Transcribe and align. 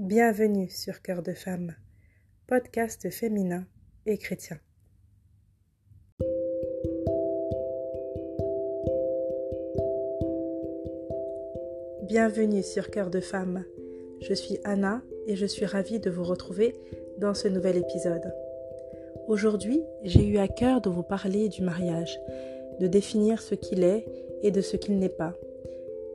Bienvenue 0.00 0.70
sur 0.70 1.02
Cœur 1.02 1.24
de 1.24 1.32
Femme, 1.32 1.74
podcast 2.46 3.10
féminin 3.10 3.66
et 4.06 4.16
chrétien. 4.16 4.56
Bienvenue 12.04 12.62
sur 12.62 12.92
Cœur 12.92 13.10
de 13.10 13.18
Femme. 13.18 13.64
Je 14.20 14.34
suis 14.34 14.60
Anna 14.62 15.02
et 15.26 15.34
je 15.34 15.46
suis 15.46 15.66
ravie 15.66 15.98
de 15.98 16.10
vous 16.10 16.22
retrouver 16.22 16.76
dans 17.18 17.34
ce 17.34 17.48
nouvel 17.48 17.76
épisode. 17.76 18.32
Aujourd'hui, 19.26 19.82
j'ai 20.04 20.24
eu 20.24 20.38
à 20.38 20.46
cœur 20.46 20.80
de 20.80 20.90
vous 20.90 21.02
parler 21.02 21.48
du 21.48 21.62
mariage, 21.62 22.20
de 22.78 22.86
définir 22.86 23.42
ce 23.42 23.56
qu'il 23.56 23.82
est 23.82 24.06
et 24.44 24.52
de 24.52 24.60
ce 24.60 24.76
qu'il 24.76 25.00
n'est 25.00 25.08
pas 25.08 25.34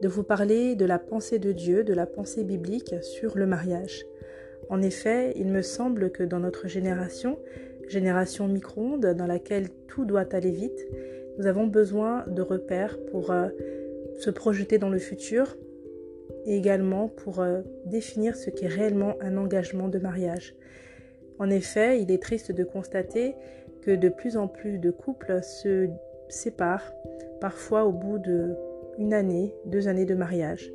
de 0.02 0.08
vous 0.08 0.24
parler 0.24 0.76
de 0.76 0.86
la 0.86 1.00
pensée 1.00 1.40
de 1.40 1.52
Dieu, 1.52 1.84
de 1.84 1.94
la 1.94 2.06
pensée 2.06 2.44
biblique 2.44 2.96
sur 3.02 3.38
le 3.38 3.46
mariage. 3.46 4.06
En 4.70 4.82
effet, 4.82 5.34
il 5.36 5.48
me 5.48 5.62
semble 5.62 6.12
que 6.12 6.24
dans 6.24 6.40
notre 6.40 6.68
génération, 6.68 7.38
génération 7.88 8.48
micro-ondes 8.48 9.14
dans 9.14 9.28
laquelle 9.28 9.70
tout 9.88 10.06
doit 10.06 10.34
aller 10.34 10.52
vite, 10.52 10.88
nous 11.38 11.48
avons 11.48 11.68
besoin 11.68 12.26
de 12.28 12.42
repères 12.42 12.98
pour 13.12 13.32
euh, 13.32 13.50
se 14.20 14.30
projeter 14.30 14.78
dans 14.78 14.90
le 14.90 15.00
futur 15.00 15.58
et 16.46 16.58
également 16.58 17.08
pour 17.08 17.40
euh, 17.40 17.62
définir 17.86 18.36
ce 18.36 18.50
qu'est 18.50 18.68
réellement 18.68 19.16
un 19.22 19.38
engagement 19.38 19.88
de 19.88 20.00
mariage. 20.00 20.56
En 21.40 21.50
effet, 21.50 22.02
il 22.02 22.12
est 22.12 22.22
triste 22.22 22.52
de 22.52 22.64
constater 22.64 23.36
que 23.82 23.92
de 23.92 24.10
plus 24.10 24.38
en 24.38 24.48
plus 24.48 24.78
de 24.78 24.92
couples 24.92 25.42
se 25.44 25.90
séparent, 26.30 26.94
parfois 27.42 27.86
au 27.86 27.92
bout 27.92 28.20
de 28.20 28.56
une 28.98 29.14
année, 29.14 29.56
deux 29.66 29.88
années 29.88 30.06
de 30.06 30.16
mariage. 30.16 30.72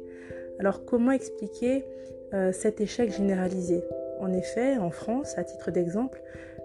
Alors 0.58 0.84
comment 0.84 1.12
expliquer 1.12 1.84
euh, 2.34 2.52
cet 2.52 2.80
échec 2.80 3.12
généralisé? 3.12 3.84
En 4.20 4.32
effet, 4.32 4.76
en 4.76 4.90
France, 4.90 5.38
à 5.38 5.44
titre 5.44 5.70
d'exemple, 5.70 6.22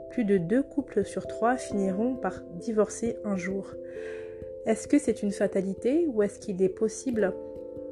plus 0.10 0.26
de 0.26 0.38
deux 0.38 0.64
couples 0.64 1.06
sur 1.06 1.28
trois 1.28 1.58
finiront 1.58 2.16
par 2.16 2.42
divorcer 2.60 3.18
un 3.24 3.36
jour. 3.36 3.74
Est-ce 4.66 4.88
que 4.88 5.00
c'est 5.00 5.24
une 5.24 5.32
fatalité 5.32 6.08
ou 6.08 6.24
est-ce 6.24 6.40
qu'il 6.40 6.62
est 6.62 6.70
possible 6.70 7.34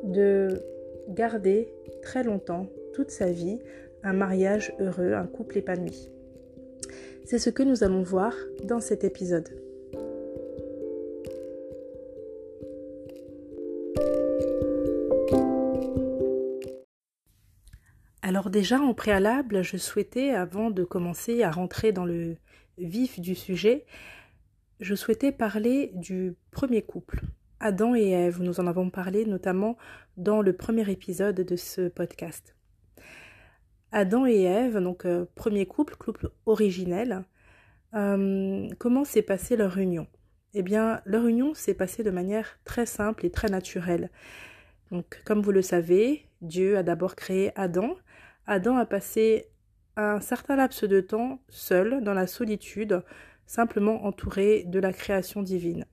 de 0.03 0.63
garder 1.09 1.73
très 2.01 2.23
longtemps, 2.23 2.67
toute 2.93 3.11
sa 3.11 3.31
vie, 3.31 3.59
un 4.03 4.13
mariage 4.13 4.73
heureux, 4.79 5.13
un 5.13 5.27
couple 5.27 5.57
épanoui? 5.57 6.09
C'est 7.25 7.39
ce 7.39 7.49
que 7.49 7.63
nous 7.63 7.83
allons 7.83 8.03
voir 8.03 8.35
dans 8.63 8.79
cet 8.79 9.03
épisode. 9.03 9.49
Alors 18.41 18.49
déjà, 18.49 18.81
en 18.81 18.95
préalable, 18.95 19.61
je 19.61 19.77
souhaitais, 19.77 20.31
avant 20.31 20.71
de 20.71 20.83
commencer 20.83 21.43
à 21.43 21.51
rentrer 21.51 21.91
dans 21.91 22.05
le 22.05 22.37
vif 22.79 23.19
du 23.19 23.35
sujet, 23.35 23.85
je 24.79 24.95
souhaitais 24.95 25.31
parler 25.31 25.91
du 25.93 26.33
premier 26.49 26.81
couple, 26.81 27.21
Adam 27.59 27.93
et 27.93 28.09
Ève. 28.09 28.41
Nous 28.41 28.59
en 28.59 28.65
avons 28.65 28.89
parlé 28.89 29.27
notamment 29.27 29.77
dans 30.17 30.41
le 30.41 30.53
premier 30.53 30.89
épisode 30.89 31.35
de 31.35 31.55
ce 31.55 31.87
podcast. 31.87 32.55
Adam 33.91 34.25
et 34.25 34.41
Ève, 34.41 34.79
donc 34.79 35.05
euh, 35.05 35.25
premier 35.35 35.67
couple, 35.67 35.95
couple 35.95 36.31
originel, 36.47 37.23
euh, 37.93 38.67
comment 38.79 39.03
s'est 39.03 39.21
passée 39.21 39.55
leur 39.55 39.77
union? 39.77 40.07
Eh 40.55 40.63
bien, 40.63 41.01
leur 41.05 41.27
union 41.27 41.53
s'est 41.53 41.75
passée 41.75 42.03
de 42.03 42.09
manière 42.09 42.57
très 42.65 42.87
simple 42.87 43.23
et 43.23 43.29
très 43.29 43.49
naturelle. 43.49 44.09
Donc, 44.89 45.21
comme 45.25 45.43
vous 45.43 45.51
le 45.51 45.61
savez, 45.61 46.25
Dieu 46.41 46.75
a 46.75 46.81
d'abord 46.81 47.15
créé 47.15 47.51
Adam, 47.55 47.95
Adam 48.47 48.77
a 48.77 48.85
passé 48.85 49.47
un 49.97 50.19
certain 50.19 50.55
laps 50.55 50.83
de 50.83 51.01
temps 51.01 51.41
seul 51.49 52.03
dans 52.03 52.13
la 52.13 52.27
solitude, 52.27 53.03
simplement 53.45 54.05
entouré 54.05 54.63
de 54.63 54.79
la 54.79 54.93
création 54.93 55.41
divine. 55.41 55.85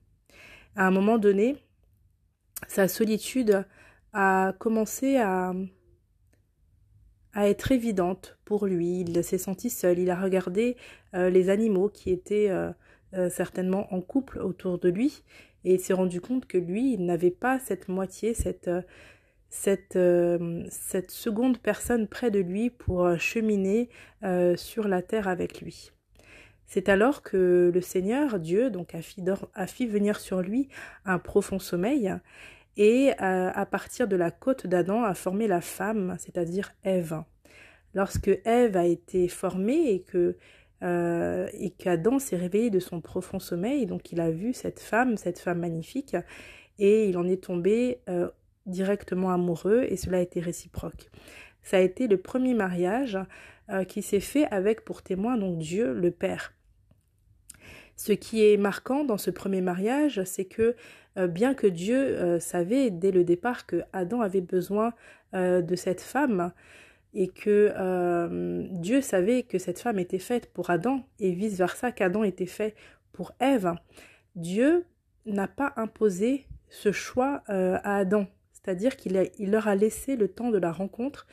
À 0.75 0.87
un 0.87 0.91
moment 0.91 1.17
donné, 1.17 1.57
sa 2.67 2.87
solitude 2.87 3.65
a 4.13 4.53
commencé 4.59 5.17
à, 5.17 5.53
à 7.33 7.47
être 7.47 7.71
évidente 7.71 8.37
pour 8.45 8.65
lui. 8.65 9.01
Il 9.01 9.23
s'est 9.23 9.37
senti 9.37 9.69
seul. 9.69 9.99
Il 9.99 10.09
a 10.09 10.19
regardé 10.19 10.77
euh, 11.13 11.29
les 11.29 11.49
animaux 11.49 11.89
qui 11.89 12.11
étaient 12.11 12.49
euh, 12.49 12.71
euh, 13.13 13.29
certainement 13.29 13.93
en 13.93 14.01
couple 14.01 14.39
autour 14.39 14.79
de 14.79 14.89
lui 14.89 15.23
et 15.63 15.77
s'est 15.77 15.93
rendu 15.93 16.21
compte 16.21 16.45
que 16.45 16.57
lui, 16.57 16.93
il 16.93 17.05
n'avait 17.05 17.31
pas 17.31 17.59
cette 17.59 17.89
moitié, 17.89 18.33
cette, 18.33 18.69
cette, 19.49 19.95
euh, 19.95 20.63
cette 20.69 21.11
seconde 21.11 21.57
personne 21.57 22.07
près 22.07 22.31
de 22.31 22.39
lui 22.39 22.69
pour 22.69 23.05
euh, 23.05 23.17
cheminer 23.17 23.89
euh, 24.23 24.55
sur 24.55 24.87
la 24.87 25.01
terre 25.01 25.27
avec 25.27 25.61
lui. 25.61 25.91
C'est 26.67 26.87
alors 26.87 27.23
que 27.23 27.71
le 27.73 27.81
Seigneur, 27.81 28.39
Dieu, 28.39 28.69
donc 28.69 28.93
a 28.93 29.01
fait, 29.01 29.85
venir 29.87 30.19
sur 30.19 30.41
lui 30.41 30.69
un 31.03 31.17
profond 31.17 31.57
sommeil 31.57 32.13
et 32.77 33.11
à 33.17 33.65
partir 33.65 34.07
de 34.07 34.15
la 34.15 34.29
côte 34.29 34.67
d'Adam 34.67 35.03
a 35.03 35.15
formé 35.15 35.47
la 35.47 35.61
femme, 35.61 36.15
c'est-à-dire 36.19 36.71
Ève. 36.83 37.23
Lorsque 37.95 38.29
Ève 38.45 38.77
a 38.77 38.85
été 38.85 39.27
formée 39.27 39.89
et 39.93 40.03
que 40.03 40.37
et 40.83 41.71
qu'Adam 41.71 42.19
s'est 42.19 42.37
réveillé 42.37 42.69
de 42.69 42.79
son 42.79 43.01
profond 43.01 43.39
sommeil, 43.39 43.87
donc 43.87 44.11
il 44.11 44.21
a 44.21 44.29
vu 44.29 44.53
cette 44.53 44.79
femme, 44.79 45.17
cette 45.17 45.39
femme 45.39 45.59
magnifique, 45.59 46.15
et 46.77 47.09
il 47.09 47.17
en 47.17 47.27
est 47.27 47.43
tombé 47.43 47.99
directement 48.69 49.31
amoureux 49.31 49.85
et 49.89 49.97
cela 49.97 50.17
a 50.17 50.21
été 50.21 50.39
réciproque. 50.39 51.09
Ça 51.63 51.77
a 51.77 51.81
été 51.81 52.07
le 52.07 52.17
premier 52.17 52.53
mariage 52.53 53.17
euh, 53.69 53.83
qui 53.83 54.01
s'est 54.01 54.19
fait 54.19 54.45
avec 54.47 54.83
pour 54.85 55.01
témoin 55.01 55.37
donc 55.37 55.57
Dieu 55.59 55.93
le 55.93 56.11
Père. 56.11 56.53
Ce 57.95 58.13
qui 58.13 58.43
est 58.43 58.57
marquant 58.57 59.03
dans 59.03 59.17
ce 59.17 59.29
premier 59.29 59.61
mariage, 59.61 60.23
c'est 60.23 60.45
que 60.45 60.75
euh, 61.17 61.27
bien 61.27 61.53
que 61.53 61.67
Dieu 61.67 61.97
euh, 61.97 62.39
savait 62.39 62.91
dès 62.91 63.11
le 63.11 63.23
départ 63.23 63.65
que 63.65 63.83
Adam 63.93 64.21
avait 64.21 64.41
besoin 64.41 64.93
de 65.31 65.75
cette 65.75 66.01
femme 66.01 66.51
et 67.13 67.27
que 67.27 67.71
Dieu 68.71 68.99
savait 68.99 69.43
que 69.43 69.59
cette 69.59 69.77
femme 69.77 69.99
était 69.99 70.17
faite 70.17 70.51
pour 70.51 70.71
Adam 70.71 71.03
et 71.19 71.33
vice 71.33 71.55
versa 71.55 71.91
qu'Adam 71.91 72.23
était 72.23 72.47
fait 72.47 72.73
pour 73.11 73.33
Ève, 73.39 73.75
Dieu 74.35 74.85
n'a 75.27 75.47
pas 75.47 75.73
imposé 75.75 76.47
ce 76.69 76.91
choix 76.91 77.43
à 77.47 77.97
Adam 77.97 78.25
c'est-à-dire 78.69 78.97
qu'il 78.97 79.31
il 79.39 79.49
leur 79.49 79.67
a 79.67 79.73
laissé 79.73 80.15
le 80.15 80.27
temps 80.27 80.51
de 80.51 80.59
la 80.59 80.71
rencontre, 80.71 81.25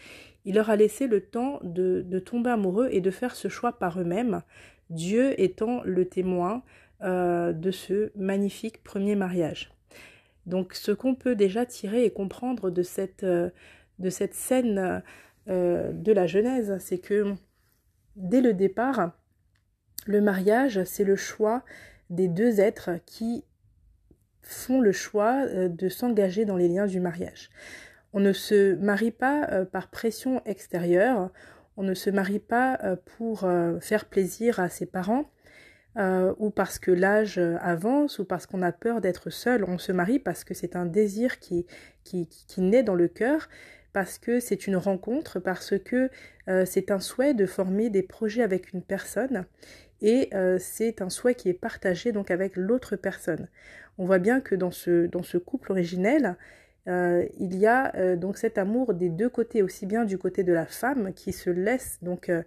il 0.46 0.54
leur 0.54 0.70
a 0.70 0.76
laissé 0.76 1.06
le 1.06 1.20
temps 1.20 1.60
de, 1.62 2.18
tomber 2.18 2.48
amoureux 2.48 2.88
et 2.90 3.02
de 3.02 3.10
faire 3.10 3.36
ce 3.36 3.48
choix 3.48 3.78
par 3.78 4.00
eux-mêmes, 4.00 4.40
Dieu 4.88 5.38
étant 5.38 5.82
le 5.84 6.06
témoin 6.06 6.62
euh, 7.02 7.52
de 7.52 7.70
ce 7.70 8.10
magnifique 8.16 8.82
premier 8.82 9.16
mariage. 9.16 9.70
Donc 10.46 10.72
ce 10.72 10.92
qu'on 10.92 11.14
peut 11.14 11.34
déjà 11.34 11.66
tirer 11.66 12.06
et 12.06 12.10
comprendre 12.10 12.70
de 12.70 12.82
cette, 12.82 13.24
euh, 13.24 13.50
scène 14.30 15.02
euh, 15.48 15.92
de 15.92 16.12
la 16.12 16.26
Genèse, 16.26 16.78
c'est 16.78 17.00
que 17.00 17.34
dès 18.14 18.40
le 18.40 18.54
départ, 18.54 19.12
le 20.06 20.22
mariage, 20.22 20.84
c'est 20.84 21.04
le 21.04 21.16
choix 21.16 21.64
des 22.08 22.28
deux 22.28 22.60
êtres 22.60 22.92
qui 23.04 23.44
font 24.46 24.80
le 24.80 24.92
choix 24.92 25.44
euh, 25.46 25.68
de 25.68 25.88
s'engager 25.88 26.44
dans 26.44 26.56
les 26.56 26.68
liens 26.68 26.86
du 26.86 27.00
mariage. 27.00 27.50
On 28.12 28.20
ne 28.20 28.32
se 28.32 28.74
marie 28.76 29.10
pas 29.10 29.48
euh, 29.50 29.64
par 29.64 29.88
pression 29.90 30.40
extérieure, 30.46 31.30
on 31.76 31.82
ne 31.82 31.94
se 31.94 32.08
marie 32.08 32.38
pas 32.38 32.78
euh, 32.84 32.96
pour 33.16 33.46
faire 33.80 34.06
plaisir 34.06 34.60
à 34.60 34.68
ses 34.68 34.86
parents, 34.86 35.30
ou 36.38 36.50
parce 36.50 36.78
que 36.78 36.90
l'âge 36.90 37.38
avance, 37.38 38.18
ou 38.18 38.26
parce 38.26 38.44
qu'on 38.44 38.60
a 38.60 38.70
peur 38.70 39.00
d'être 39.00 39.30
seul. 39.30 39.64
On 39.64 39.78
se 39.78 39.92
marie 39.92 40.18
parce 40.18 40.44
que 40.44 40.52
c'est 40.52 40.76
un 40.76 40.84
désir 40.84 41.38
qui, 41.38 41.64
qui, 42.04 42.28
qui 42.28 42.60
naît 42.60 42.82
dans 42.82 42.94
le 42.94 43.08
cœur, 43.08 43.48
parce 43.94 44.18
que 44.18 44.38
c'est 44.38 44.66
une 44.66 44.76
rencontre, 44.76 45.40
parce 45.40 45.78
que 45.78 46.10
c'est 46.66 46.90
un 46.90 47.00
souhait 47.00 47.32
de 47.32 47.46
former 47.46 47.88
des 47.88 48.02
projets 48.02 48.42
avec 48.42 48.74
une 48.74 48.82
personne, 48.82 49.46
et 50.02 50.30
c'est 50.58 51.00
un 51.00 51.08
souhait 51.08 51.34
qui 51.34 51.48
est 51.48 51.54
partagé 51.54 52.12
donc 52.12 52.30
avec 52.30 52.56
l'autre 52.56 52.96
personne 52.96 53.48
on 53.98 54.04
voit 54.04 54.18
bien 54.18 54.40
que 54.40 54.54
dans 54.54 54.70
ce, 54.70 55.36
couple 55.38 55.72
originel, 55.72 56.36
euh, 56.88 57.26
il 57.38 57.56
y 57.56 57.66
a 57.66 57.94
euh, 57.96 58.16
donc 58.16 58.36
cet 58.38 58.58
amour 58.58 58.94
des 58.94 59.08
deux 59.08 59.28
côtés, 59.28 59.62
aussi 59.62 59.86
bien 59.86 60.04
du 60.04 60.18
côté 60.18 60.44
de 60.44 60.52
la 60.52 60.66
femme 60.66 61.12
qui 61.14 61.32
se 61.32 61.50
laisse 61.50 61.98
donc 62.02 62.28
euh, 62.28 62.42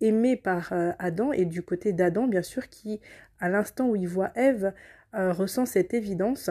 aimer 0.00 0.36
par 0.36 0.72
Adam 0.98 1.32
et 1.32 1.44
du 1.44 1.62
côté 1.62 1.92
d'Adam 1.92 2.26
bien 2.26 2.40
sûr 2.40 2.70
qui 2.70 3.00
à 3.38 3.50
l'instant 3.50 3.86
où 3.86 3.96
il 3.96 4.08
voit 4.08 4.32
Ève 4.34 4.72
ressent 5.12 5.66
cette 5.66 5.92
évidence 5.92 6.48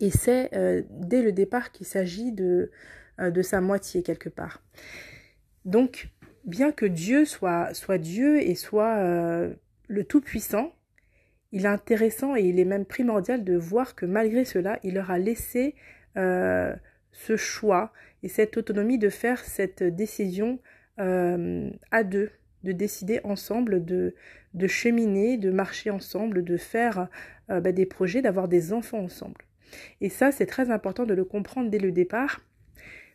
et 0.00 0.10
c'est 0.10 0.50
dès 0.90 1.22
le 1.22 1.30
départ 1.30 1.70
qu'il 1.70 1.86
s'agit 1.86 2.32
de, 2.32 2.72
de 3.20 3.42
sa 3.42 3.60
moitié 3.60 4.02
quelque 4.02 4.28
part. 4.28 4.64
Donc 5.64 6.08
bien 6.44 6.72
que 6.72 6.86
Dieu 6.86 7.24
soit, 7.24 7.74
soit 7.74 7.98
Dieu 7.98 8.40
et 8.40 8.54
soit 8.54 8.96
le 9.88 10.04
Tout-Puissant, 10.04 10.74
il 11.52 11.66
est 11.66 11.68
intéressant 11.68 12.36
et 12.36 12.42
il 12.42 12.58
est 12.58 12.64
même 12.64 12.84
primordial 12.84 13.44
de 13.44 13.56
voir 13.56 13.94
que 13.94 14.06
malgré 14.06 14.44
cela, 14.44 14.78
il 14.82 14.94
leur 14.94 15.10
a 15.10 15.18
laissé 15.18 15.74
euh, 16.16 16.74
ce 17.12 17.36
choix 17.36 17.92
et 18.22 18.28
cette 18.28 18.56
autonomie 18.56 18.98
de 18.98 19.08
faire 19.08 19.40
cette 19.40 19.82
décision 19.82 20.58
à 20.96 22.04
deux, 22.04 22.30
de 22.62 22.70
décider 22.70 23.20
ensemble, 23.24 23.84
de, 23.84 24.14
de 24.54 24.66
cheminer, 24.68 25.38
de 25.38 25.50
marcher 25.50 25.90
ensemble, 25.90 26.44
de 26.44 26.56
faire 26.56 27.08
bah, 27.48 27.72
des 27.72 27.84
projets, 27.84 28.22
d'avoir 28.22 28.46
des 28.46 28.72
enfants 28.72 29.00
ensemble. 29.00 29.44
Et 30.00 30.08
ça, 30.08 30.32
c'est 30.32 30.46
très 30.46 30.70
important 30.70 31.04
de 31.04 31.14
le 31.14 31.24
comprendre 31.24 31.70
dès 31.70 31.78
le 31.78 31.92
départ, 31.92 32.40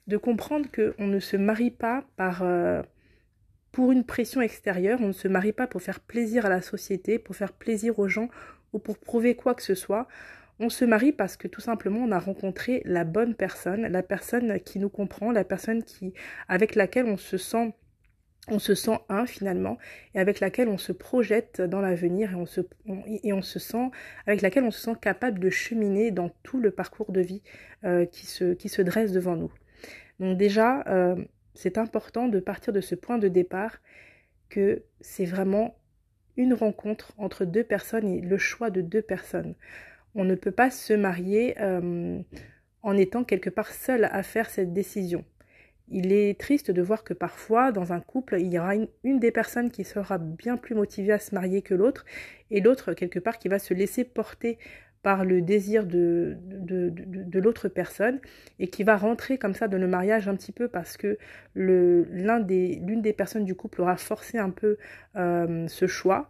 de 0.07 0.17
comprendre 0.17 0.67
qu'on 0.71 1.07
ne 1.07 1.19
se 1.19 1.37
marie 1.37 1.71
pas 1.71 2.03
par, 2.17 2.41
euh, 2.43 2.81
pour 3.71 3.91
une 3.91 4.03
pression 4.03 4.41
extérieure, 4.41 4.99
on 5.01 5.07
ne 5.07 5.13
se 5.13 5.27
marie 5.27 5.53
pas 5.53 5.67
pour 5.67 5.81
faire 5.81 5.99
plaisir 5.99 6.45
à 6.45 6.49
la 6.49 6.61
société, 6.61 7.19
pour 7.19 7.35
faire 7.35 7.53
plaisir 7.53 7.99
aux 7.99 8.07
gens 8.07 8.29
ou 8.73 8.79
pour 8.79 8.97
prouver 8.97 9.35
quoi 9.35 9.55
que 9.55 9.63
ce 9.63 9.75
soit. 9.75 10.07
On 10.59 10.69
se 10.69 10.83
marie 10.83 11.13
parce 11.13 11.37
que 11.37 11.47
tout 11.47 11.61
simplement 11.61 11.99
on 11.99 12.11
a 12.11 12.19
rencontré 12.19 12.81
la 12.85 13.05
bonne 13.05 13.35
personne, 13.35 13.87
la 13.87 14.03
personne 14.03 14.59
qui 14.59 14.79
nous 14.79 14.89
comprend, 14.89 15.31
la 15.31 15.43
personne 15.43 15.83
qui, 15.83 16.13
avec 16.47 16.75
laquelle 16.75 17.05
on 17.05 17.17
se 17.17 17.37
sent 17.37 17.73
on 18.51 18.57
se 18.57 18.73
sent 18.73 18.97
un 19.09 19.25
finalement 19.25 19.77
et 20.15 20.19
avec 20.19 20.39
laquelle 20.39 20.69
on 20.69 20.77
se 20.77 20.91
projette 20.91 21.61
dans 21.61 21.81
l'avenir 21.81 22.31
et 22.31 22.35
on 22.35 22.45
se 22.45 22.61
et 23.23 23.31
on 23.31 23.41
se 23.41 23.59
sent 23.59 23.91
avec 24.25 24.41
laquelle 24.41 24.63
on 24.63 24.71
se 24.71 24.81
sent 24.81 24.95
capable 24.99 25.39
de 25.39 25.49
cheminer 25.49 26.11
dans 26.11 26.29
tout 26.43 26.59
le 26.59 26.71
parcours 26.71 27.11
de 27.11 27.21
vie 27.21 27.43
euh, 27.83 28.05
qui 28.05 28.25
se 28.25 28.53
qui 28.53 28.69
se 28.69 28.81
dresse 28.81 29.11
devant 29.11 29.35
nous. 29.35 29.51
Donc 30.19 30.37
déjà 30.37 30.83
euh, 30.87 31.15
c'est 31.59 31.77
important 31.77 32.29
de 32.29 32.39
partir 32.39 32.71
de 32.71 32.79
ce 32.79 32.95
point 32.95 33.17
de 33.17 33.27
départ 33.27 33.81
que 34.47 34.83
c'est 35.01 35.25
vraiment 35.25 35.77
une 36.37 36.53
rencontre 36.53 37.11
entre 37.17 37.43
deux 37.43 37.65
personnes 37.65 38.07
et 38.07 38.21
le 38.21 38.37
choix 38.37 38.69
de 38.69 38.79
deux 38.79 39.01
personnes. 39.01 39.55
On 40.15 40.23
ne 40.23 40.35
peut 40.35 40.53
pas 40.53 40.71
se 40.71 40.93
marier 40.93 41.59
euh, 41.59 42.21
en 42.81 42.95
étant 42.95 43.25
quelque 43.25 43.49
part 43.49 43.73
seul 43.73 44.05
à 44.05 44.23
faire 44.23 44.49
cette 44.49 44.71
décision. 44.71 45.25
Il 45.89 46.13
est 46.13 46.39
triste 46.39 46.71
de 46.71 46.81
voir 46.81 47.03
que 47.03 47.13
parfois, 47.13 47.73
dans 47.73 47.91
un 47.91 47.99
couple, 47.99 48.37
il 48.39 48.53
y 48.53 48.57
aura 48.57 48.75
une, 49.03 49.19
des 49.19 49.31
personnes 49.31 49.69
qui 49.69 49.83
sera 49.83 50.17
bien 50.17 50.55
plus 50.55 50.75
motivée 50.75 51.11
à 51.11 51.19
se 51.19 51.35
marier 51.35 51.61
que 51.61 51.73
l'autre, 51.73 52.05
et 52.51 52.61
l'autre, 52.61 52.93
quelque 52.93 53.19
part, 53.19 53.37
qui 53.37 53.49
va 53.49 53.59
se 53.59 53.73
laisser 53.73 54.05
porter 54.05 54.59
par 55.01 55.23
le 55.23 55.41
désir 55.41 55.85
de, 55.85 56.37
de, 56.41 57.39
l'autre 57.39 57.69
personne 57.69 58.19
et 58.59 58.67
qui 58.67 58.83
va 58.83 58.97
rentrer 58.97 59.37
comme 59.37 59.53
ça 59.53 59.67
dans 59.67 59.77
le 59.77 59.87
mariage 59.87 60.27
un 60.27 60.35
petit 60.35 60.51
peu 60.51 60.67
parce 60.67 60.97
que 60.97 61.17
l'une 61.55 62.45
des, 62.45 62.81
des 62.81 63.13
personnes 63.13 63.45
du 63.45 63.55
couple 63.55 63.81
aura 63.81 63.95
forcé 63.95 64.37
un 64.37 64.49
peu 64.49 64.77
euh, 65.15 65.67
ce 65.67 65.87
choix. 65.87 66.29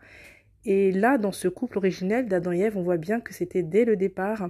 Et 0.65 0.91
là, 0.91 1.17
dans 1.17 1.31
ce 1.31 1.47
couple 1.47 1.77
originel 1.79 2.27
d'Adam 2.27 2.51
et 2.51 2.59
Ève, 2.59 2.77
on 2.77 2.83
voit 2.83 2.97
bien 2.97 3.21
que 3.21 3.33
c'était 3.33 3.63
dès 3.63 3.85
le 3.85 3.95
départ 3.95 4.49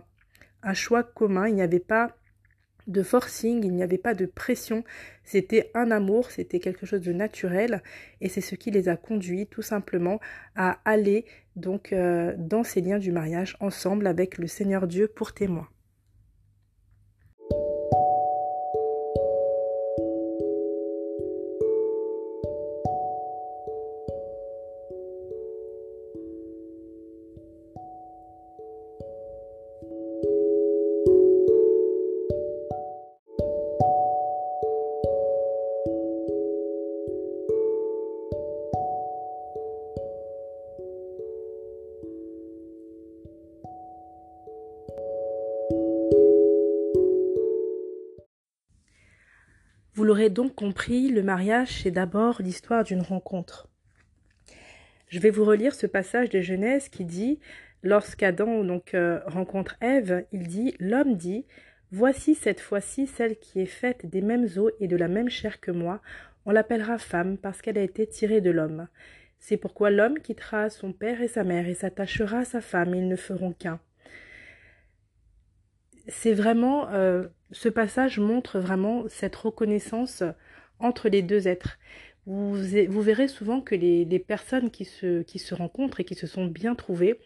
un 0.63 0.73
choix 0.73 1.03
commun. 1.03 1.47
Il 1.47 1.55
n'y 1.55 1.61
avait 1.61 1.79
pas 1.79 2.17
de 2.89 3.03
forcing, 3.03 3.63
il 3.63 3.73
n'y 3.73 3.83
avait 3.83 3.97
pas 3.97 4.13
de 4.13 4.25
pression, 4.25 4.83
c'était 5.23 5.71
un 5.73 5.91
amour, 5.91 6.31
c'était 6.31 6.59
quelque 6.59 6.85
chose 6.85 7.01
de 7.01 7.13
naturel 7.13 7.81
et 8.19 8.29
c'est 8.29 8.41
ce 8.41 8.55
qui 8.55 8.71
les 8.71 8.89
a 8.89 8.97
conduits 8.97 9.47
tout 9.47 9.61
simplement 9.61 10.19
à 10.55 10.79
aller 10.85 11.25
donc 11.55 11.93
euh, 11.93 12.33
dans 12.37 12.63
ces 12.63 12.81
liens 12.81 12.99
du 12.99 13.11
mariage 13.11 13.55
ensemble 13.59 14.07
avec 14.07 14.37
le 14.37 14.47
Seigneur 14.47 14.87
Dieu 14.87 15.07
pour 15.07 15.33
témoin. 15.33 15.67
Donc 50.27 50.55
compris, 50.55 51.09
le 51.09 51.23
mariage, 51.23 51.83
c'est 51.83 51.91
d'abord 51.91 52.41
l'histoire 52.41 52.83
d'une 52.83 53.01
rencontre. 53.01 53.69
Je 55.07 55.19
vais 55.19 55.29
vous 55.29 55.45
relire 55.45 55.73
ce 55.73 55.87
passage 55.87 56.29
de 56.29 56.41
Genèse 56.41 56.89
qui 56.89 57.05
dit 57.05 57.39
lorsqu'Adam 57.83 58.67
donc 58.67 58.93
euh, 58.93 59.21
rencontre 59.27 59.77
Ève, 59.79 60.25
il 60.33 60.47
dit 60.47 60.75
l'homme 60.79 61.15
dit 61.15 61.45
voici 61.91 62.35
cette 62.35 62.59
fois-ci 62.59 63.07
celle 63.07 63.39
qui 63.39 63.61
est 63.61 63.65
faite 63.65 64.05
des 64.05 64.21
mêmes 64.21 64.47
os 64.57 64.73
et 64.81 64.87
de 64.87 64.97
la 64.97 65.07
même 65.07 65.29
chair 65.29 65.61
que 65.61 65.71
moi, 65.71 66.01
on 66.45 66.51
l'appellera 66.51 66.97
femme 66.97 67.37
parce 67.37 67.61
qu'elle 67.61 67.77
a 67.77 67.83
été 67.83 68.05
tirée 68.05 68.41
de 68.41 68.51
l'homme. 68.51 68.89
C'est 69.39 69.57
pourquoi 69.57 69.89
l'homme 69.89 70.19
quittera 70.19 70.69
son 70.69 70.91
père 70.91 71.21
et 71.21 71.29
sa 71.29 71.45
mère 71.45 71.69
et 71.69 71.73
s'attachera 71.73 72.39
à 72.39 72.45
sa 72.45 72.59
femme, 72.59 72.93
et 72.93 72.97
ils 72.97 73.07
ne 73.07 73.15
feront 73.15 73.53
qu'un 73.53 73.79
c'est 76.09 76.33
vraiment, 76.33 76.89
euh, 76.89 77.27
ce 77.51 77.69
passage 77.69 78.19
montre 78.19 78.59
vraiment 78.59 79.05
cette 79.07 79.35
reconnaissance 79.35 80.23
entre 80.79 81.09
les 81.09 81.21
deux 81.21 81.47
êtres. 81.47 81.77
Vous, 82.25 82.53
verrez 83.01 83.27
souvent 83.27 83.59
que 83.61 83.75
les, 83.75 84.19
personnes 84.19 84.69
qui 84.69 84.85
se, 84.85 85.53
rencontrent 85.53 85.99
et 85.99 86.03
qui 86.03 86.15
se 86.15 86.27
sont 86.27 86.45
bien 86.45 86.75
trouvées 86.75 87.19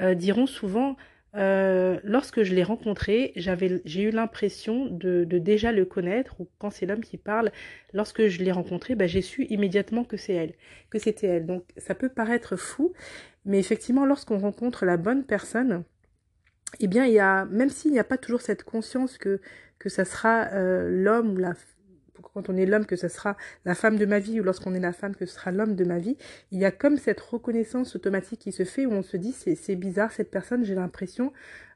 euh, 0.00 0.14
diront 0.14 0.46
souvent 0.46 0.96
euh, 1.34 1.98
lorsque 2.02 2.42
je 2.42 2.54
l'ai 2.54 2.62
rencontré, 2.62 3.32
j'ai 3.36 4.02
eu 4.02 4.10
l'impression 4.10 4.86
de, 4.86 5.24
déjà 5.24 5.72
le 5.72 5.84
connaître, 5.84 6.40
ou 6.40 6.48
quand 6.58 6.70
c'est 6.70 6.86
l'homme 6.86 7.00
qui 7.02 7.16
parle, 7.16 7.52
lorsque 7.92 8.26
je 8.26 8.42
l'ai 8.42 8.52
rencontré, 8.52 8.94
bah, 8.94 9.06
j'ai 9.06 9.22
su 9.22 9.44
immédiatement 9.46 10.04
que 10.04 10.16
c'est 10.16 10.34
elle, 10.34 10.54
que 10.90 10.98
c'était 10.98 11.28
elle. 11.28 11.46
Donc 11.46 11.64
ça 11.76 11.94
peut 11.94 12.10
paraître 12.10 12.56
fou, 12.56 12.92
mais 13.44 13.58
effectivement, 13.58 14.04
lorsqu'on 14.04 14.38
rencontre 14.38 14.84
la 14.84 14.96
bonne 14.96 15.24
personne, 15.24 15.84
eh 16.80 16.86
bien, 16.88 17.06
il 17.06 17.12
y 17.12 17.18
a, 17.18 17.44
même 17.46 17.70
s'il 17.70 17.92
n'y 17.92 17.98
a 17.98 18.04
pas 18.04 18.18
toujours 18.18 18.40
cette 18.40 18.64
conscience 18.64 19.18
que, 19.18 19.40
que 19.78 19.88
ça 19.88 20.04
sera 20.04 20.48
euh, 20.52 20.88
l'homme 20.90 21.32
ou 21.34 21.36
la 21.36 21.54
quand 22.32 22.48
on 22.48 22.56
est 22.56 22.66
l'homme 22.66 22.86
que 22.86 22.96
ce 22.96 23.08
sera 23.08 23.36
la 23.64 23.74
femme 23.74 23.96
de 23.96 24.06
ma 24.06 24.18
vie 24.18 24.40
ou 24.40 24.44
lorsqu'on 24.44 24.74
est 24.74 24.80
la 24.80 24.92
femme 24.92 25.14
que 25.14 25.26
ce 25.26 25.34
sera 25.34 25.52
l'homme 25.52 25.74
de 25.74 25.84
ma 25.84 25.98
vie, 25.98 26.16
il 26.50 26.58
y 26.58 26.64
a 26.64 26.70
comme 26.70 26.96
cette 26.96 27.20
reconnaissance 27.20 27.94
automatique 27.96 28.40
qui 28.40 28.52
se 28.52 28.64
fait 28.64 28.86
où 28.86 28.92
on 28.92 29.02
se 29.02 29.16
dit 29.16 29.32
c'est 29.32 29.76
bizarre 29.76 30.12
cette 30.12 30.30
personne, 30.30 30.64
j'ai 30.64 30.74
l'impression 30.74 31.32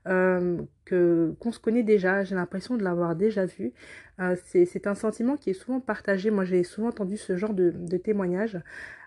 euh, 0.07 0.59
que 0.85 1.35
qu'on 1.41 1.53
se 1.53 1.59
connaît 1.59 1.83
déjà, 1.83 2.25
j'ai 2.25 2.35
l'impression 2.35 2.77
de 2.77 2.85
l'avoir 2.85 3.17
déjà 3.17 3.45
vu. 3.45 3.73
Euh, 4.21 4.37
c'est 4.45 4.87
un 4.87 4.95
sentiment 4.95 5.37
qui 5.37 5.51
est 5.51 5.55
souvent 5.55 5.81
partagé. 5.81 6.31
Moi 6.31 6.45
j'ai 6.45 6.63
souvent 6.65 6.89
entendu 6.89 7.17
ce 7.17 7.37
genre 7.37 7.55
de, 7.55 7.71
de 7.71 7.97
témoignages 7.97 8.59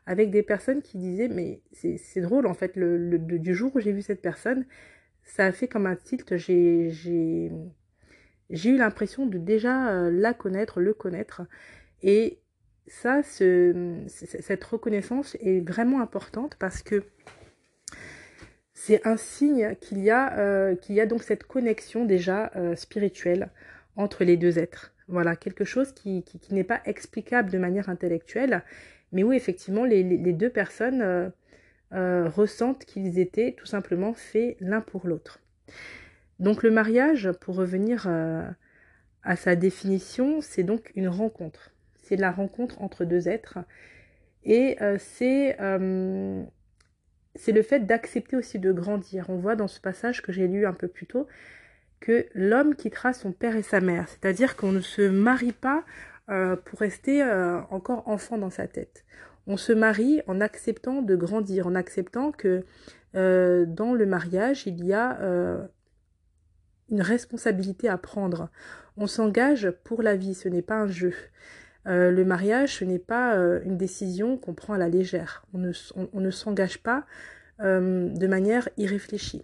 avec 0.05 0.31
des 0.31 0.43
personnes 0.43 0.81
qui 0.81 0.97
disaient 0.97 1.29
mais 1.29 1.61
c'est 1.71 2.21
drôle 2.21 2.47
en 2.47 2.53
fait 2.53 2.75
le, 2.75 3.17
du 3.17 3.53
jour 3.53 3.71
où 3.75 3.79
j'ai 3.79 3.91
vu 3.91 4.01
cette 4.01 4.21
personne 4.21 4.65
ça 5.23 5.45
a 5.45 5.51
fait 5.51 5.67
comme 5.67 5.85
un 5.85 5.95
tilt. 5.95 6.37
J'ai, 6.37 7.51
eu 8.49 8.77
l'impression 8.77 9.25
de 9.25 9.37
déjà 9.37 9.89
euh, 9.89 10.11
la 10.11 10.33
connaître, 10.33 10.79
le 10.79 10.93
connaître. 10.93 11.41
Et 12.01 12.39
ça, 12.87 13.21
ce, 13.23 14.03
cette 14.07 14.63
reconnaissance 14.63 15.37
est 15.41 15.59
vraiment 15.67 16.01
importante 16.01 16.55
parce 16.59 16.81
que 16.81 17.03
c'est 18.73 19.05
un 19.05 19.17
signe 19.17 19.75
qu'il 19.81 19.99
y 19.99 20.09
a, 20.09 20.37
euh, 20.39 20.75
donc 21.05 21.23
cette 21.23 21.43
connexion 21.43 22.05
déjà 22.05 22.51
euh, 22.55 22.75
spirituelle 22.75 23.49
entre 23.95 24.23
les 24.23 24.37
deux 24.37 24.57
êtres. 24.57 24.93
Voilà, 25.07 25.35
quelque 25.35 25.65
chose 25.65 25.91
qui, 25.91 26.23
n'est 26.51 26.63
pas 26.63 26.81
explicable 26.85 27.51
de 27.51 27.57
manière 27.57 27.89
intellectuelle, 27.89 28.63
mais 29.11 29.23
où 29.23 29.33
effectivement 29.33 29.83
les, 29.83 30.03
deux 30.03 30.49
personnes 30.49 31.31
euh, 31.91 32.29
ressentent 32.29 32.85
qu'ils 32.85 33.17
étaient 33.17 33.55
tout 33.57 33.65
simplement 33.65 34.13
faits 34.13 34.57
l'un 34.59 34.79
pour 34.79 35.07
l'autre. 35.07 35.39
Donc 36.37 36.61
le 36.61 36.69
mariage, 36.69 37.31
pour 37.41 37.55
revenir 37.55 38.05
euh, 38.07 38.47
à 39.23 39.35
sa 39.35 39.55
définition, 39.55 40.39
c'est 40.39 40.61
donc 40.61 40.91
une 40.95 41.07
rencontre. 41.07 41.71
C'est 42.03 42.15
la 42.15 42.29
rencontre 42.31 42.79
entre 42.83 43.05
deux 43.05 43.27
êtres. 43.27 43.57
Et 44.43 44.77
euh, 44.81 44.97
c'est 44.99 45.57
c'est 47.35 47.51
le 47.51 47.61
fait 47.61 47.79
d'accepter 47.85 48.35
aussi 48.35 48.59
de 48.59 48.71
grandir. 48.71 49.25
On 49.29 49.37
voit 49.37 49.55
dans 49.55 49.67
ce 49.67 49.79
passage 49.79 50.21
que 50.21 50.31
j'ai 50.31 50.47
lu 50.47 50.65
un 50.67 50.73
peu 50.73 50.87
plus 50.87 51.07
tôt 51.07 51.27
que 51.99 52.27
l'homme 52.35 52.75
quittera 52.75 53.13
son 53.13 53.31
père 53.31 53.55
et 53.55 53.63
sa 53.63 53.81
mère. 53.81 54.07
C'est-à-dire 54.09 54.55
qu'on 54.57 54.71
ne 54.71 54.81
se 54.81 55.01
marie 55.01 55.53
pas 55.53 55.83
pour 56.27 56.79
rester 56.79 57.23
encore 57.69 58.07
enfant 58.07 58.37
dans 58.37 58.49
sa 58.49 58.67
tête. 58.67 59.05
On 59.51 59.57
se 59.57 59.73
marie 59.73 60.21
en 60.27 60.41
acceptant 60.41 61.01
de 61.01 61.15
grandir, 61.15 61.65
en 61.65 61.73
acceptant 61.73 62.31
que 62.31 62.63
euh, 63.15 63.65
dans 63.65 63.95
le 63.95 64.05
mariage, 64.05 64.67
il 64.67 64.85
y 64.85 64.93
a 64.93 65.19
euh, 65.21 65.65
une 66.89 67.01
responsabilité 67.01 67.89
à 67.89 67.97
prendre. 67.97 68.51
On 68.95 69.07
s'engage 69.07 69.71
pour 69.83 70.03
la 70.03 70.15
vie, 70.15 70.35
ce 70.35 70.47
n'est 70.49 70.61
pas 70.61 70.75
un 70.75 70.87
jeu. 70.87 71.15
Euh, 71.87 72.11
le 72.11 72.25
mariage, 72.25 72.75
ce 72.75 72.85
n'est 72.85 72.99
pas 72.99 73.35
une 73.65 73.75
décision 73.75 74.37
qu'on 74.37 74.53
prend 74.53 74.73
à 74.73 74.77
la 74.77 74.87
légère. 74.87 75.43
On 75.55 75.57
ne, 75.57 76.31
s'engage 76.31 76.83
pas 76.83 77.07
de 77.59 78.27
manière 78.27 78.69
irréfléchie. 78.77 79.43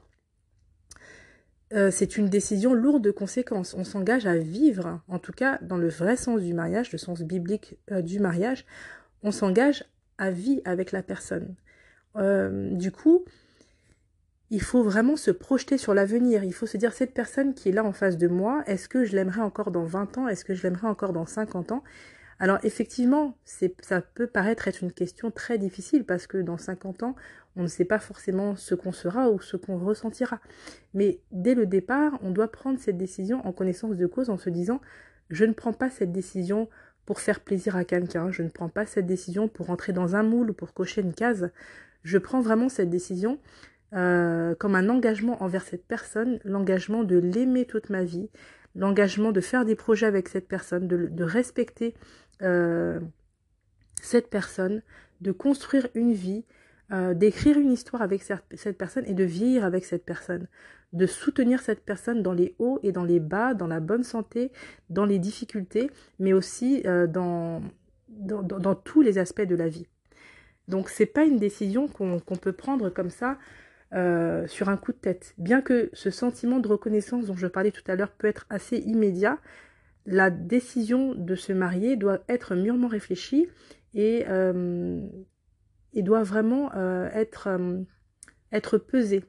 c'est 1.72 2.16
une 2.18 2.30
décision 2.30 2.76
lourde 2.76 3.04
de 3.04 3.10
conséquences. 3.10 3.74
On 3.74 3.84
s'engage 3.84 4.28
à 4.28 4.38
vivre, 4.38 5.02
en 5.08 5.18
tout 5.18 5.34
cas 5.34 5.58
dans 5.64 5.78
le 5.78 5.90
vrai 5.90 6.16
sens 6.16 6.42
du 6.42 6.54
mariage, 6.54 6.92
le 6.92 7.00
sens 7.00 7.24
biblique 7.24 7.80
du 8.04 8.20
mariage, 8.20 8.66
on 9.24 9.32
s'engage 9.32 9.84
à 10.18 10.32
vie 10.32 10.62
avec 10.66 10.92
la 10.92 11.04
personne. 11.04 11.56
Euh, 12.16 12.70
du 12.72 12.92
coup, 12.92 13.26
il 14.50 14.62
faut 14.62 14.84
vraiment 14.84 15.16
se 15.16 15.32
projeter 15.32 15.78
sur 15.78 15.94
l'avenir. 15.94 16.44
Il 16.44 16.54
faut 16.54 16.68
se 16.68 16.78
dire, 16.78 16.94
cette 16.94 17.14
personne 17.14 17.54
qui 17.54 17.70
est 17.70 17.72
là 17.72 17.84
en 17.84 17.94
face 17.94 18.18
de 18.18 18.28
moi, 18.28 18.64
est-ce 18.68 18.88
que 18.88 19.04
je 19.04 19.16
l'aimerais 19.16 19.42
encore 19.42 19.72
dans 19.72 19.86
20 19.86 20.18
ans? 20.18 20.28
Est-ce 20.28 20.46
que 20.46 20.54
je 20.54 20.64
l'aimerais 20.64 20.88
encore 20.88 21.14
dans 21.14 21.26
50 21.26 21.72
ans? 21.72 21.84
Alors 22.38 22.60
effectivement, 22.64 23.38
ça 23.46 24.02
peut 24.02 24.28
paraître 24.28 24.68
être 24.68 24.84
une 24.84 24.92
question 24.92 25.32
très 25.32 25.58
difficile 25.58 26.04
parce 26.04 26.28
que 26.28 26.38
dans 26.38 26.58
50 26.58 27.04
ans, 27.04 27.16
on 27.56 27.64
ne 27.64 27.68
sait 27.68 27.86
pas 27.86 28.00
forcément 28.00 28.58
ce 28.58 28.76
qu'on 28.76 28.92
sera 28.92 29.30
ou 29.30 29.40
ce 29.40 29.56
qu'on 29.56 29.78
ressentira. 29.78 30.42
Mais 30.94 31.22
dès 31.32 31.56
le 31.56 31.66
départ, 31.66 32.20
on 32.22 32.32
doit 32.32 32.52
prendre 32.52 32.78
cette 32.78 32.98
décision 32.98 33.46
en 33.48 33.54
connaissance 33.54 33.96
de 33.96 34.06
cause 34.06 34.30
en 34.30 34.38
se 34.38 34.50
disant 34.50 34.82
je 35.30 35.46
ne 35.46 35.54
prends 35.54 35.74
pas 35.74 35.90
cette 35.90 36.12
décision 36.12 36.70
pour 37.06 37.20
faire 37.20 37.40
plaisir 37.40 37.76
à 37.76 37.86
quelqu'un, 37.86 38.32
je 38.32 38.42
ne 38.42 38.50
prends 38.50 38.70
pas 38.70 38.86
cette 38.86 39.06
décision 39.06 39.48
pour 39.48 39.70
entrer 39.70 39.94
dans 39.94 40.16
un 40.16 40.24
moule 40.24 40.52
ou 40.52 40.54
pour 40.54 40.74
cocher 40.74 41.02
une 41.02 41.14
case. 41.14 41.52
Je 42.04 42.18
prends 42.18 42.42
vraiment 42.42 42.70
cette 42.70 42.90
décision 42.90 43.40
euh, 43.94 44.56
comme 44.56 44.76
un 44.76 44.90
engagement 44.90 45.42
envers 45.44 45.64
cette 45.64 45.86
personne, 45.86 46.40
l'engagement 46.44 47.04
de 47.04 47.18
l'aimer 47.18 47.66
toute 47.66 47.90
ma 47.90 48.04
vie, 48.04 48.30
l'engagement 48.76 49.32
de 49.32 49.42
faire 49.42 49.64
des 49.64 49.76
projets 49.76 50.08
avec 50.08 50.28
cette 50.28 50.48
personne, 50.48 50.88
de, 50.88 51.24
respecter 51.24 51.96
euh, 52.42 53.00
cette 54.02 54.30
personne, 54.30 54.82
de 55.22 55.32
construire 55.32 55.88
une 55.94 56.12
vie, 56.12 56.44
euh, 56.92 57.14
d'écrire 57.14 57.58
une 57.58 57.72
histoire 57.72 58.02
avec 58.02 58.24
cette 58.24 58.78
personne 58.78 59.06
et 59.08 59.14
de 59.14 59.24
vieillir 59.24 59.64
avec 59.64 59.86
cette 59.86 60.04
personne, 60.04 60.48
de 60.96 61.06
soutenir 61.06 61.62
cette 61.62 61.84
personne 61.84 62.24
dans 62.24 62.34
les 62.34 62.56
hauts 62.58 62.80
et 62.82 62.92
dans 62.92 63.04
les 63.04 63.20
bas, 63.20 63.54
dans 63.54 63.68
la 63.68 63.82
bonne 63.82 64.04
santé, 64.04 64.52
dans 64.90 65.06
les 65.06 65.20
difficultés, 65.20 65.92
mais 66.20 66.32
aussi 66.32 66.82
euh, 66.86 67.06
dans, 67.06 67.62
tous 68.84 69.02
les 69.02 69.18
aspects 69.18 69.42
de 69.42 69.56
la 69.56 69.68
vie. 69.68 69.88
Donc 70.70 70.90
c'est 70.90 71.06
pas 71.06 71.26
une 71.26 71.38
décision 71.38 71.88
qu'on 71.88 72.20
peut 72.20 72.54
prendre 72.54 72.90
comme 72.90 73.10
ça 73.10 73.38
euh, 73.94 74.48
sur 74.48 74.70
un 74.70 74.78
coup 74.78 74.94
de 74.94 74.98
tête. 74.98 75.36
Bien 75.38 75.62
que 75.62 75.90
ce 75.92 76.10
sentiment 76.10 76.60
de 76.60 76.68
reconnaissance 76.68 77.26
dont 77.26 77.36
je 77.36 77.48
parlais 77.48 77.72
tout 77.72 77.84
à 77.88 77.96
l'heure 77.96 78.12
peut 78.12 78.28
être 78.28 78.46
assez 78.50 78.78
immédiat, 78.78 79.38
la 80.06 80.30
décision 80.30 81.14
de 81.14 81.36
se 81.36 81.52
marier 81.52 81.98
doit 81.98 82.20
être 82.30 82.56
mûrement 82.56 82.88
réfléchie 82.88 83.48
et, 83.94 84.24
euh, 84.30 85.02
doit 85.94 86.24
vraiment 86.24 86.72
être 88.52 88.78
pesée. 88.78 89.24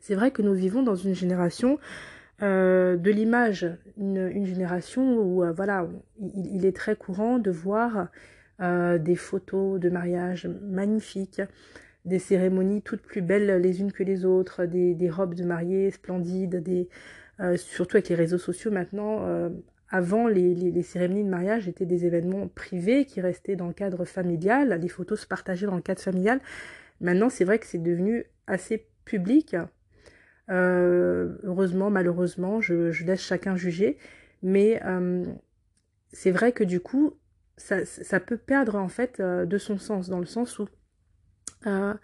C'est 0.00 0.14
vrai 0.14 0.30
que 0.30 0.42
nous 0.42 0.54
vivons 0.54 0.82
dans 0.82 0.94
une 0.94 1.14
génération 1.14 1.78
de 2.40 3.10
l'image, 3.10 3.66
une, 3.98 4.46
génération 4.46 5.18
où 5.18 5.44
voilà, 5.54 5.86
il, 6.18 6.64
est 6.64 6.74
très 6.74 6.96
courant 6.96 7.38
de 7.38 7.50
voir 7.50 8.08
des 8.58 9.14
photos 9.14 9.78
de 9.78 9.90
mariage 9.90 10.48
magnifiques, 10.62 11.42
des 12.04 12.18
cérémonies 12.18 12.82
toutes 12.82 13.02
plus 13.02 13.22
belles 13.22 13.60
les 13.60 13.80
unes 13.80 13.92
que 13.92 14.02
les 14.02 14.24
autres, 14.24 14.64
des, 14.64 15.10
robes 15.10 15.34
de 15.34 15.44
mariée 15.44 15.90
splendides, 15.90 16.62
des, 16.62 16.88
euh, 17.40 17.56
surtout 17.56 17.96
avec 17.96 18.08
les 18.08 18.14
réseaux 18.14 18.38
sociaux 18.38 18.70
maintenant. 18.70 19.26
Euh, 19.26 19.50
avant, 19.88 20.28
les, 20.28 20.82
cérémonies 20.82 21.24
de 21.24 21.28
mariage 21.28 21.68
étaient 21.68 21.86
des 21.86 22.06
événements 22.06 22.48
privés 22.48 23.04
qui 23.06 23.20
restaient 23.20 23.56
dans 23.56 23.66
le 23.66 23.72
cadre 23.72 24.04
familial, 24.04 24.78
les 24.80 24.88
photos 24.88 25.20
se 25.22 25.26
partageaient 25.26 25.66
dans 25.66 25.76
le 25.76 25.82
cadre 25.82 26.00
familial. 26.00 26.40
Maintenant, 27.00 27.28
c'est 27.28 27.44
vrai 27.44 27.58
que 27.58 27.66
c'est 27.66 27.82
devenu 27.82 28.24
assez 28.46 28.86
public. 29.04 29.56
Euh, 30.50 31.38
heureusement, 31.44 31.90
malheureusement, 31.90 32.60
je, 32.60 33.04
laisse 33.04 33.22
chacun 33.22 33.56
juger. 33.56 33.98
Mais 34.42 34.80
c'est 36.12 36.30
vrai 36.30 36.52
que 36.52 36.64
du 36.64 36.80
coup, 36.80 37.14
ça, 37.56 38.20
peut 38.20 38.38
perdre 38.38 38.76
en 38.76 38.88
fait 38.88 39.20
de 39.20 39.58
son 39.58 39.78
sens, 39.78 40.08
dans 40.08 40.18
le 40.18 40.26
sens 40.26 40.58
où 40.58 40.66
euh, 41.66 41.94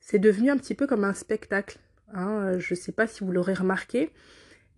c'est 0.00 0.18
devenu 0.18 0.50
un 0.50 0.56
petit 0.56 0.74
peu 0.74 0.86
comme 0.86 1.04
un 1.04 1.14
spectacle. 1.14 1.78
Hein. 2.12 2.58
Je 2.58 2.74
ne 2.74 2.78
sais 2.78 2.92
pas 2.92 3.06
si 3.06 3.24
vous 3.24 3.32
l'aurez 3.32 3.54
remarqué, 3.54 4.10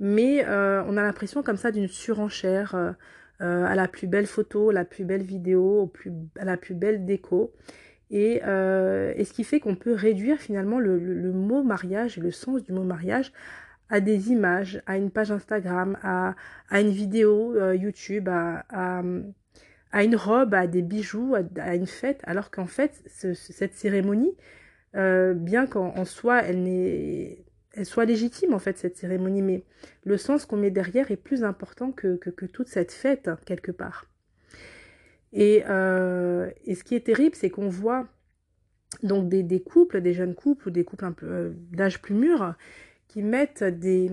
mais 0.00 0.45
euh, 0.47 0.83
on 0.87 0.97
a 0.97 1.02
l'impression 1.02 1.42
comme 1.42 1.57
ça 1.57 1.71
d'une 1.71 1.88
surenchère 1.88 2.75
euh, 2.75 3.64
à 3.64 3.75
la 3.75 3.88
plus 3.88 4.07
belle 4.07 4.26
photo, 4.26 4.71
la 4.71 4.85
plus 4.85 5.04
belle 5.04 5.23
vidéo, 5.23 5.92
à 6.38 6.45
la 6.45 6.57
plus 6.57 6.75
belle 6.75 7.07
déco. 7.07 7.52
Et, 8.10 8.36
et 8.38 9.24
ce 9.24 9.32
qui 9.32 9.44
fait 9.44 9.60
qu'on 9.60 9.76
peut 9.76 9.94
réduire 9.94 10.38
finalement 10.38 10.80
le, 10.80 11.32
mot 11.32 11.62
mariage 11.62 12.18
et 12.18 12.20
le 12.20 12.32
sens 12.32 12.64
du 12.64 12.72
mot 12.72 12.82
mariage 12.82 13.32
à 13.88 14.00
des 14.00 14.30
images, 14.30 14.82
à 14.86 14.96
une 14.96 15.10
page 15.10 15.30
Instagram, 15.30 15.96
à, 16.02 16.34
à 16.70 16.80
une 16.80 16.90
vidéo 16.90 17.54
YouTube, 17.72 18.28
à, 18.28 18.64
à 19.92 20.04
une 20.04 20.16
robe, 20.16 20.54
à 20.54 20.66
des 20.66 20.82
bijoux, 20.82 21.34
à, 21.34 21.74
une 21.74 21.86
fête, 21.86 22.20
alors 22.24 22.50
qu'en 22.50 22.66
fait, 22.66 23.02
cette 23.06 23.74
cérémonie, 23.74 24.36
euh, 24.96 25.34
bien 25.34 25.66
qu'en 25.66 26.04
soi, 26.04 26.42
elle, 26.42 26.66
elle 27.72 27.86
soit 27.86 28.04
légitime, 28.04 28.54
en 28.54 28.58
fait, 28.58 28.78
cette 28.78 28.96
cérémonie, 28.96 29.42
mais 29.42 29.64
le 30.04 30.16
sens 30.16 30.46
qu'on 30.46 30.56
met 30.56 30.70
derrière 30.70 31.10
est 31.10 31.16
plus 31.16 31.44
important 31.44 31.92
que, 31.92 32.16
que, 32.16 32.46
toute 32.46 32.68
cette 32.68 32.92
fête, 32.92 33.30
quelque 33.44 33.72
part. 33.72 34.06
Et, 35.32 35.62
euh, 35.68 36.50
et 36.64 36.75
ce 36.75 36.84
qui 36.84 36.94
est 36.94 37.06
terrible, 37.06 37.34
c'est 37.34 37.50
qu'on 37.50 37.68
voit 37.68 38.08
donc 39.02 39.28
des, 39.28 39.42
des, 39.42 39.62
couples, 39.62 40.00
des 40.00 40.12
jeunes 40.12 40.34
couples 40.34 40.68
ou 40.68 40.70
des 40.70 40.84
couples 40.84 41.12
euh, 41.22 41.52
d'âge 41.70 42.02
plus 42.02 42.14
mûr, 42.14 42.54
qui 43.06 43.22
mettent 43.22 43.64
des, 43.64 44.10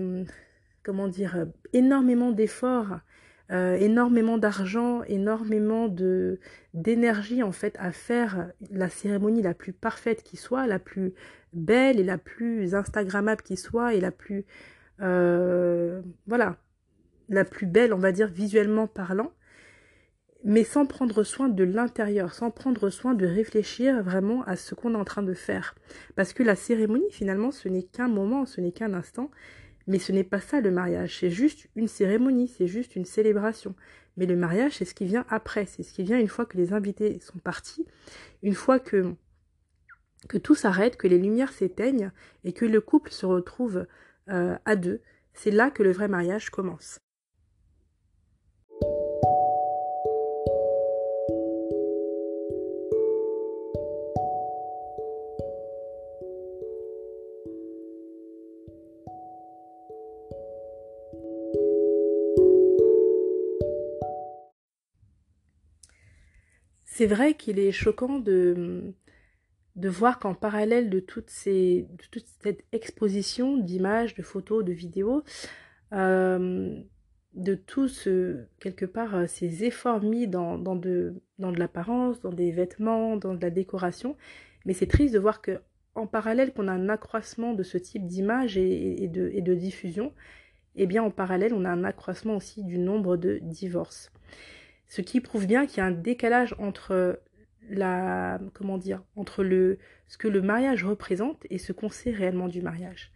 comment 0.82 1.08
dire, 1.08 1.46
énormément 1.72 2.32
d'efforts 2.32 2.98
euh, 3.50 3.76
énormément 3.76 4.36
d'argent, 4.36 5.02
énormément 5.04 5.88
de 5.88 6.38
d'énergie 6.74 7.42
en 7.42 7.50
fait 7.50 7.76
à 7.78 7.92
faire 7.92 8.50
la 8.70 8.90
cérémonie 8.90 9.40
la 9.40 9.54
plus 9.54 9.72
parfaite 9.72 10.22
qui 10.22 10.36
soit, 10.36 10.66
la 10.66 10.78
plus 10.78 11.14
belle 11.54 11.98
et 11.98 12.04
la 12.04 12.18
plus 12.18 12.74
instagrammable 12.74 13.40
qui 13.40 13.56
soit 13.56 13.94
et 13.94 14.00
la 14.00 14.10
plus 14.10 14.44
voilà 14.98 16.56
la 17.30 17.44
plus 17.44 17.66
belle 17.66 17.94
on 17.94 17.98
va 17.98 18.12
dire 18.12 18.28
visuellement 18.28 18.86
parlant 18.86 19.32
mais 20.48 20.64
sans 20.64 20.86
prendre 20.86 21.24
soin 21.24 21.50
de 21.50 21.62
l'intérieur, 21.62 22.32
sans 22.32 22.50
prendre 22.50 22.88
soin 22.88 23.12
de 23.12 23.26
réfléchir 23.26 24.02
vraiment 24.02 24.42
à 24.44 24.56
ce 24.56 24.74
qu'on 24.74 24.94
est 24.94 24.96
en 24.98 25.04
train 25.04 25.22
de 25.22 25.34
faire. 25.34 25.74
Parce 26.16 26.32
que 26.32 26.42
la 26.42 26.56
cérémonie, 26.56 27.10
finalement, 27.10 27.52
ce 27.52 27.68
n'est 27.68 27.82
qu'un 27.82 28.08
moment, 28.08 28.46
ce 28.46 28.62
n'est 28.62 28.72
qu'un 28.72 28.94
instant, 28.94 29.30
mais 29.86 29.98
ce 29.98 30.10
n'est 30.10 30.24
pas 30.24 30.40
ça 30.40 30.62
le 30.62 30.70
mariage, 30.70 31.18
c'est 31.20 31.28
juste 31.28 31.68
une 31.76 31.86
cérémonie, 31.86 32.48
c'est 32.48 32.66
juste 32.66 32.96
une 32.96 33.04
célébration. 33.04 33.74
Mais 34.16 34.24
le 34.24 34.36
mariage, 34.36 34.76
c'est 34.78 34.86
ce 34.86 34.94
qui 34.94 35.04
vient 35.04 35.26
après, 35.28 35.66
c'est 35.66 35.82
ce 35.82 35.92
qui 35.92 36.02
vient 36.02 36.18
une 36.18 36.28
fois 36.28 36.46
que 36.46 36.56
les 36.56 36.72
invités 36.72 37.20
sont 37.20 37.38
partis, 37.38 37.84
une 38.42 38.54
fois 38.54 38.80
que, 38.80 39.14
tout 40.42 40.54
s'arrête, 40.54 40.96
que 40.96 41.08
les 41.08 41.18
lumières 41.18 41.52
s'éteignent 41.52 42.10
et 42.44 42.54
que 42.54 42.64
le 42.64 42.80
couple 42.80 43.10
se 43.12 43.26
retrouve 43.26 43.86
euh, 44.30 44.56
à 44.64 44.76
deux. 44.76 45.02
C'est 45.34 45.50
là 45.50 45.70
que 45.70 45.82
le 45.82 45.92
vrai 45.92 46.08
mariage 46.08 46.48
commence. 46.48 47.00
C'est 66.98 67.06
vrai 67.06 67.34
qu'il 67.34 67.60
est 67.60 67.70
choquant 67.70 68.18
de, 68.18 68.92
de 69.76 69.88
voir 69.88 70.18
qu'en 70.18 70.34
parallèle 70.34 70.90
de, 70.90 70.98
toute 70.98 71.30
cette 71.30 72.64
exposition 72.72 73.56
d'images, 73.56 74.16
de 74.16 74.22
photos, 74.22 74.64
de 74.64 74.72
vidéos, 74.72 75.22
euh, 75.92 76.76
de 77.34 77.54
tous, 77.54 78.08
quelque 78.58 78.84
part, 78.84 79.14
euh, 79.14 79.26
ces 79.28 79.62
efforts 79.62 80.02
mis 80.02 80.26
dans, 80.26 80.58
dans 80.58 80.74
de, 80.74 81.14
dans 81.38 81.52
de 81.52 81.60
l'apparence, 81.60 82.20
dans 82.20 82.32
des 82.32 82.50
vêtements, 82.50 83.16
dans 83.16 83.34
de 83.34 83.42
la 83.42 83.50
décoration, 83.50 84.16
mais 84.66 84.72
c'est 84.72 84.88
triste 84.88 85.14
de 85.14 85.20
voir 85.20 85.40
que 85.40 85.60
en 85.94 86.08
parallèle 86.08 86.52
qu'on 86.52 86.66
a 86.66 86.72
un 86.72 86.88
accroissement 86.88 87.54
de 87.54 87.62
ce 87.62 87.78
type 87.78 88.08
d'images 88.08 88.58
et, 88.58 89.06
de, 89.06 89.30
et 89.32 89.40
de 89.40 89.54
diffusion, 89.54 90.12
eh 90.74 90.88
bien 90.88 91.04
en 91.04 91.12
parallèle 91.12 91.54
on 91.54 91.64
a 91.64 91.70
un 91.70 91.84
accroissement 91.84 92.34
aussi 92.34 92.64
du 92.64 92.76
nombre 92.76 93.16
de 93.16 93.38
divorces. 93.40 94.10
Ce 94.88 95.02
qui 95.02 95.20
prouve 95.20 95.46
bien 95.46 95.66
qu'il 95.66 95.78
y 95.78 95.80
a 95.80 95.84
un 95.84 95.90
décalage 95.90 96.54
entre 96.58 97.20
la 97.70 98.40
comment 98.54 98.78
dire 98.78 99.02
entre 99.14 99.44
le 99.44 99.78
ce 100.06 100.16
que 100.16 100.28
le 100.28 100.40
mariage 100.40 100.84
représente 100.84 101.46
et 101.50 101.58
ce 101.58 101.72
qu'on 101.72 101.90
sait 101.90 102.10
réellement 102.10 102.48
du 102.48 102.62
mariage. 102.62 103.12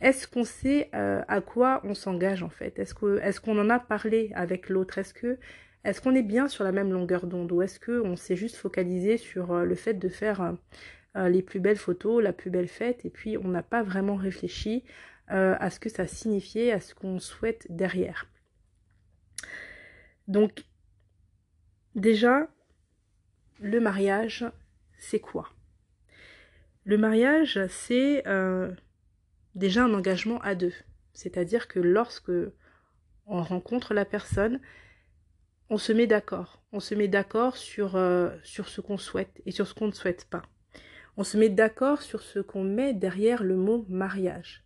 Est-ce 0.00 0.26
qu'on 0.26 0.44
sait 0.44 0.90
euh, 0.94 1.22
à 1.28 1.40
quoi 1.40 1.80
on 1.84 1.94
s'engage 1.94 2.42
en 2.42 2.48
fait? 2.48 2.78
Est-ce 2.78 2.94
que 2.94 3.18
est-ce 3.20 3.40
qu'on 3.40 3.58
en 3.58 3.70
a 3.70 3.78
parlé 3.78 4.30
avec 4.34 4.68
l'autre? 4.70 4.98
Est-ce 4.98 5.14
que 5.14 5.38
est-ce 5.84 6.00
qu'on 6.00 6.14
est 6.14 6.22
bien 6.22 6.48
sur 6.48 6.64
la 6.64 6.72
même 6.72 6.92
longueur 6.92 7.26
d'onde 7.26 7.52
ou 7.52 7.62
est-ce 7.62 7.78
qu'on 7.78 8.16
s'est 8.16 8.36
juste 8.36 8.56
focalisé 8.56 9.18
sur 9.18 9.52
euh, 9.52 9.64
le 9.64 9.74
fait 9.74 9.94
de 9.94 10.08
faire 10.08 10.56
euh, 11.16 11.28
les 11.28 11.42
plus 11.42 11.60
belles 11.60 11.76
photos, 11.76 12.22
la 12.22 12.32
plus 12.32 12.50
belle 12.50 12.68
fête 12.68 13.04
et 13.04 13.10
puis 13.10 13.36
on 13.38 13.48
n'a 13.48 13.62
pas 13.62 13.82
vraiment 13.82 14.16
réfléchi 14.16 14.84
à 15.28 15.70
ce 15.70 15.80
que 15.80 15.88
ça 15.88 16.06
signifiait, 16.06 16.70
à 16.70 16.78
ce 16.78 16.94
qu'on 16.94 17.18
souhaite 17.18 17.66
derrière? 17.68 18.28
Donc, 20.28 20.62
déjà, 21.96 22.46
le 23.58 23.80
mariage, 23.80 24.44
c'est 24.98 25.20
quoi? 25.20 25.50
Le 26.84 26.96
mariage, 26.96 27.58
c'est 27.66 28.22
déjà 29.56 29.84
un 29.84 29.94
engagement 29.94 30.40
à 30.42 30.54
deux. 30.54 30.74
C'est-à-dire 31.12 31.66
que 31.66 31.80
lorsque 31.80 32.30
on 33.26 33.42
rencontre 33.42 33.94
la 33.94 34.04
personne, 34.04 34.60
on 35.70 35.78
se 35.78 35.92
met 35.92 36.06
d'accord. 36.06 36.62
On 36.72 36.80
se 36.80 36.94
met 36.94 37.08
d'accord 37.08 37.56
sur, 37.56 37.96
euh, 37.96 38.30
sur 38.44 38.68
ce 38.68 38.80
qu'on 38.80 38.98
souhaite 38.98 39.42
et 39.46 39.50
sur 39.50 39.66
ce 39.66 39.74
qu'on 39.74 39.88
ne 39.88 39.92
souhaite 39.92 40.26
pas. 40.26 40.42
On 41.16 41.24
se 41.24 41.36
met 41.36 41.48
d'accord 41.48 42.02
sur 42.02 42.22
ce 42.22 42.38
qu'on 42.38 42.62
met 42.62 42.92
derrière 42.92 43.42
le 43.42 43.56
mot 43.56 43.84
mariage. 43.88 44.62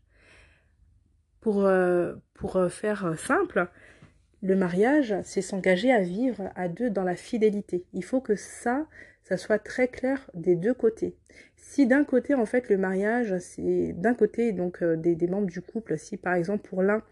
Pour, 1.41 1.65
euh, 1.65 2.17
pour 2.35 2.57
euh, 2.57 2.69
faire 2.69 3.19
simple, 3.19 3.71
le 4.43 4.57
mariage, 4.57 5.15
c'est 5.23 5.43
s'engager 5.43 5.93
à 5.93 6.01
vivre 6.01 6.51
à 6.57 6.69
deux 6.69 6.91
dans 6.91 7.05
la 7.05 7.17
fidélité. 7.17 7.85
Il 7.93 8.05
faut 8.05 8.21
que 8.21 8.37
ça, 8.37 8.87
ça 9.23 9.37
soit 9.37 9.59
très 9.59 9.89
clair 9.89 10.31
des 10.35 10.57
deux 10.57 10.75
côtés. 10.75 11.15
Si 11.57 11.87
d'un 11.87 12.05
côté, 12.05 12.35
en 12.35 12.47
fait, 12.47 12.69
le 12.69 12.79
mariage, 12.79 13.37
c'est 13.39 13.93
d'un 13.93 14.15
côté 14.15 14.53
donc 14.53 14.83
des, 14.83 15.15
des 15.15 15.27
membres 15.29 15.51
du 15.51 15.61
couple, 15.61 15.99
si 15.99 16.17
par 16.17 16.35
exemple 16.35 16.69
pour 16.69 16.83
l'un, 16.83 17.03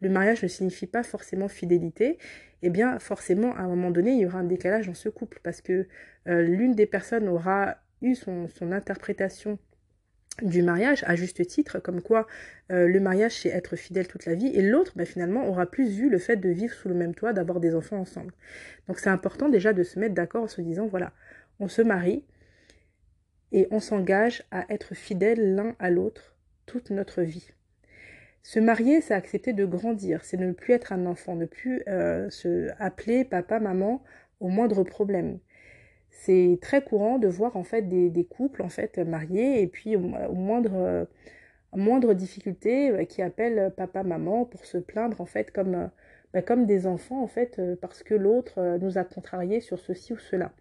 le 0.00 0.08
mariage 0.08 0.42
ne 0.42 0.48
signifie 0.48 0.86
pas 0.86 1.02
forcément 1.02 1.48
fidélité, 1.48 2.18
eh 2.62 2.70
bien 2.70 2.98
forcément 2.98 3.54
à 3.54 3.60
un 3.60 3.68
moment 3.68 3.90
donné 3.90 4.12
il 4.12 4.20
y 4.20 4.26
aura 4.26 4.38
un 4.38 4.44
décalage 4.44 4.86
dans 4.86 4.94
ce 4.94 5.08
couple 5.08 5.40
parce 5.42 5.60
que 5.60 5.86
euh, 6.28 6.42
l'une 6.42 6.74
des 6.74 6.86
personnes 6.86 7.28
aura 7.28 7.76
eu 8.02 8.14
son, 8.14 8.48
interprétation 8.72 9.58
du 10.42 10.62
mariage 10.62 11.04
à 11.06 11.16
juste 11.16 11.46
titre, 11.46 11.78
comme 11.78 12.02
quoi 12.02 12.26
euh, 12.70 12.86
le 12.86 13.00
mariage 13.00 13.40
c'est 13.40 13.48
être 13.48 13.76
fidèle 13.76 14.08
toute 14.08 14.26
la 14.26 14.34
vie, 14.34 14.48
et 14.48 14.62
l'autre 14.62 14.92
bah, 14.96 15.04
finalement 15.04 15.48
aura 15.48 15.66
plus 15.66 15.88
vu 15.90 16.08
le 16.08 16.18
fait 16.18 16.36
de 16.36 16.48
vivre 16.48 16.74
sous 16.74 16.88
le 16.88 16.94
même 16.94 17.14
toit, 17.14 17.32
d'avoir 17.32 17.60
des 17.60 17.74
enfants 17.74 17.98
ensemble. 17.98 18.32
Donc 18.86 18.98
c'est 18.98 19.10
important 19.10 19.48
déjà 19.48 19.72
de 19.72 19.82
se 19.82 19.98
mettre 19.98 20.14
d'accord 20.14 20.44
en 20.44 20.48
se 20.48 20.60
disant 20.60 20.86
voilà, 20.86 21.12
on 21.60 21.68
se 21.68 21.82
marie 21.82 22.24
et 23.52 23.66
on 23.70 23.80
s'engage 23.80 24.44
à 24.50 24.66
être 24.72 24.94
fidèle 24.94 25.54
l'un 25.54 25.74
à 25.78 25.90
l'autre 25.90 26.36
toute 26.66 26.90
notre 26.90 27.22
vie. 27.22 27.50
Se 28.42 28.60
marier, 28.60 29.00
c'est 29.00 29.14
accepter 29.14 29.52
de 29.52 29.64
grandir, 29.66 30.24
c'est 30.24 30.36
ne 30.36 30.52
plus 30.52 30.72
être 30.72 30.92
un 30.92 31.06
enfant, 31.06 31.34
ne 31.36 31.44
plus 31.44 31.82
euh, 31.88 32.30
se 32.30 32.70
appeler 32.78 33.24
papa, 33.24 33.60
maman 33.60 34.02
au 34.40 34.48
moindre 34.48 34.84
problème. 34.84 35.38
C'est 36.10 36.58
très 36.60 36.82
courant 36.82 37.18
de 37.18 37.28
voir 37.28 37.56
en 37.56 37.64
fait 37.64 37.82
des, 37.82 38.24
couples 38.24 38.62
en 38.62 38.68
fait 38.68 38.98
mariés 38.98 39.62
et 39.62 39.66
puis 39.66 39.96
au, 39.96 40.00
moindre 40.00 40.74
euh, 40.74 41.04
moindre 41.74 42.14
difficulté 42.14 42.90
euh, 42.90 43.04
qui 43.04 43.22
appellent 43.22 43.72
papa, 43.76 44.02
maman 44.02 44.44
pour 44.44 44.64
se 44.64 44.78
plaindre 44.78 45.20
en 45.20 45.26
fait 45.26 45.52
comme 45.52 45.90
bah, 46.32 46.42
comme 46.42 46.66
des 46.66 46.86
enfants 46.86 47.22
en 47.22 47.28
fait 47.28 47.60
parce 47.80 48.02
que 48.02 48.14
l'autre 48.14 48.78
nous 48.80 48.98
a 48.98 49.04
contrariés 49.04 49.60
sur 49.60 49.78
ceci 49.78 50.12
ou 50.12 50.18
cela. 50.18 50.52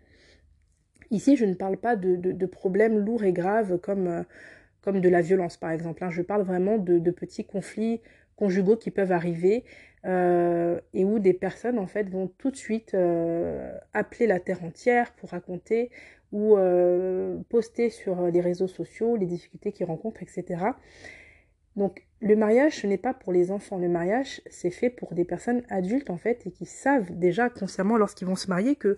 Ici, 1.10 1.38
je 1.38 1.46
ne 1.46 1.54
parle 1.54 1.78
pas 1.78 1.96
de, 1.96 2.16
de 2.16 2.46
problèmes 2.46 3.00
lourds 3.00 3.24
et 3.24 3.34
graves 3.34 3.78
comme 3.80 4.26
comme 4.88 5.02
de 5.02 5.10
la 5.10 5.20
violence 5.20 5.58
par 5.58 5.72
exemple. 5.72 6.02
Hein. 6.06 6.10
Je 6.10 6.22
parle 6.22 6.44
vraiment 6.44 6.78
de, 6.78 7.12
petits 7.12 7.46
conflits 7.46 8.00
conjugaux 8.38 8.78
qui 8.78 8.92
peuvent 8.92 9.12
arriver 9.12 9.66
euh, 10.06 10.80
et 10.94 11.04
où 11.04 11.20
des 11.20 11.34
personnes 11.34 11.80
en 11.80 11.88
fait 11.88 12.10
vont 12.10 12.32
tout 12.38 12.52
de 12.52 12.56
suite 12.56 12.94
euh, 12.94 13.78
appeler 13.94 14.28
la 14.28 14.40
terre 14.40 14.64
entière 14.64 15.12
pour 15.14 15.32
raconter 15.32 15.90
ou 16.32 16.56
euh, 16.56 17.38
poster 17.50 17.90
sur 17.90 18.28
les 18.28 18.40
réseaux 18.40 18.68
sociaux 18.68 19.18
les 19.18 19.26
difficultés 19.26 19.74
qu'ils 19.74 19.88
rencontrent, 19.88 20.22
etc. 20.22 20.64
Donc 21.76 22.06
le 22.22 22.36
mariage, 22.36 22.82
ce 22.82 22.88
n'est 22.88 22.98
pas 22.98 23.14
pour 23.14 23.34
les 23.34 23.52
enfants. 23.52 23.78
Le 23.78 23.90
mariage, 23.90 24.42
c'est 24.48 24.72
fait 24.72 24.90
pour 24.90 25.14
des 25.14 25.26
personnes 25.26 25.64
adultes 25.70 26.10
en 26.10 26.18
fait 26.18 26.46
et 26.46 26.52
qui 26.52 26.66
savent 26.66 27.12
déjà 27.12 27.50
consciemment 27.50 27.98
lorsqu'ils 27.98 28.28
vont 28.28 28.36
se 28.36 28.48
marier 28.48 28.76
que 28.76 28.98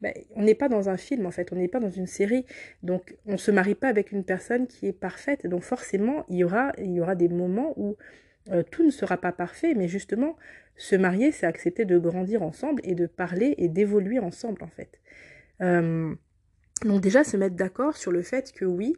ben, 0.00 0.14
on 0.36 0.42
n'est 0.42 0.54
pas 0.54 0.68
dans 0.68 0.88
un 0.88 0.96
film 0.96 1.26
en 1.26 1.32
fait, 1.32 1.52
on 1.52 1.56
n'est 1.56 1.68
pas 1.68 1.80
dans 1.80 1.90
une 1.90 2.06
série. 2.06 2.46
Donc 2.84 3.16
on 3.26 3.32
ne 3.32 3.36
se 3.36 3.50
marie 3.50 3.74
pas 3.74 3.88
avec 3.88 4.12
une 4.12 4.24
personne 4.24 4.68
qui 4.68 4.86
est 4.86 4.92
parfaite. 4.92 5.46
Donc 5.46 5.62
forcément, 5.62 6.24
il 6.28 6.36
y 6.36 6.44
aura, 6.44 6.72
il 6.78 6.92
y 6.92 7.00
aura 7.00 7.16
des 7.16 7.28
moments 7.28 7.74
où 7.76 7.96
euh, 8.50 8.62
tout 8.62 8.84
ne 8.84 8.90
sera 8.90 9.16
pas 9.16 9.32
parfait, 9.32 9.74
mais 9.74 9.88
justement, 9.88 10.36
se 10.76 10.96
marier, 10.96 11.32
c'est 11.32 11.46
accepter 11.46 11.84
de 11.84 11.98
grandir 11.98 12.42
ensemble 12.42 12.80
et 12.84 12.94
de 12.94 13.06
parler 13.06 13.54
et 13.58 13.68
d'évoluer 13.68 14.18
ensemble 14.18 14.62
en 14.62 14.68
fait. 14.68 15.00
Euh, 15.60 16.14
donc 16.84 17.00
déjà, 17.00 17.24
se 17.24 17.36
mettre 17.36 17.56
d'accord 17.56 17.96
sur 17.96 18.12
le 18.12 18.22
fait 18.22 18.52
que 18.52 18.64
oui, 18.64 18.96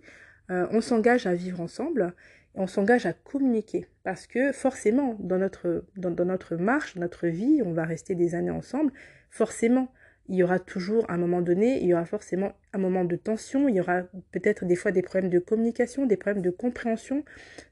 euh, 0.50 0.66
on 0.70 0.80
s'engage 0.80 1.26
à 1.26 1.34
vivre 1.34 1.60
ensemble, 1.60 2.14
on 2.54 2.66
s'engage 2.66 3.06
à 3.06 3.12
communiquer 3.12 3.86
parce 4.02 4.26
que 4.26 4.52
forcément, 4.52 5.16
dans 5.20 5.38
notre, 5.38 5.84
dans, 5.96 6.10
dans 6.10 6.24
notre 6.24 6.56
marche, 6.56 6.96
notre 6.96 7.26
vie, 7.26 7.62
on 7.64 7.72
va 7.72 7.84
rester 7.84 8.14
des 8.14 8.34
années 8.34 8.50
ensemble, 8.50 8.92
forcément 9.30 9.92
il 10.30 10.36
y 10.36 10.44
aura 10.44 10.60
toujours 10.60 11.10
un 11.10 11.18
moment 11.18 11.42
donné, 11.42 11.80
il 11.82 11.88
y 11.88 11.92
aura 11.92 12.04
forcément 12.04 12.52
un 12.72 12.78
moment 12.78 13.04
de 13.04 13.16
tension, 13.16 13.68
il 13.68 13.74
y 13.74 13.80
aura 13.80 14.02
peut-être 14.30 14.64
des 14.64 14.76
fois 14.76 14.92
des 14.92 15.02
problèmes 15.02 15.28
de 15.28 15.40
communication, 15.40 16.06
des 16.06 16.16
problèmes 16.16 16.42
de 16.42 16.50
compréhension. 16.50 17.24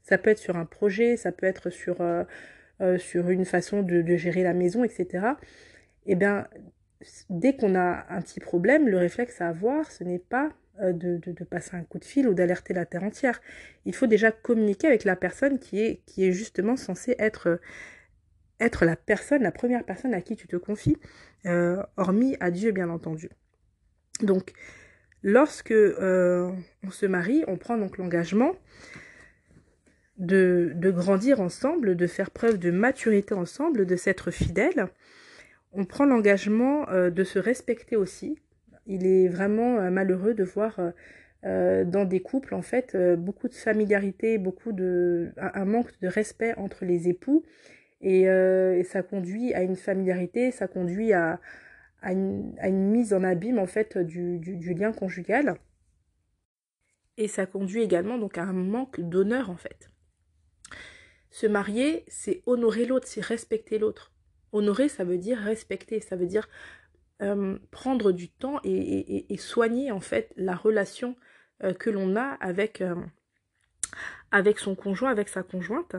Ça 0.03 0.17
peut 0.17 0.29
être 0.29 0.39
sur 0.39 0.57
un 0.57 0.65
projet, 0.65 1.15
ça 1.15 1.31
peut 1.31 1.45
être 1.45 1.69
sur, 1.69 2.01
euh, 2.01 2.25
euh, 2.81 2.97
une 3.15 3.45
façon 3.45 3.81
de, 3.81 4.03
gérer 4.17 4.43
la 4.43 4.53
maison, 4.53 4.83
etc. 4.83 5.25
Eh 6.05 6.15
bien, 6.15 6.47
dès 7.29 7.55
qu'on 7.55 7.75
a 7.75 8.05
un 8.09 8.21
petit 8.21 8.41
problème, 8.41 8.89
le 8.89 8.97
réflexe 8.97 9.39
à 9.39 9.47
avoir, 9.47 9.89
ce 9.89 10.03
n'est 10.03 10.19
pas 10.19 10.51
euh, 10.81 10.91
de, 10.91 11.15
de, 11.25 11.43
passer 11.45 11.77
un 11.77 11.83
coup 11.83 11.97
de 11.97 12.05
fil 12.05 12.27
ou 12.27 12.33
d'alerter 12.33 12.73
la 12.73 12.85
terre 12.85 13.03
entière. 13.05 13.39
Il 13.85 13.95
faut 13.95 14.07
déjà 14.07 14.33
communiquer 14.33 14.87
avec 14.87 15.05
la 15.05 15.15
personne 15.15 15.59
qui 15.59 15.79
est, 15.79 16.01
qui 16.05 16.25
est 16.25 16.33
justement 16.33 16.75
censée 16.75 17.15
être 17.19 17.61
être 18.59 18.85
la 18.85 18.95
personne, 18.95 19.41
la 19.41 19.51
première 19.51 19.83
personne 19.83 20.13
à 20.13 20.21
qui 20.21 20.35
tu 20.35 20.47
te 20.47 20.55
confies, 20.55 20.97
euh, 21.45 21.81
hormis 21.97 22.35
à 22.39 22.51
Dieu 22.51 22.71
bien 22.71 22.89
entendu. 22.89 23.29
Donc, 24.21 24.53
lorsque 25.23 25.71
euh, 25.71 26.51
on 26.83 26.91
se 26.91 27.05
marie, 27.05 27.43
on 27.47 27.57
prend 27.57 27.77
donc 27.77 27.97
l'engagement 27.97 28.53
de, 30.17 30.73
de, 30.75 30.91
grandir 30.91 31.39
ensemble, 31.39 31.95
de 31.95 32.07
faire 32.07 32.31
preuve 32.31 32.57
de 32.57 32.71
maturité 32.71 33.33
ensemble, 33.33 33.85
de 33.85 33.95
s'être 33.95 34.31
fidèle. 34.31 34.87
On 35.71 35.85
prend 35.85 36.05
l'engagement 36.05 36.89
euh, 36.89 37.09
de 37.09 37.23
se 37.23 37.39
respecter 37.39 37.95
aussi. 37.95 38.37
Il 38.85 39.05
est 39.05 39.29
vraiment 39.29 39.91
malheureux 39.91 40.33
de 40.33 40.43
voir 40.43 40.79
dans 41.43 42.05
des 42.09 42.21
couples 42.21 42.55
en 42.55 42.63
fait 42.63 42.97
beaucoup 43.17 43.47
de 43.47 43.53
familiarité, 43.53 44.39
beaucoup 44.39 44.71
de 44.71 45.31
un 45.37 45.65
manque 45.65 45.91
de 46.01 46.07
respect 46.07 46.55
entre 46.57 46.85
les 46.85 47.07
époux 47.07 47.45
euh, 48.03 48.77
et, 48.77 48.83
ça 48.83 49.03
conduit 49.03 49.53
à 49.53 49.61
une 49.61 49.75
familiarité, 49.75 50.51
ça 50.51 50.67
conduit 50.67 51.13
à, 51.13 51.39
à, 52.01 52.11
une, 52.13 52.91
mise 52.91 53.13
en 53.13 53.23
abîme 53.23 53.59
en 53.59 53.67
fait 53.67 53.97
du, 53.97 54.39
du, 54.39 54.73
lien 54.73 54.91
conjugal. 54.91 55.55
Et 57.17 57.27
ça 57.27 57.45
conduit 57.45 57.81
également 57.81 58.17
donc 58.17 58.37
à 58.37 58.43
un 58.43 58.53
manque 58.53 59.01
d'honneur 59.01 59.49
en 59.49 59.57
fait. 59.57 59.91
Se 61.31 61.45
marier, 61.45 62.05
c'est 62.07 62.41
honorer 62.45 62.85
l'autre, 62.85 63.07
c'est 63.07 63.23
respecter 63.23 63.77
l'autre. 63.77 64.13
Honorer, 64.51 64.89
ça 64.89 65.03
veut 65.03 65.17
dire 65.17 65.37
respecter, 65.37 65.99
ça 65.99 66.15
veut 66.15 66.25
dire 66.25 66.49
euh, 67.21 67.59
prendre 67.69 68.13
du 68.13 68.29
temps 68.29 68.59
et, 68.63 69.31
et, 69.31 69.37
soigner 69.37 69.91
en 69.91 69.99
fait 69.99 70.33
la 70.37 70.55
relation 70.55 71.17
euh, 71.63 71.73
que 71.73 71.89
l'on 71.89 72.15
a 72.15 72.23
avec, 72.39 72.81
avec 74.31 74.59
son 74.59 74.75
conjoint, 74.75 75.09
avec 75.09 75.29
sa 75.29 75.43
conjointe. 75.43 75.95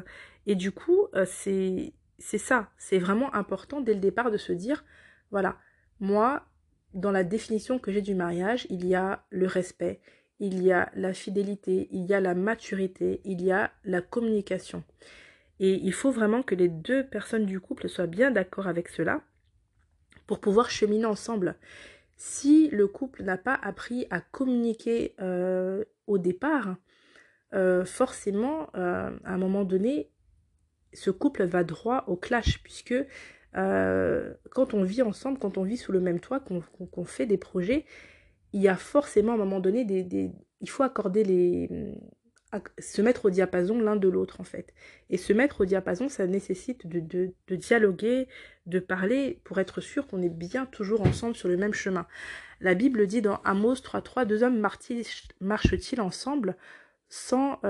Et 0.46 0.54
du 0.54 0.72
coup, 0.72 1.06
euh, 1.14 1.24
c'est 1.26 1.92
ça, 2.38 2.70
c'est 2.78 2.98
vraiment 2.98 3.34
important 3.34 3.80
dès 3.80 3.94
le 3.94 4.00
départ 4.00 4.30
de 4.30 4.36
se 4.36 4.52
dire, 4.52 4.84
voilà, 5.30 5.56
moi, 6.00 6.46
dans 6.94 7.12
la 7.12 7.24
définition 7.24 7.78
que 7.78 7.92
j'ai 7.92 8.02
du 8.02 8.14
mariage, 8.14 8.66
il 8.70 8.86
y 8.86 8.94
a 8.94 9.24
le 9.30 9.46
respect, 9.46 10.00
il 10.38 10.62
y 10.62 10.72
a 10.72 10.90
la 10.94 11.12
fidélité, 11.12 11.88
il 11.92 12.06
y 12.06 12.14
a 12.14 12.20
la 12.20 12.34
maturité, 12.34 13.20
il 13.24 13.42
y 13.42 13.52
a 13.52 13.70
la 13.84 14.00
communication. 14.00 14.82
Et 15.60 15.74
il 15.74 15.92
faut 15.92 16.10
vraiment 16.10 16.42
que 16.42 16.54
les 16.54 16.68
deux 16.68 17.06
personnes 17.06 17.44
du 17.44 17.60
couple 17.60 17.88
soient 17.88 18.06
bien 18.06 18.30
d'accord 18.30 18.66
avec 18.66 18.88
cela 18.88 19.22
pour 20.26 20.40
pouvoir 20.40 20.70
cheminer 20.70 21.04
ensemble. 21.04 21.56
Si 22.16 22.68
le 22.70 22.86
couple 22.86 23.22
n'a 23.22 23.36
pas 23.36 23.58
appris 23.62 24.06
à 24.10 24.20
communiquer 24.20 25.14
euh, 25.20 25.84
au 26.06 26.18
départ, 26.18 26.76
euh, 27.54 27.84
forcément, 27.84 28.68
à 28.74 29.10
un 29.24 29.38
moment 29.38 29.64
donné, 29.64 30.10
ce 30.92 31.10
couple 31.10 31.44
va 31.44 31.64
droit 31.64 32.04
au 32.06 32.16
clash, 32.16 32.62
puisque 32.62 32.94
euh, 33.56 34.34
quand 34.50 34.74
on 34.74 34.82
vit 34.82 35.02
ensemble, 35.02 35.38
quand 35.38 35.58
on 35.58 35.64
vit 35.64 35.76
sous 35.76 35.92
le 35.92 36.00
même 36.00 36.20
toit, 36.20 36.40
qu'on 36.40 37.04
fait 37.04 37.26
des 37.26 37.38
projets, 37.38 37.84
il 38.52 38.60
y 38.60 38.68
a 38.68 38.76
forcément 38.76 39.32
à 39.32 39.34
un 39.36 39.38
moment 39.38 39.60
donné 39.60 39.84
des, 39.84 40.32
il 40.60 40.68
faut 40.68 40.82
accorder 40.82 41.24
les 41.24 41.94
se 42.80 43.00
mettre 43.00 43.26
au 43.26 43.30
diapason 43.30 43.80
l'un 43.80 43.96
de 43.96 44.08
l'autre 44.08 44.40
en 44.40 44.44
fait. 44.44 44.74
Et 45.08 45.16
se 45.16 45.32
mettre 45.32 45.60
au 45.60 45.64
diapason, 45.64 46.08
ça 46.08 46.26
nécessite 46.26 46.86
de, 46.86 46.98
de, 46.98 47.56
dialoguer, 47.56 48.26
de 48.66 48.80
parler 48.80 49.40
pour 49.44 49.60
être 49.60 49.80
sûr 49.80 50.06
qu'on 50.06 50.20
est 50.20 50.28
bien 50.28 50.66
toujours 50.66 51.02
ensemble 51.02 51.36
sur 51.36 51.48
le 51.48 51.56
même 51.56 51.74
chemin. 51.74 52.06
La 52.60 52.74
Bible 52.74 53.06
dit 53.06 53.22
dans 53.22 53.36
Amos 53.44 53.74
3.3, 53.74 54.26
deux 54.26 54.42
hommes 54.42 54.58
marchent-ils 54.58 56.00
ensemble? 56.00 56.56
Sans, 57.10 57.60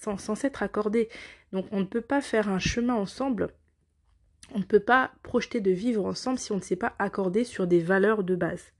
sans, 0.00 0.18
sans 0.18 0.34
s'être 0.34 0.62
accordé. 0.62 1.08
Donc 1.52 1.66
on 1.72 1.80
ne 1.80 1.84
peut 1.84 2.00
pas 2.02 2.20
faire 2.20 2.48
un 2.48 2.58
chemin 2.58 2.94
ensemble 2.94 3.48
on 4.54 4.58
ne 4.58 4.64
peut 4.64 4.80
pas 4.80 5.12
projeter 5.22 5.60
de 5.60 5.70
vivre 5.70 6.04
ensemble 6.04 6.38
si 6.38 6.52
on 6.52 6.56
ne 6.56 6.60
s'est 6.60 6.76
pas 6.76 6.94
accordé 6.98 7.44
sur 7.44 7.66
des 7.66 7.80
valeurs 7.80 8.24
de 8.24 8.34
base. 8.34 8.72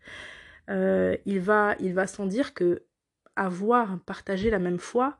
Euh, 0.68 1.16
il 1.26 1.40
va, 1.40 1.76
il 1.80 1.94
va 1.94 2.06
sans 2.06 2.26
dire 2.26 2.54
que 2.54 2.82
avoir 3.36 4.00
partagé 4.00 4.50
la 4.50 4.58
même 4.58 4.78
foi, 4.78 5.16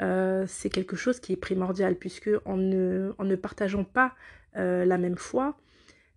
euh, 0.00 0.44
c'est 0.46 0.70
quelque 0.70 0.96
chose 0.96 1.20
qui 1.20 1.32
est 1.32 1.36
primordial, 1.36 1.96
puisque 1.96 2.30
en 2.44 2.56
ne, 2.56 3.12
en 3.18 3.24
ne 3.24 3.36
partageant 3.36 3.84
pas 3.84 4.14
euh, 4.56 4.84
la 4.84 4.98
même 4.98 5.16
foi, 5.16 5.58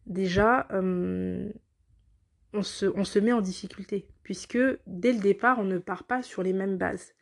déjà, 0.05 0.67
on 0.71 2.61
se, 2.61 2.85
on, 2.85 3.03
se, 3.03 3.19
met 3.19 3.33
en 3.33 3.41
difficulté, 3.41 4.07
puisque 4.21 4.59
dès 4.85 5.11
le 5.11 5.19
départ, 5.19 5.59
on 5.59 5.65
ne 5.65 5.79
part 5.79 6.03
pas 6.03 6.21
sur 6.21 6.43
les 6.43 6.53
mêmes 6.53 6.77
bases. 6.77 7.13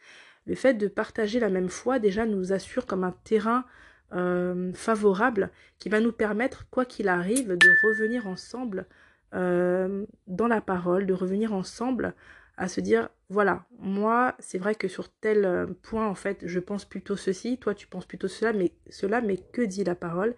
Le 0.46 0.56
fait 0.56 0.74
de 0.74 0.88
partager 0.88 1.40
la 1.40 1.50
même 1.50 1.70
foi, 1.70 2.00
déjà, 2.00 2.26
nous 2.26 2.54
assure 2.54 2.86
comme 2.86 3.04
un 3.04 3.16
terrain 3.24 3.66
euh, 4.14 4.74
favorable 4.74 5.52
qui 5.80 5.90
va 5.90 6.00
nous 6.00 6.12
permettre, 6.12 6.68
quoi 6.70 6.86
qu'il 6.86 7.08
arrive, 7.08 7.56
de 7.56 7.70
revenir 7.84 8.28
ensemble 8.28 8.88
euh, 9.34 10.06
dans 10.28 10.48
la 10.48 10.62
parole, 10.62 11.06
de 11.06 11.14
revenir 11.14 11.54
ensemble 11.54 12.14
à 12.58 12.68
se 12.68 12.82
dire, 12.82 13.10
voilà, 13.30 13.66
moi, 13.80 14.36
c'est 14.40 14.58
vrai 14.58 14.76
que 14.76 14.88
sur 14.88 15.10
tel 15.10 15.46
euh, 15.46 15.68
point, 15.82 16.08
en 16.08 16.16
fait, 16.16 16.46
je 16.46 16.60
pense 16.60 16.86
plutôt 16.86 17.16
ceci, 17.16 17.58
toi, 17.58 17.74
tu 17.74 17.88
penses 17.88 18.06
plutôt 18.06 18.28
cela, 18.28 18.52
mais 18.54 18.74
cela, 18.90 19.22
mais 19.22 19.38
que 19.38 19.62
dit 19.62 19.84
la 19.84 19.96
parole? 19.96 20.36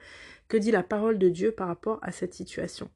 Que 0.48 0.58
dit 0.58 0.72
la 0.72 0.84
parole 0.84 1.18
de 1.18 1.30
Dieu 1.30 1.52
par 1.52 1.68
rapport 1.68 2.00
à 2.02 2.12
cette 2.12 2.34
situation? 2.34 2.90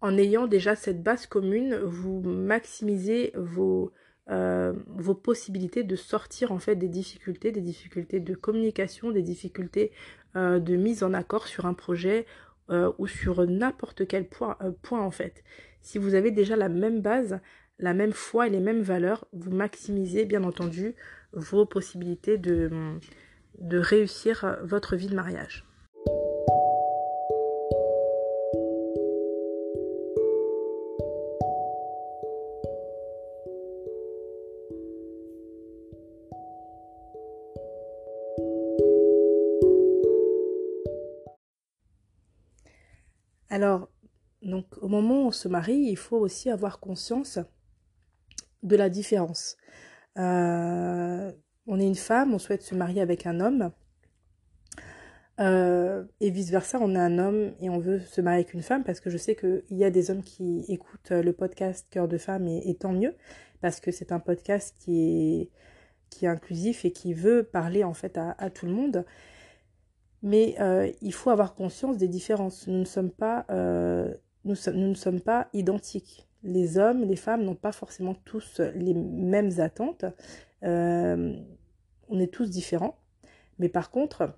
En 0.00 0.16
ayant 0.16 0.46
déjà 0.46 0.76
cette 0.76 1.02
base 1.02 1.26
commune, 1.26 1.76
vous 1.76 2.20
maximisez 2.20 3.32
vos, 3.34 3.92
euh, 4.30 4.72
vos 4.86 5.14
possibilités 5.14 5.84
de 5.84 5.96
sortir 5.96 6.50
en 6.50 6.58
fait 6.58 6.76
des 6.76 6.88
difficultés, 6.88 7.52
des 7.52 7.60
difficultés 7.60 8.20
de 8.20 8.34
communication, 8.34 9.10
des 9.10 9.22
difficultés 9.22 9.92
euh, 10.34 10.58
de 10.60 10.76
mise 10.76 11.02
en 11.02 11.12
accord 11.12 11.46
sur 11.46 11.66
un 11.66 11.74
projet 11.74 12.24
euh, 12.70 12.90
ou 12.96 13.06
sur 13.06 13.46
n'importe 13.46 14.06
quel 14.06 14.26
point, 14.26 14.56
point 14.80 15.02
en 15.02 15.10
fait. 15.10 15.44
Si 15.82 15.98
vous 15.98 16.14
avez 16.14 16.30
déjà 16.30 16.56
la 16.56 16.70
même 16.70 17.02
base, 17.02 17.40
la 17.78 17.92
même 17.92 18.12
foi 18.12 18.46
et 18.46 18.50
les 18.50 18.60
mêmes 18.60 18.80
valeurs, 18.80 19.26
vous 19.34 19.50
maximisez 19.50 20.24
bien 20.24 20.44
entendu 20.44 20.94
vos 21.34 21.66
possibilités 21.66 22.38
de, 22.38 22.70
de 23.58 23.78
réussir 23.78 24.58
votre 24.62 24.96
vie 24.96 25.08
de 25.08 25.16
mariage. 25.16 25.66
Alors, 43.54 43.88
donc, 44.42 44.66
au 44.82 44.88
moment 44.88 45.22
où 45.22 45.26
on 45.28 45.30
se 45.30 45.46
marie, 45.46 45.76
il 45.76 45.96
faut 45.96 46.16
aussi 46.16 46.50
avoir 46.50 46.80
conscience 46.80 47.38
de 48.64 48.74
la 48.74 48.88
différence. 48.88 49.56
Euh, 50.18 51.30
on 51.68 51.78
est 51.78 51.86
une 51.86 51.94
femme, 51.94 52.34
on 52.34 52.40
souhaite 52.40 52.62
se 52.62 52.74
marier 52.74 53.00
avec 53.00 53.28
un 53.28 53.38
homme. 53.38 53.70
Euh, 55.38 56.02
et 56.18 56.30
vice-versa, 56.30 56.80
on 56.80 56.96
est 56.96 56.98
un 56.98 57.16
homme 57.20 57.52
et 57.60 57.70
on 57.70 57.78
veut 57.78 58.00
se 58.00 58.20
marier 58.20 58.40
avec 58.40 58.54
une 58.54 58.62
femme 58.62 58.82
parce 58.82 58.98
que 58.98 59.08
je 59.08 59.18
sais 59.18 59.36
qu'il 59.36 59.62
y 59.70 59.84
a 59.84 59.90
des 59.90 60.10
hommes 60.10 60.24
qui 60.24 60.64
écoutent 60.66 61.12
le 61.12 61.32
podcast 61.32 61.86
Cœur 61.90 62.08
de 62.08 62.18
femme 62.18 62.48
et, 62.48 62.74
tant 62.74 62.92
mieux 62.92 63.14
parce 63.60 63.78
que 63.78 63.92
c'est 63.92 64.10
un 64.10 64.18
podcast 64.18 64.74
qui 64.80 64.98
est, 64.98 65.50
qui 66.10 66.24
est 66.24 66.28
inclusif 66.28 66.84
et 66.84 66.90
qui 66.90 67.14
veut 67.14 67.44
parler 67.44 67.84
en 67.84 67.94
fait 67.94 68.18
à 68.18 68.50
tout 68.50 68.66
le 68.66 68.72
monde 68.72 69.04
mais 70.24 70.56
euh, 70.58 70.90
il 71.02 71.12
faut 71.12 71.28
avoir 71.28 71.54
conscience 71.54 71.98
des 71.98 72.08
différences. 72.08 72.66
Nous 72.66 72.78
ne 72.78 72.86
sommes 72.86 73.10
pas, 73.10 73.44
euh, 73.50 74.12
nous, 74.46 74.56
ne 74.72 74.94
sommes 74.94 75.20
pas 75.20 75.48
identiques. 75.52 76.26
Les 76.42 76.78
hommes, 76.78 77.02
les 77.02 77.16
femmes 77.16 77.44
n'ont 77.44 77.54
pas 77.54 77.72
forcément 77.72 78.14
tous 78.24 78.58
les 78.74 78.94
mêmes 78.94 79.60
attentes. 79.60 80.06
Euh, 80.62 81.36
on 82.08 82.18
est 82.18 82.32
tous 82.32 82.48
différents. 82.48 82.96
Mais 83.58 83.68
par 83.68 83.90
contre, 83.90 84.34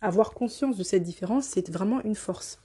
avoir 0.00 0.32
conscience 0.32 0.76
de 0.76 0.82
cette 0.82 1.04
différence, 1.04 1.46
c'est 1.46 1.70
vraiment 1.70 2.02
une 2.02 2.16
force. 2.16 2.60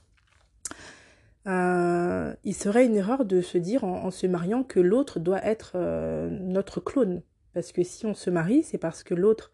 il 1.46 2.54
serait 2.54 2.86
une 2.86 2.96
erreur 2.96 3.24
de 3.24 3.40
se 3.40 3.56
dire 3.56 3.84
en 3.84 4.10
se 4.10 4.26
mariant 4.26 4.64
que 4.64 4.80
l'autre 4.80 5.20
doit 5.20 5.44
être 5.44 5.78
notre 6.28 6.80
clone. 6.80 7.22
Parce 7.52 7.70
que 7.70 7.84
si 7.84 8.04
on 8.04 8.14
se 8.14 8.30
marie, 8.30 8.64
c'est 8.64 8.78
parce 8.78 9.04
que 9.04 9.14
l'autre 9.14 9.52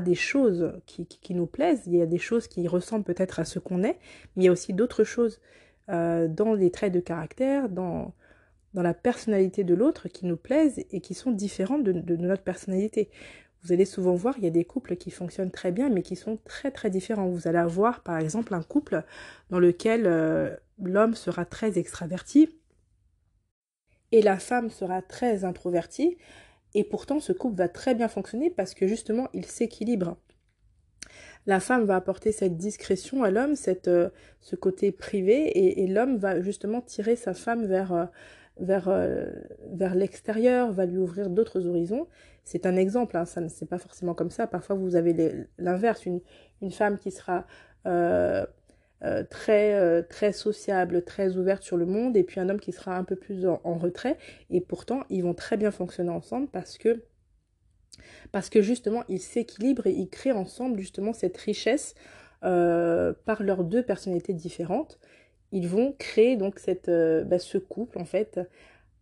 des 0.00 0.14
choses 0.14 0.72
qui, 0.86 1.34
nous 1.34 1.46
plaisent, 1.46 1.82
il 1.86 1.96
y 1.96 2.02
a 2.02 2.06
des 2.06 2.18
choses 2.18 2.46
qui 2.46 2.66
ressemblent 2.68 3.04
peut-être 3.04 3.40
à 3.40 3.44
ce 3.44 3.58
qu'on 3.58 3.82
est, 3.82 3.98
mais 4.36 4.42
il 4.42 4.44
y 4.44 4.48
a 4.48 4.52
aussi 4.52 4.72
d'autres 4.72 5.04
choses 5.04 5.40
euh, 5.88 6.28
dans 6.28 6.54
les 6.54 6.70
traits 6.70 6.92
de 6.92 7.00
caractère, 7.00 7.68
dans, 7.68 8.14
la 8.74 8.94
personnalité 8.94 9.64
de 9.64 9.74
l'autre 9.74 10.06
qui 10.08 10.24
nous 10.24 10.36
plaisent 10.36 10.84
et 10.92 11.00
qui 11.00 11.14
sont 11.14 11.32
différentes 11.32 11.82
de, 11.82 11.92
de, 11.92 12.16
notre 12.16 12.44
personnalité. 12.44 13.10
Vous 13.64 13.72
allez 13.72 13.86
souvent 13.86 14.14
voir, 14.14 14.34
il 14.38 14.44
y 14.44 14.46
a 14.46 14.50
des 14.50 14.64
couples 14.64 14.94
qui 14.94 15.10
fonctionnent 15.10 15.50
très 15.50 15.72
bien, 15.72 15.88
mais 15.88 16.02
qui 16.02 16.14
sont 16.14 16.38
très 16.44 16.70
très 16.70 16.90
différents. 16.90 17.26
Vous 17.28 17.48
allez 17.48 17.58
avoir 17.58 18.02
par 18.02 18.18
exemple 18.18 18.54
un 18.54 18.62
couple 18.62 19.02
dans 19.50 19.58
lequel 19.58 20.06
euh, 20.06 20.54
l'homme 20.80 21.14
sera 21.14 21.44
très 21.44 21.76
extraverti 21.78 22.50
et 24.12 24.22
la 24.22 24.38
femme 24.38 24.70
sera 24.70 25.02
très 25.02 25.44
introvertie. 25.44 26.18
Et 26.74 26.84
pourtant, 26.84 27.20
ce 27.20 27.32
couple 27.32 27.56
va 27.56 27.68
très 27.68 27.94
bien 27.94 28.08
fonctionner 28.08 28.50
parce 28.50 28.74
que 28.74 28.86
justement, 28.86 29.28
il 29.32 29.46
s'équilibre. 29.46 30.16
La 31.46 31.60
femme 31.60 31.84
va 31.84 31.96
apporter 31.96 32.30
cette 32.30 32.56
discrétion 32.58 33.22
à 33.22 33.30
l'homme, 33.30 33.56
cette, 33.56 33.88
euh, 33.88 34.10
ce 34.40 34.54
côté 34.54 34.92
privé, 34.92 35.80
et, 35.80 35.86
l'homme 35.86 36.18
va 36.18 36.42
justement 36.42 36.82
tirer 36.82 37.16
sa 37.16 37.32
femme 37.32 37.64
vers, 37.64 37.92
euh, 37.94 38.04
vers, 38.58 38.88
euh, 38.88 39.30
vers 39.72 39.94
l'extérieur, 39.94 40.72
va 40.72 40.84
lui 40.84 40.98
ouvrir 40.98 41.30
d'autres 41.30 41.66
horizons. 41.66 42.06
C'est 42.44 42.66
un 42.66 42.76
exemple, 42.76 43.16
hein, 43.16 43.24
ça 43.24 43.48
c'est 43.48 43.68
pas 43.68 43.78
forcément 43.78 44.14
comme 44.14 44.30
ça. 44.30 44.46
Parfois, 44.46 44.76
vous 44.76 44.94
avez 44.94 45.46
l'inverse, 45.56 46.04
une, 46.04 46.20
une, 46.60 46.70
femme 46.70 46.98
qui 46.98 47.10
sera 47.10 47.46
euh, 49.04 49.22
très, 49.22 49.74
euh, 49.74 50.02
très 50.02 50.32
sociable, 50.32 51.04
très 51.04 51.36
ouverte 51.36 51.62
sur 51.62 51.76
le 51.76 51.86
monde, 51.86 52.16
et 52.16 52.24
puis 52.24 52.40
un 52.40 52.48
homme 52.48 52.58
qui 52.58 52.72
sera 52.72 52.96
un 52.96 53.04
peu 53.04 53.14
plus 53.14 53.46
en, 53.46 53.78
retrait. 53.78 54.18
Et 54.50 54.60
pourtant, 54.60 55.04
ils 55.08 55.22
vont 55.22 55.34
très 55.34 55.56
bien 55.56 55.70
fonctionner 55.70 56.10
ensemble 56.10 56.48
parce 56.48 56.78
que, 56.78 57.04
parce 58.32 58.50
que 58.50 58.60
justement, 58.60 59.04
ils 59.08 59.20
s'équilibrent 59.20 59.86
et 59.86 59.92
ils 59.92 60.08
créent 60.08 60.32
ensemble 60.32 60.80
justement 60.80 61.12
cette 61.12 61.36
richesse 61.36 61.94
euh, 62.44 63.12
par 63.24 63.44
leurs 63.44 63.62
deux 63.62 63.84
personnalités 63.84 64.32
différentes. 64.32 64.98
Ils 65.52 65.68
vont 65.68 65.94
créer 65.96 66.36
donc 66.36 66.58
cette, 66.58 66.90
bah, 66.90 67.38
ce 67.38 67.56
couple 67.56 67.98
en 67.98 68.04
fait 68.04 68.40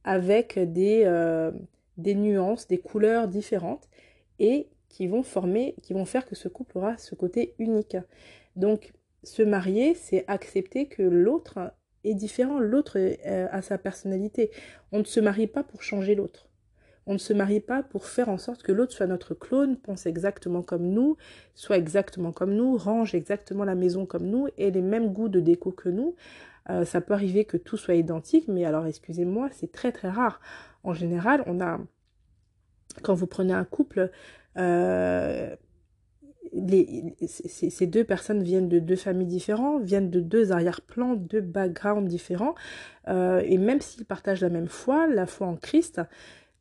avec 0.04 0.59
des, 0.59 1.50
des 1.96 2.14
nuances, 2.14 2.68
des 2.68 2.78
couleurs 2.78 3.28
différentes 3.28 3.88
et 4.38 4.68
qui 4.88 5.06
vont 5.06 5.22
former, 5.22 5.74
qui 5.82 5.94
vont 5.94 6.04
faire 6.04 6.26
que 6.26 6.35
ce 6.35 6.48
couple 6.48 6.78
aura 6.78 6.98
ce 6.98 7.14
côté 7.14 7.54
unique. 7.59 7.96
Donc 8.54 8.92
se 9.27 9.43
marier, 9.43 9.95
c'est 9.95 10.25
accepter 10.29 10.87
que 10.87 11.03
l'autre 11.03 11.73
est 12.05 12.15
différent, 12.15 12.59
l'autre 12.59 12.99
euh, 12.99 13.49
a 13.51 13.62
sa 13.62 13.79
personnalité. 13.79 14.51
On 14.93 15.01
ne 15.01 15.05
se 15.05 15.21
marie 15.21 15.47
pas 15.47 15.62
pour 15.62 15.83
changer 15.83 16.15
l'autre. 16.15 16.49
On 17.09 17.12
ne 17.12 17.19
se 17.19 17.33
marie 17.33 17.61
pas 17.61 17.83
pour 17.85 18.07
faire 18.07 18.29
en 18.29 18.39
sorte 18.39 18.62
que 18.62 18.73
l'autre 18.73 18.93
soit 18.93 19.07
notre 19.07 19.35
clone, 19.35 19.77
pense 19.77 20.07
exactement 20.07 20.62
comme 20.62 20.89
nous, 20.89 21.17
soit 21.55 21.77
exactement 21.77 22.33
comme 22.33 22.55
nous, 22.55 22.77
range 22.77 23.15
exactement 23.15 23.65
la 23.65 23.77
maison 23.77 24.07
comme 24.07 24.27
nous, 24.27 24.49
ait 24.59 24.71
les 24.71 24.83
mêmes 24.83 25.12
goûts 25.12 25.29
de 25.29 25.39
déco 25.39 25.71
que 25.71 25.89
nous. 25.89 26.17
Euh, 26.69 26.85
ça 26.85 27.01
peut 27.01 27.15
arriver 27.15 27.45
que 27.45 27.57
tout 27.57 27.77
soit 27.77 27.95
identique, 27.95 28.49
mais 28.49 28.65
alors 28.65 28.87
excusez-moi, 28.87 29.49
c'est 29.53 29.71
très 29.71 29.93
très 29.93 30.09
rare. 30.09 30.41
En 30.83 30.95
général, 30.95 31.45
on 31.47 31.61
a, 31.61 31.79
quand 33.03 33.15
vous 33.15 33.29
prenez 33.29 33.53
un 33.53 33.65
couple, 33.65 34.11
euh, 34.57 35.55
ces 37.27 37.87
deux 37.87 38.05
personnes 38.05 38.42
viennent 38.42 38.69
de 38.69 38.79
deux 38.79 38.97
familles 38.97 39.27
différentes, 39.27 39.83
viennent 39.83 40.11
de 40.11 40.21
deux 40.21 40.53
arrière-plans, 40.53 41.14
deux 41.14 41.40
backgrounds 41.40 42.09
différents, 42.09 42.55
euh, 43.09 43.42
et 43.45 43.59
même 43.59 43.81
s'ils 43.81 44.05
partagent 44.05 44.42
la 44.42 44.49
même 44.49 44.69
foi, 44.69 45.07
la 45.07 45.27
foi 45.27 45.47
en 45.47 45.57
Christ, 45.57 46.01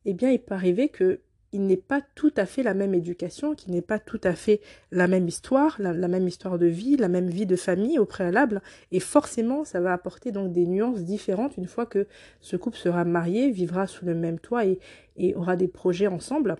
eh 0.05 0.13
bien, 0.13 0.29
il 0.31 0.39
peut 0.39 0.53
arriver 0.53 0.89
que 0.89 1.19
il 1.55 1.65
n'est 1.67 1.77
pas 1.77 2.01
tout 2.15 2.33
à 2.35 2.45
fait 2.45 2.63
la 2.63 2.73
même 2.73 2.93
éducation, 2.93 3.55
qu'il 3.55 3.71
n'est 3.73 3.81
pas 3.81 3.97
tout 3.97 4.19
à 4.25 4.33
fait 4.33 4.59
la 4.91 5.07
même 5.07 5.27
histoire, 5.27 5.77
la, 5.79 5.93
même 5.93 6.27
histoire 6.27 6.59
de 6.59 6.65
vie, 6.65 6.97
la 6.97 7.07
même 7.07 7.29
vie 7.29 7.45
de 7.45 7.55
famille 7.55 7.97
au 7.97 8.05
préalable, 8.05 8.61
et 8.91 8.99
forcément, 8.99 9.63
ça 9.63 9.79
va 9.79 9.93
apporter 9.93 10.33
donc 10.33 10.51
des 10.51 10.65
nuances 10.65 11.03
différentes 11.03 11.55
une 11.55 11.67
fois 11.67 11.85
que 11.85 12.07
ce 12.41 12.57
couple 12.57 12.77
sera 12.77 13.05
marié, 13.05 13.51
vivra 13.51 13.87
sous 13.87 14.05
le 14.05 14.15
même 14.15 14.37
toit 14.37 14.65
et, 14.65 14.79
et 15.15 15.33
aura 15.35 15.55
des 15.55 15.69
projets 15.69 16.07
ensemble 16.07 16.57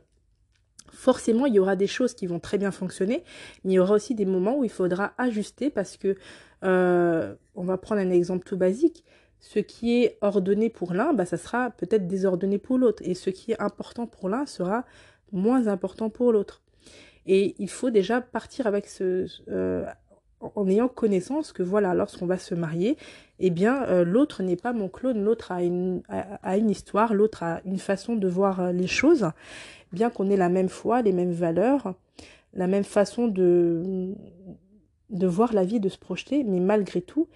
forcément, 0.91 1.45
il 1.45 1.56
y 1.56 1.60
aura 1.60 1.76
des 1.76 1.88
choses 1.88 2.13
qui 2.13 2.28
vont 2.28 2.39
très 2.39 2.58
bien 2.58 2.71
fonctionner, 2.71 3.24
mais 3.63 3.74
il 3.74 3.76
y 3.76 3.80
aura 3.80 3.95
aussi 3.95 4.15
des 4.15 4.26
moments 4.26 4.58
où 4.58 4.63
il 4.63 4.69
faudra 4.69 5.13
ajuster 5.17 5.69
parce 5.69 5.98
que, 5.98 6.15
euh, 6.63 7.36
on 7.56 7.63
va 7.63 7.78
prendre 7.78 8.02
un 8.02 8.12
exemple 8.12 8.45
tout 8.48 8.58
basique, 8.58 9.04
ce 9.39 9.60
qui 9.60 10.04
est 10.04 10.17
ordonné 10.21 10.69
pour 10.69 10.93
l'un, 10.93 11.13
bah, 11.13 11.26
ça 11.26 11.38
sera 11.38 11.69
peut-être 11.71 12.08
désordonné 12.08 12.58
pour 12.58 12.78
l'autre, 12.78 13.04
et 13.06 13.13
ce 13.13 13.30
qui 13.30 13.52
est 13.52 13.62
important 13.62 14.08
pour 14.08 14.30
l'un 14.30 14.45
sera 14.45 14.86
moins 15.32 15.67
important 15.67 16.10
pour 16.10 16.32
l'autre. 16.32 16.62
Et 17.28 17.56
il 17.60 17.69
faut 17.69 17.89
déjà 17.89 18.21
partir 18.21 18.67
avec 18.67 18.88
ce, 18.88 19.28
euh, 19.50 19.86
en 20.41 20.67
ayant 20.67 20.88
connaissance 20.88 21.52
que 21.52 21.63
voilà, 21.63 21.93
lorsqu'on 21.93 22.26
va 22.26 22.38
se 22.38 22.56
marier, 22.56 22.98
eh 23.39 23.50
bien, 23.50 23.84
euh, 23.84 24.04
l'autre 24.04 24.43
n'est 24.43 24.56
pas 24.56 24.74
mon 24.74 24.89
clone, 24.89 25.24
l'autre 25.24 25.52
a 25.52 25.63
une, 25.63 26.02
histoire, 26.69 27.13
l'autre 27.13 27.43
a 27.43 27.62
une 27.65 27.80
façon 27.80 28.15
de 28.15 28.28
voir 28.28 28.60
euh, 28.60 28.71
les 28.71 28.88
choses, 28.88 29.30
bien 29.91 30.10
qu'on 30.10 30.30
ait 30.30 30.38
la 30.38 30.50
même 30.50 30.69
foi, 30.69 31.02
les 31.02 31.13
mêmes 31.13 31.32
valeurs, 31.32 31.93
la 32.54 32.67
même 32.67 32.84
façon 32.84 33.28
de, 33.28 34.13
de 35.10 35.28
voir 35.28 35.54
la 35.54 35.63
vie, 35.63 35.80
de 35.80 35.89
se 35.89 35.98
projeter, 35.98 36.43
mais 36.43 36.60
malgré 36.60 37.02
tout, 37.02 37.28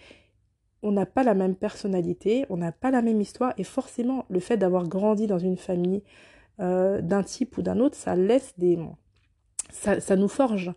on 0.82 0.92
n'a 0.92 1.06
pas 1.06 1.24
la 1.24 1.34
même 1.34 1.56
personnalité, 1.56 2.46
on 2.50 2.58
n'a 2.58 2.72
pas 2.72 2.92
la 2.92 3.02
même 3.02 3.20
histoire, 3.20 3.54
et 3.58 3.64
forcément, 3.64 4.26
le 4.30 4.40
fait 4.40 4.58
d'avoir 4.58 4.88
grandi 4.88 5.28
dans 5.28 5.40
une 5.40 5.58
famille 5.58 6.04
d'un 6.58 7.24
type 7.24 7.58
ou 7.58 7.62
d'un 7.62 7.80
autre, 7.80 7.96
ça 7.96 8.18
laisse 8.18 8.54
des 8.58 8.78
ça, 9.72 10.16
nous 10.16 10.28
forge 10.28 10.72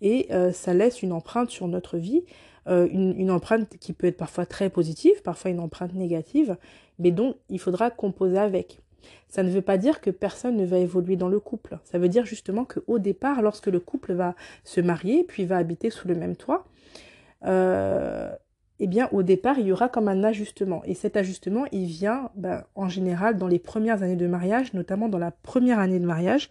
et 0.00 0.28
euh, 0.30 0.52
ça 0.52 0.74
laisse 0.74 1.02
une 1.02 1.12
empreinte 1.12 1.50
sur 1.50 1.68
notre 1.68 1.98
vie, 1.98 2.24
euh, 2.68 2.86
une, 2.90 3.30
empreinte 3.30 3.76
qui 3.78 3.92
peut 3.92 4.06
être 4.06 4.16
parfois 4.16 4.44
très 4.44 4.68
positive, 4.68 5.22
parfois 5.22 5.50
une 5.50 5.60
empreinte 5.60 5.94
négative, 5.94 6.56
mais 6.98 7.10
dont 7.10 7.36
il 7.48 7.58
faudra 7.58 7.90
composer 7.90 8.38
avec. 8.38 8.80
Ça 9.28 9.42
ne 9.42 9.50
veut 9.50 9.62
pas 9.62 9.78
dire 9.78 10.00
que 10.00 10.10
personne 10.10 10.56
ne 10.56 10.66
va 10.66 10.78
évoluer 10.78 11.16
dans 11.16 11.28
le 11.28 11.40
couple. 11.40 11.78
Ça 11.84 11.98
veut 11.98 12.08
dire 12.08 12.26
justement 12.26 12.66
qu'au 12.66 12.98
départ, 12.98 13.40
lorsque 13.40 13.68
le 13.68 13.80
couple 13.80 14.12
va 14.12 14.34
se 14.64 14.80
marier, 14.80 15.24
puis 15.24 15.46
va 15.46 15.56
habiter 15.56 15.88
sous 15.88 16.08
le 16.08 16.14
même 16.14 16.36
toit, 16.36 16.66
euh, 17.44 18.30
eh 18.80 18.86
bien, 18.86 19.08
au 19.12 19.22
départ, 19.22 19.58
il 19.58 19.66
y 19.66 19.72
aura 19.72 19.88
comme 19.88 20.08
un 20.08 20.22
ajustement. 20.22 20.82
Et 20.84 20.94
cet 20.94 21.16
ajustement, 21.16 21.64
il 21.72 21.86
vient, 21.86 22.30
ben, 22.36 22.64
en 22.74 22.88
général, 22.88 23.36
dans 23.36 23.48
les 23.48 23.58
premières 23.58 24.02
années 24.02 24.16
de 24.16 24.26
mariage, 24.26 24.72
notamment 24.72 25.08
dans 25.08 25.18
la 25.18 25.30
première 25.30 25.78
année 25.78 25.98
de 25.98 26.06
mariage, 26.06 26.48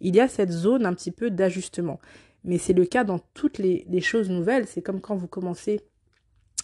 il 0.00 0.14
y 0.14 0.20
a 0.20 0.28
cette 0.28 0.50
zone 0.50 0.84
un 0.84 0.92
petit 0.92 1.12
peu 1.12 1.30
d'ajustement. 1.30 1.98
Mais 2.44 2.58
c'est 2.58 2.72
le 2.72 2.84
cas 2.84 3.04
dans 3.04 3.20
toutes 3.34 3.58
les, 3.58 4.00
choses 4.00 4.30
nouvelles. 4.30 4.66
C'est 4.66 4.82
comme 4.82 5.00
quand 5.00 5.16
vous 5.16 5.28
commencez 5.28 5.80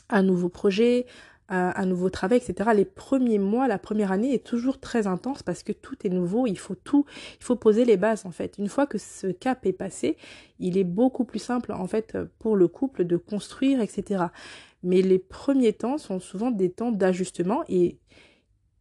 un 0.08 0.22
nouveau 0.22 0.48
projet, 0.48 1.06
un, 1.48 1.86
nouveau 1.86 2.10
travail, 2.10 2.38
etc. 2.38 2.70
Les 2.74 2.84
premiers 2.84 3.38
mois, 3.38 3.68
la 3.68 3.78
première 3.78 4.12
année 4.12 4.34
est 4.34 4.44
toujours 4.44 4.80
très 4.80 5.06
intense 5.06 5.42
parce 5.42 5.62
que 5.62 5.72
tout 5.72 5.96
est 6.04 6.10
nouveau. 6.10 6.46
Il 6.46 6.58
faut 6.58 6.74
tout, 6.74 7.06
il 7.40 7.44
faut 7.44 7.56
poser 7.56 7.84
les 7.84 7.96
bases 7.96 8.26
en 8.26 8.32
fait. 8.32 8.58
Une 8.58 8.68
fois 8.68 8.86
que 8.86 8.98
ce 8.98 9.28
cap 9.28 9.64
est 9.64 9.72
passé, 9.72 10.16
il 10.58 10.76
est 10.76 10.84
beaucoup 10.84 11.24
plus 11.24 11.38
simple 11.38 11.72
en 11.72 11.86
fait 11.86 12.18
pour 12.38 12.56
le 12.56 12.68
couple 12.68 13.04
de 13.04 13.16
construire, 13.16 13.80
etc. 13.80 14.24
Mais 14.82 15.00
les 15.00 15.18
premiers 15.18 15.72
temps 15.72 15.98
sont 15.98 16.20
souvent 16.20 16.50
des 16.50 16.70
temps 16.70 16.92
d'ajustement 16.92 17.62
et 17.68 17.98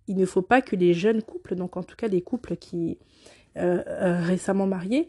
il 0.08 0.18
ne 0.18 0.26
faut 0.26 0.42
pas 0.42 0.62
que 0.62 0.76
les 0.76 0.94
jeunes 0.94 1.22
couples, 1.22 1.56
donc 1.56 1.78
en 1.78 1.84
tout 1.84 1.96
cas 1.96 2.08
les 2.08 2.22
couples 2.22 2.56
qui 2.56 2.98
euh, 3.58 3.84
euh, 3.88 4.22
récemment 4.22 4.68
mariés 4.68 5.08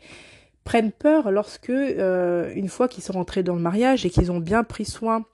prennent 0.69 0.93
peur 0.93 1.31
lorsque, 1.31 1.71
euh, 1.71 2.53
une 2.55 2.69
fois 2.69 2.89
qu'ils 2.89 3.03
sont 3.03 3.15
rentrés 3.15 3.43
dans 3.43 3.55
le 3.55 3.63
mariage 3.63 4.05
et 4.05 4.11
qu'ils 4.11 4.31
ont 4.31 4.39
bien 4.39 4.65
pris 4.65 4.85
soin 4.85 5.25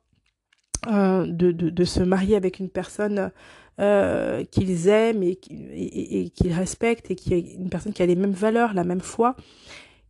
de, 0.86 1.50
de, 1.50 1.84
se 1.84 2.02
marier 2.02 2.36
avec 2.36 2.60
une 2.60 2.68
personne 2.68 3.32
qu'ils 3.78 4.88
aiment 4.88 5.22
et, 5.24 5.38
et, 5.50 6.28
qu'ils 6.28 6.52
respectent 6.52 7.10
et 7.10 7.16
qui 7.16 7.34
est 7.34 7.40
une 7.54 7.70
personne 7.70 7.92
qui 7.92 8.02
a 8.02 8.06
les 8.06 8.14
mêmes 8.14 8.32
valeurs, 8.32 8.74
la 8.74 8.84
même 8.84 9.00
foi, 9.00 9.34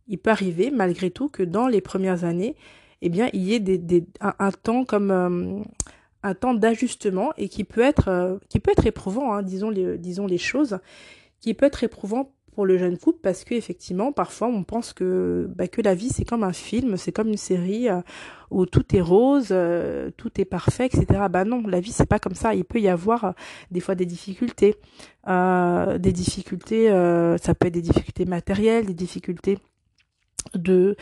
il 0.07 0.19
peut 0.19 0.29
arriver 0.29 0.69
malgré 0.69 1.09
tout 1.09 1.29
que 1.29 1.41
dans 1.41 1.67
les 1.67 1.81
premières 1.81 2.23
années, 2.25 2.55
eh 3.01 3.09
bien, 3.09 3.29
il 3.33 3.41
y 3.41 3.53
ait 3.53 3.59
des 3.61 4.05
un, 4.19 4.51
temps 4.51 4.83
comme 4.83 5.63
un 6.21 6.33
temps 6.35 6.53
d'ajustement 6.53 7.31
et 7.37 7.47
qui 7.47 7.63
peut 7.63 7.81
être 7.81 8.37
qui 8.49 8.59
peut 8.59 8.71
être 8.71 8.85
éprouvant, 8.85 9.33
hein, 9.33 9.41
disons 9.41 9.71
les 9.71 9.97
disons 9.97 10.27
les 10.27 10.37
choses, 10.37 10.77
qui 11.39 11.53
peut 11.55 11.65
être 11.65 11.83
éprouvant 11.83 12.34
pour 12.55 12.65
le 12.65 12.77
jeune 12.77 12.97
couple 12.97 13.19
parce 13.21 13.43
que 13.43 13.53
effectivement 13.53 14.13
parfois 14.13 14.47
on 14.47 14.63
pense 14.63 14.93
que 14.93 15.47
bah, 15.55 15.67
que 15.67 15.81
la 15.81 15.93
vie 15.93 16.09
c'est 16.09 16.23
comme 16.23 16.43
un 16.43 16.53
film 16.53 16.95
c'est 16.95 17.11
comme 17.11 17.27
une 17.27 17.37
série 17.37 17.89
euh, 17.89 17.99
où 18.49 18.65
tout 18.65 18.95
est 18.95 19.01
rose 19.01 19.49
euh, 19.51 20.09
tout 20.15 20.31
est 20.39 20.45
parfait 20.45 20.85
etc 20.85 21.05
bah 21.29 21.43
non 21.43 21.67
la 21.67 21.81
vie 21.81 21.91
c'est 21.91 22.07
pas 22.07 22.17
comme 22.17 22.33
ça. 22.33 22.55
Il 22.55 22.63
peut 22.63 22.79
y 22.79 22.87
avoir 22.87 23.25
euh, 23.25 23.31
des 23.71 23.81
fois 23.81 23.95
des 23.95 24.05
difficultés. 24.05 24.75
Des 25.27 26.11
difficultés 26.11 26.87
ça 27.41 27.55
peut 27.55 27.67
être 27.67 27.73
des 27.73 27.81
difficultés 27.81 28.25
matérielles 28.25 28.85
des 28.85 28.93
difficultés 28.93 29.57
de 30.53 30.95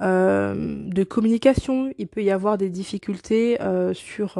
de 0.00 1.04
communication. 1.04 1.92
Il 1.98 2.06
peut 2.06 2.22
y 2.22 2.30
avoir 2.30 2.56
des 2.56 2.70
difficultés 2.70 3.58
sur 3.92 4.38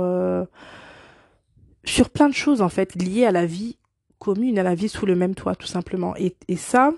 sur 1.84 2.10
plein 2.10 2.28
de 2.28 2.34
choses 2.34 2.62
en 2.62 2.68
fait 2.68 2.94
liées 2.94 3.26
à 3.26 3.32
la 3.32 3.44
vie 3.44 3.76
commune 4.18 4.58
à 4.58 4.62
la 4.62 4.74
vie 4.74 4.88
sous 4.88 5.06
le 5.06 5.14
même 5.14 5.34
toit, 5.34 5.54
tout 5.54 5.66
simplement. 5.66 6.16
Et, 6.16 6.34
et 6.48 6.56
ça, 6.56 6.92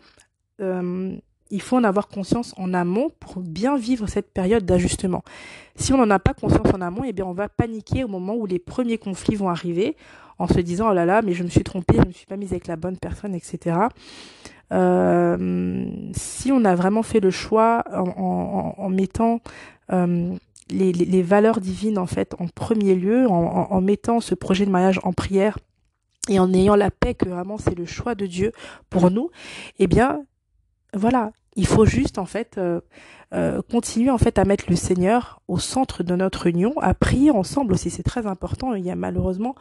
euh, 0.61 1.17
il 1.51 1.63
faut 1.63 1.77
en 1.77 1.85
avoir 1.85 2.09
conscience 2.09 2.55
en 2.57 2.75
amont 2.75 3.11
pour 3.21 3.41
bien 3.41 3.77
vivre 3.77 4.07
cette 4.07 4.33
période 4.33 4.65
d'ajustement. 4.65 5.23
Si 5.77 5.93
on 5.93 5.99
n'en 5.99 6.11
a 6.11 6.19
pas 6.19 6.35
conscience 6.35 6.73
en 6.75 6.81
amont, 6.81 7.05
eh 7.05 7.13
bien 7.13 7.25
on 7.25 7.33
va 7.33 7.49
paniquer 7.49 8.05
au 8.05 8.09
moment 8.09 8.35
où 8.35 8.47
les 8.47 8.59
premiers 8.59 8.99
conflits 8.99 9.37
vont 9.37 9.49
arriver 9.49 9.97
en 10.39 10.49
se 10.49 10.61
disant 10.61 10.91
oh 10.91 10.95
là 10.95 11.07
là 11.07 11.23
mais 11.23 11.33
je 11.33 11.45
me 11.45 11.49
suis 11.49 11.63
trompée, 11.63 11.97
je 12.03 12.07
me 12.07 12.13
suis 12.13 12.27
pas 12.27 12.37
mise 12.37 12.53
avec 12.53 12.67
la 12.67 12.77
bonne 12.77 12.97
personne, 12.97 13.35
etc. 13.35 13.77
Euh, 14.73 15.87
si 16.13 16.51
on 16.51 16.65
a 16.65 16.75
vraiment 16.75 17.05
fait 17.05 17.21
le 17.21 17.31
choix 17.31 17.85
en, 17.93 18.09
en, 18.09 18.75
en 18.77 18.89
mettant 18.89 19.41
euh, 19.93 20.35
les, 20.71 20.93
les, 20.93 21.23
valeurs 21.23 21.61
divines 21.61 21.99
en 21.99 22.07
fait 22.07 22.35
en 22.41 22.49
premier 22.49 22.97
lieu, 22.97 23.29
en, 23.29 23.69
en 23.71 23.81
mettant 23.81 24.21
ce 24.21 24.35
projet 24.35 24.67
de 24.67 24.71
mariage 24.73 24.99
en 25.05 25.13
prière 25.13 25.59
et 26.29 26.39
en 26.39 26.53
ayant 26.53 26.77
la 26.77 26.91
paix 26.91 27.15
que 27.15 27.29
vraiment 27.29 27.59
c'est 27.59 27.77
le 27.77 27.87
choix 27.87 28.15
de 28.15 28.27
Dieu 28.27 28.53
pour 28.91 29.11
nous, 29.11 29.31
eh 29.79 29.87
bien, 29.87 30.25
voilà, 30.95 31.33
il 31.57 31.67
faut 31.67 31.87
juste 31.87 32.19
en 32.19 32.27
fait 32.27 32.59
euh, 32.59 32.81
euh, 33.35 33.61
continuer 33.71 34.11
en 34.11 34.19
fait 34.19 34.39
à 34.39 34.45
mettre 34.45 34.67
le 34.69 34.77
Seigneur 34.77 35.41
au 35.49 35.59
centre 35.59 36.03
de 36.03 36.15
notre 36.15 36.47
union, 36.47 36.75
à 36.79 36.95
prier 36.95 37.31
ensemble 37.31 37.73
aussi, 37.73 37.91
c'est 37.91 38.03
très 38.03 38.27
important. 38.27 38.75
Il 38.75 38.85
y 38.85 38.91
a 38.91 38.97
malheureusement 38.97 39.55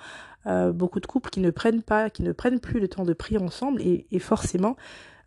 euh, 0.45 0.71
beaucoup 0.71 0.99
de 0.99 1.07
couples 1.07 1.29
qui 1.29 1.39
ne 1.39 1.51
prennent 1.51 1.81
pas, 1.81 2.09
qui 2.09 2.21
ne 2.21 2.33
prennent 2.33 2.59
plus 2.59 2.79
le 2.79 2.87
temps 2.87 3.05
de 3.05 3.13
prier 3.13 3.39
ensemble 3.39 3.81
et, 3.81 4.05
et 4.11 4.19
forcément. 4.19 4.75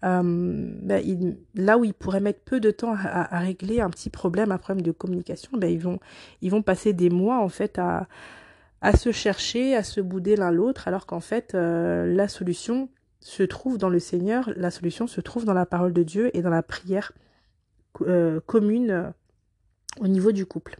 Ben, 0.00 1.34
là 1.56 1.76
où 1.76 1.84
ils 1.84 1.92
pourraient 1.92 2.20
mettre 2.20 2.44
peu 2.44 2.60
de 2.60 2.70
temps 2.70 2.94
à, 2.94 3.34
à, 3.36 3.40
régler 3.40 3.80
un 3.80 3.90
petit 3.90 4.10
problème, 4.10 4.52
un 4.52 4.58
problème 4.58 4.86
de 4.86 4.92
communication, 4.92 5.50
ben, 5.58 5.68
ils 5.68 5.80
vont 5.80 5.98
ils 6.40 6.52
vont 6.52 6.62
passer 6.62 6.92
des 6.92 7.10
mois 7.10 7.40
en 7.40 7.48
fait 7.48 7.80
à, 7.80 8.06
à 8.80 8.96
se 8.96 9.12
chercher, 9.12 9.74
à 9.74 9.82
se 9.82 10.00
bouder 10.00 10.36
l'un 10.36 10.50
l'autre, 10.50 10.88
alors 10.88 11.06
qu'en 11.06 11.20
fait, 11.20 11.54
euh, 11.54 12.06
la 12.14 12.28
solution 12.28 12.88
se 13.20 13.42
trouve 13.42 13.78
dans 13.78 13.88
le 13.88 13.98
Seigneur, 13.98 14.50
la 14.56 14.70
solution 14.70 15.06
se 15.06 15.20
trouve 15.20 15.44
dans 15.44 15.54
la 15.54 15.66
parole 15.66 15.92
de 15.92 16.02
Dieu 16.02 16.30
et 16.36 16.42
dans 16.42 16.50
la 16.50 16.62
prière 16.62 17.12
euh, 18.02 18.40
commune 18.46 18.90
euh, 18.90 19.10
au 20.00 20.06
niveau 20.06 20.32
du 20.32 20.46
couple. 20.46 20.78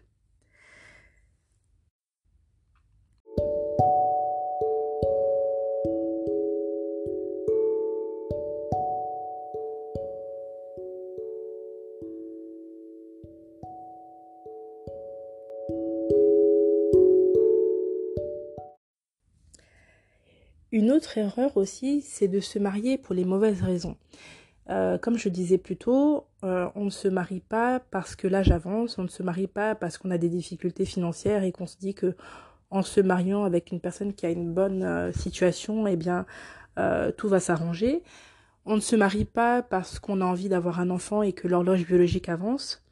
Une 20.71 20.91
autre 20.91 21.17
erreur 21.17 21.57
aussi, 21.57 22.03
c'est 22.03 22.29
de 22.29 22.41
se 22.41 22.59
marier 22.59 22.99
pour 22.99 23.15
les 23.15 23.25
mauvaises 23.25 23.63
raisons. 23.63 23.97
Euh, 24.69 24.99
comme 24.99 25.17
je 25.17 25.31
disais 25.31 25.57
plus 25.57 25.77
tôt, 25.77 26.27
euh, 26.45 26.69
on 26.75 26.85
ne 26.85 26.91
se 26.91 27.09
marie 27.09 27.41
pas 27.41 27.81
parce 27.91 28.15
que 28.15 28.29
l'âge 28.29 28.51
avance, 28.51 28.99
on 28.99 29.05
ne 29.05 29.09
se 29.09 29.23
marie 29.23 29.47
pas 29.47 29.75
parce 29.75 29.97
qu'on 29.97 30.11
a 30.11 30.19
des 30.19 30.29
difficultés 30.29 30.85
financières 30.85 31.43
et 31.43 31.53
qu'on 31.53 31.67
se 31.67 31.79
dit 31.79 31.95
que 31.95 32.15
en 32.71 32.83
se 32.83 33.01
mariant 33.01 33.45
avec 33.45 33.73
une 33.73 33.81
personne 33.81 34.13
qui 34.13 34.27
a 34.27 34.31
une 34.31 34.53
bonne 34.53 34.83
euh, 34.83 35.13
situation, 35.13 35.87
eh 35.87 35.97
bien 35.97 36.27
tout 37.17 37.29
va 37.29 37.41
s'arranger. 37.41 38.05
On 38.65 38.77
ne 38.77 38.81
se 38.81 38.95
marie 38.95 39.25
pas 39.25 39.63
parce 39.63 39.99
qu'on 39.99 40.21
a 40.21 40.25
envie 40.25 40.49
d'avoir 40.49 40.79
un 40.79 40.91
enfant 40.91 41.23
et 41.23 41.33
que 41.33 41.49
l'horloge 41.49 41.85
biologique 41.85 42.29
avance. 42.29 42.85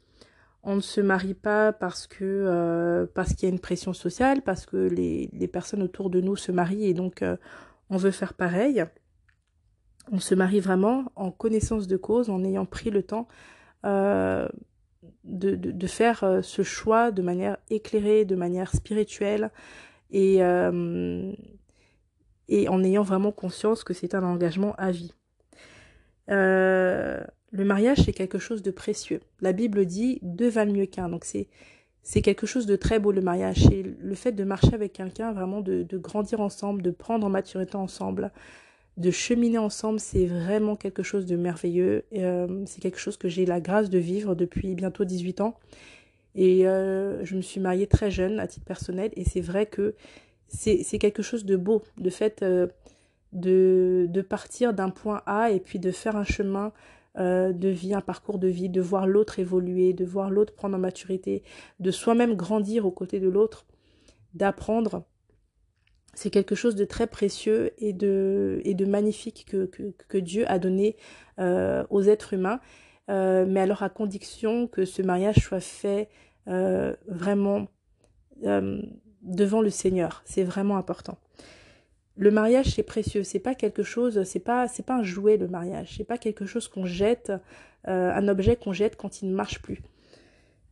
On 0.63 0.75
ne 0.75 0.81
se 0.81 0.99
marie 0.99 1.33
pas 1.33 1.71
parce 1.71 2.07
que 2.07 3.09
parce 3.13 3.33
qu'il 3.33 3.47
y 3.47 3.51
a 3.51 3.53
une 3.53 3.59
pression 3.59 3.93
sociale, 3.93 4.41
parce 4.41 4.65
que 4.65 4.75
les, 4.75 5.29
les, 5.31 5.47
personnes 5.47 5.81
autour 5.81 6.09
de 6.09 6.19
nous 6.19 6.35
se 6.35 6.51
marient 6.51 6.87
et 6.87 6.93
donc 6.93 7.23
on 7.89 7.97
veut 7.97 8.11
faire 8.11 8.33
pareil. 8.33 8.83
On 10.11 10.19
se 10.19 10.35
marie 10.35 10.59
vraiment 10.59 11.11
en 11.15 11.31
connaissance 11.31 11.87
de 11.87 11.97
cause, 11.97 12.29
en 12.29 12.43
ayant 12.43 12.65
pris 12.65 12.89
le 12.89 13.03
temps 13.03 13.27
euh, 13.85 14.47
de, 15.23 15.87
faire 15.87 16.23
euh, 16.23 16.41
ce 16.41 16.63
choix 16.63 17.11
de 17.11 17.21
manière 17.21 17.57
éclairée, 17.69 18.25
de 18.25 18.35
manière 18.35 18.73
spirituelle 18.73 19.51
euh, 20.13 21.33
et 22.47 22.69
en 22.69 22.83
ayant 22.83 23.03
vraiment 23.03 23.31
conscience 23.31 23.83
que 23.83 23.93
c'est 23.93 24.15
un 24.15 24.23
engagement 24.23 24.73
à 24.77 24.91
vie. 24.91 25.13
Le 27.51 27.63
mariage, 27.63 27.99
c'est 28.05 28.13
quelque 28.13 28.39
chose 28.39 28.61
de 28.61 28.71
précieux. 28.71 29.21
La 29.41 29.53
Bible 29.53 29.85
dit 29.85 30.19
deux 30.21 30.49
valent 30.49 30.73
mieux 30.73 30.85
qu'un. 30.85 31.09
Donc 31.09 31.25
c'est 31.25 31.47
c'est 32.07 32.21
quelque 32.21 32.47
chose 32.47 32.67
de 32.67 32.77
très 32.77 32.99
beau 32.99 33.11
le 33.11 33.19
mariage. 33.19 33.65
C'est 33.67 33.83
le 33.83 34.15
fait 34.15 34.31
de 34.31 34.45
marcher 34.45 34.73
avec 34.73 34.93
quelqu'un, 34.93 35.33
vraiment 35.33 35.59
de, 35.59 35.85
grandir 35.97 36.39
ensemble, 36.39 36.81
de 36.81 36.89
prendre 36.89 37.27
en 37.27 37.29
maturité 37.29 37.75
ensemble, 37.75 38.31
de 38.95 39.11
cheminer 39.11 39.57
ensemble, 39.57 39.99
c'est 39.99 40.25
vraiment 40.25 40.77
quelque 40.77 41.03
chose 41.03 41.25
de 41.25 41.35
merveilleux. 41.35 42.05
Euh, 42.13 42.63
c'est 42.65 42.79
quelque 42.79 42.97
chose 42.97 43.17
que 43.17 43.27
j'ai 43.27 43.45
la 43.45 43.59
grâce 43.59 43.89
de 43.89 43.97
vivre 43.97 44.35
depuis 44.35 44.73
bientôt 44.73 45.03
18 45.03 45.41
ans. 45.41 45.59
Et 46.33 46.65
euh, 46.65 47.25
je 47.25 47.35
me 47.35 47.41
suis 47.41 47.59
mariée 47.59 47.87
très 47.87 48.09
jeune 48.09 48.39
à 48.39 48.47
titre 48.47 48.65
personnel. 48.65 49.11
Et 49.17 49.25
c'est 49.25 49.41
vrai 49.41 49.65
que 49.65 49.93
c'est 50.47 50.99
quelque 50.99 51.21
chose 51.21 51.43
de 51.43 51.57
beau, 51.57 51.83
de 51.97 52.09
fait 52.09 52.41
euh, 52.41 52.67
de, 53.33 54.07
de 54.09 54.21
partir 54.21 54.73
d'un 54.73 54.91
point 54.91 55.23
A 55.25 55.51
et 55.51 55.59
puis 55.59 55.77
de 55.77 55.91
faire 55.91 56.15
un 56.15 56.23
chemin 56.23 56.71
de 57.17 57.69
vie, 57.69 57.93
un 57.93 58.01
parcours 58.01 58.37
de 58.39 58.47
vie, 58.47 58.69
de 58.69 58.81
voir 58.81 59.07
l'autre 59.07 59.39
évoluer, 59.39 59.93
de 59.93 60.05
voir 60.05 60.29
l'autre 60.29 60.53
prendre 60.53 60.75
en 60.75 60.79
maturité, 60.79 61.43
de 61.79 61.91
soi-même 61.91 62.35
grandir 62.35 62.85
aux 62.85 62.91
côtés 62.91 63.19
de 63.19 63.27
l'autre, 63.27 63.65
d'apprendre 64.33 65.03
c'est 66.17 66.31
quelque 66.31 66.55
chose 66.55 66.73
de 66.75 66.83
très 66.83 67.05
précieux 67.05 67.73
et 67.77 67.93
de, 67.93 68.59
et 68.63 68.73
de 68.73 68.85
magnifique 68.85 69.45
que, 69.45 69.69
que, 70.07 70.17
Dieu 70.17 70.49
a 70.49 70.57
donné 70.57 70.97
euh, 71.37 71.85
aux 71.91 72.01
êtres 72.01 72.33
humains, 72.33 72.59
euh, 73.11 73.45
mais 73.47 73.59
alors 73.59 73.83
à 73.83 73.89
condition 73.89 74.65
que 74.65 74.83
ce 74.83 75.03
mariage 75.03 75.35
soit 75.35 75.59
fait 75.59 76.09
euh, 76.47 76.95
vraiment 77.07 77.67
devant 79.21 79.61
le 79.61 79.69
Seigneur. 79.69 80.23
C'est 80.25 80.43
vraiment 80.43 80.77
important. 80.77 81.19
Le 82.17 82.31
mariage 82.31 82.73
c'est 82.75 82.83
précieux, 82.83 83.23
c'est 83.23 83.39
pas 83.39 83.55
quelque 83.55 83.83
chose, 83.83 84.23
c'est 84.23 84.39
pas 84.39 84.67
c'est 84.67 84.85
pas 84.85 84.95
un 84.95 85.03
jouet 85.03 85.37
le 85.37 85.47
mariage, 85.47 85.95
c'est 85.97 86.03
pas 86.03 86.17
quelque 86.17 86.45
chose 86.45 86.67
qu'on 86.67 86.85
jette, 86.85 87.31
un 87.85 88.27
objet 88.27 88.55
qu'on 88.55 88.73
jette 88.73 88.95
quand 88.97 89.21
il 89.21 89.29
ne 89.29 89.35
marche 89.35 89.61
plus. 89.61 89.81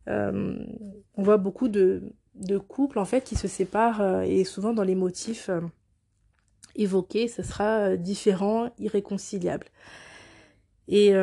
on 0.06 1.22
voit 1.22 1.36
beaucoup 1.38 1.68
de, 1.68 2.02
de 2.36 2.58
couples 2.58 2.98
en 2.98 3.04
fait 3.04 3.24
qui 3.24 3.36
se 3.36 3.48
séparent 3.48 4.00
euh, 4.00 4.20
et 4.22 4.44
souvent 4.44 4.72
dans 4.72 4.82
les 4.82 4.94
motifs 4.94 5.48
euh, 5.48 5.60
évoqués, 6.74 7.28
ce 7.28 7.42
sera 7.42 7.78
euh, 7.78 7.96
différent, 7.96 8.70
irréconciliable. 8.78 9.66
Et, 10.88 11.14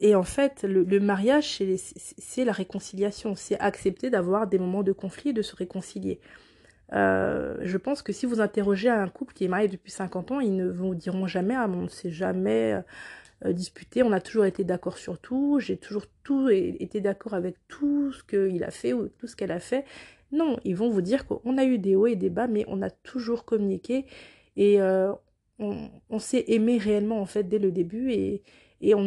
et 0.00 0.14
en 0.14 0.22
fait, 0.22 0.62
le, 0.62 1.00
mariage, 1.00 1.62
c'est 1.76 2.46
la 2.46 2.52
réconciliation, 2.52 3.34
c'est 3.34 3.60
accepter 3.60 4.08
d'avoir 4.08 4.46
des 4.46 4.58
moments 4.58 4.82
de 4.82 4.92
conflit 4.92 5.30
et 5.30 5.32
de 5.34 5.42
se 5.42 5.54
réconcilier. 5.54 6.18
Je 6.92 7.76
pense 7.76 8.02
que 8.02 8.12
si 8.12 8.26
vous 8.26 8.40
interrogez 8.40 8.88
un 8.88 9.08
couple 9.08 9.34
qui 9.34 9.44
est 9.44 9.48
marié 9.48 9.68
depuis 9.68 9.92
50 9.92 10.32
ans, 10.32 10.40
ils 10.40 10.56
ne 10.56 10.68
vous 10.68 10.94
diront 10.94 11.26
jamais, 11.26 11.54
ah, 11.54 11.66
on 11.68 11.82
ne 11.82 11.88
s'est 11.88 12.10
jamais 12.10 12.82
euh, 13.44 13.52
disputé. 13.52 14.02
On 14.02 14.10
a 14.10 14.20
toujours 14.20 14.46
été 14.46 14.64
d'accord 14.64 14.98
sur 14.98 15.20
tout. 15.20 15.60
J'ai 15.60 15.76
toujours 15.76 16.06
tout 16.24 16.48
été 16.50 17.00
d'accord 17.00 17.34
avec 17.34 17.56
tout 17.68 18.12
ce 18.12 18.24
qu'il 18.24 18.64
a 18.64 18.70
fait 18.72 18.92
ou 18.92 19.08
tout 19.08 19.28
ce 19.28 19.36
qu'elle 19.36 19.52
a 19.52 19.60
fait. 19.60 19.84
Non, 20.32 20.58
ils 20.64 20.74
vont 20.74 20.90
vous 20.90 21.02
dire 21.02 21.24
qu'on 21.24 21.56
a 21.56 21.64
eu 21.64 21.78
des 21.78 21.94
hauts 21.94 22.08
et 22.08 22.16
des 22.16 22.30
bas, 22.30 22.48
mais 22.48 22.64
on 22.66 22.82
a 22.82 22.90
toujours 22.90 23.44
communiqué 23.44 24.06
et 24.56 24.80
euh, 24.80 25.12
on, 25.60 26.18
s'est 26.18 26.44
aimé 26.48 26.78
réellement 26.78 27.20
en 27.20 27.26
fait 27.26 27.44
dès 27.44 27.58
le 27.58 27.70
début 27.70 28.12
et, 28.12 28.42
on 28.94 29.04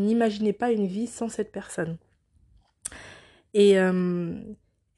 n'imaginait 0.00 0.52
pas 0.52 0.72
une 0.72 0.86
vie 0.86 1.06
sans 1.06 1.28
cette 1.28 1.52
personne. 1.52 1.98
Et, 3.52 3.78
euh, 3.78 4.34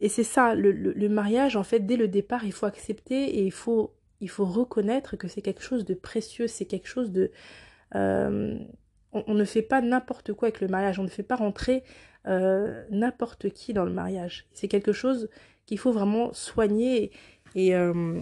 et 0.01 0.09
c'est 0.09 0.25
ça, 0.25 0.55
le, 0.55 1.09
mariage, 1.09 1.57
en 1.57 1.63
fait, 1.63 1.81
dès 1.81 1.97
le 1.97 2.09
départ, 2.09 2.45
il 2.45 2.53
faut 2.53 2.67
accepter 2.67 3.39
et 3.39 3.45
il 3.45 3.53
faut, 3.53 3.95
il 4.21 4.29
faut 4.29 4.45
reconnaître 4.45 5.17
que 5.17 5.29
c'est 5.29 5.43
quelque 5.43 5.63
chose 5.63 5.85
de 5.85 5.95
précieux, 5.95 6.47
c'est 6.47 6.67
quelque 6.67 6.89
chose 6.89 7.13
de, 7.13 7.31
euh, 7.95 8.59
on, 9.13 9.35
ne 9.35 9.45
fait 9.45 9.63
pas 9.63 9.81
n'importe 9.81 10.33
quoi 10.35 10.49
avec 10.49 10.61
le 10.61 10.69
mariage, 10.69 10.99
on 10.99 11.03
ne 11.03 11.09
fait 11.09 11.23
pas 11.23 11.37
rentrer 11.37 11.83
euh, 12.27 12.85
n'importe 12.91 13.51
qui 13.51 13.73
dans 13.73 13.85
le 13.85 13.93
mariage. 13.93 14.47
C'est 14.53 14.69
quelque 14.69 14.93
chose 14.93 15.31
qu'il 15.65 15.79
faut 15.79 15.93
vraiment 15.93 16.33
soigner 16.35 17.11
et, 17.55 17.75
euh, 17.75 18.21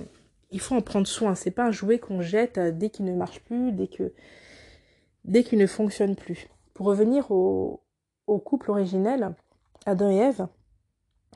il 0.50 0.60
faut 0.60 0.76
en 0.76 0.82
prendre 0.82 1.06
soin. 1.08 1.34
C'est 1.34 1.50
pas 1.50 1.66
un 1.66 1.72
jouet 1.72 1.98
qu'on 1.98 2.20
jette 2.20 2.60
dès 2.78 2.90
qu'il 2.90 3.06
ne 3.06 3.16
marche 3.16 3.40
plus, 3.40 3.72
dès 3.72 3.88
que 3.88 4.12
dès 5.24 5.42
qu'il 5.42 5.58
ne 5.58 5.66
fonctionne 5.66 6.14
plus. 6.14 6.48
Pour 6.74 6.86
revenir 6.86 7.30
au, 7.30 7.80
couple 8.44 8.70
originel, 8.70 9.34
Adam 9.86 10.10
et 10.10 10.16
Ève, 10.16 10.46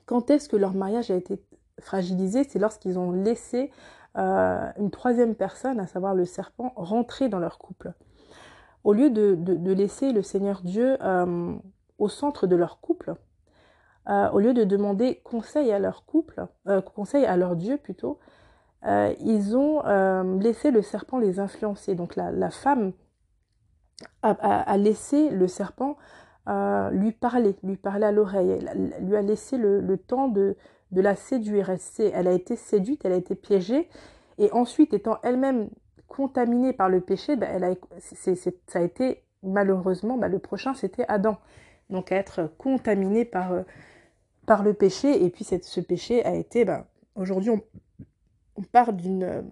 quand 0.08 0.30
est-ce 0.30 0.48
que 0.48 0.56
leur 0.56 0.74
mariage 0.74 1.10
a 1.10 1.14
été 1.14 1.40
fragilisé 1.80 2.42
C'est 2.42 2.58
lorsqu'ils 2.58 2.98
ont 2.98 3.12
laissé 3.12 3.70
une 4.16 4.90
troisième 4.90 5.36
personne, 5.36 5.78
à 5.78 5.86
savoir 5.86 6.14
le 6.14 6.24
serpent, 6.24 6.72
rentrer 6.74 7.28
dans 7.28 7.38
leur 7.38 7.58
couple 7.58 7.92
au 8.84 8.92
lieu 8.92 9.10
de, 9.10 9.72
laisser 9.72 10.12
le 10.12 10.22
Seigneur 10.22 10.62
Dieu 10.62 10.96
euh, 11.02 11.54
au 11.98 12.08
centre 12.08 12.46
de 12.46 12.56
leur 12.56 12.80
couple, 12.80 13.14
euh, 14.08 14.30
au 14.30 14.38
lieu 14.38 14.54
de 14.54 14.64
demander 14.64 15.20
conseil 15.24 15.72
à 15.72 15.78
leur 15.78 16.06
couple, 16.06 16.46
euh, 16.68 16.80
conseil 16.80 17.26
à 17.26 17.36
leur 17.36 17.56
Dieu 17.56 17.76
plutôt, 17.76 18.18
ils 18.84 19.56
ont 19.56 19.82
laissé 20.38 20.70
le 20.70 20.82
serpent 20.82 21.18
les 21.18 21.40
influencer. 21.40 21.96
Donc 21.96 22.14
la, 22.14 22.50
femme 22.50 22.92
a, 24.22 24.76
laissé 24.78 25.30
le 25.30 25.48
serpent 25.48 25.96
lui 26.92 27.12
parler, 27.12 27.54
lui 27.62 27.76
parler 27.76 28.06
à 28.06 28.12
l'oreille, 28.12 28.50
elle, 28.50 28.94
lui 29.02 29.16
a 29.16 29.22
laissé 29.22 29.56
le, 29.58 29.96
temps 29.96 30.28
de, 30.28 30.56
de, 30.92 31.00
la 31.00 31.14
séduire. 31.14 31.70
Elle, 31.70 32.10
elle 32.14 32.28
a 32.28 32.32
été 32.32 32.56
séduite, 32.56 33.04
elle 33.04 33.12
a 33.12 33.16
été 33.16 33.34
piégée, 33.34 33.88
et 34.38 34.52
ensuite, 34.52 34.94
étant 34.94 35.18
elle-même 35.22 35.68
contaminée 36.06 36.72
par 36.72 36.88
le 36.88 37.00
péché, 37.00 37.36
ben, 37.36 37.50
elle 37.52 37.64
a, 37.64 37.74
ça 38.00 38.78
a 38.78 38.82
été 38.82 39.22
malheureusement, 39.42 40.16
ben, 40.16 40.28
le 40.28 40.38
prochain 40.38 40.74
c'était 40.74 41.04
Adam. 41.08 41.38
Donc 41.90 42.12
être 42.12 42.50
contaminé 42.58 43.24
par, 43.24 43.52
euh, 43.52 43.62
par 44.46 44.62
le 44.62 44.74
péché, 44.74 45.24
et 45.24 45.30
puis 45.30 45.44
ce 45.44 45.80
péché 45.80 46.24
a 46.24 46.34
été, 46.34 46.64
ben, 46.64 46.84
aujourd'hui 47.14 47.50
on, 47.50 47.60
on 48.56 48.62
part 48.62 48.92
d'une 48.92 49.24
euh, 49.24 49.42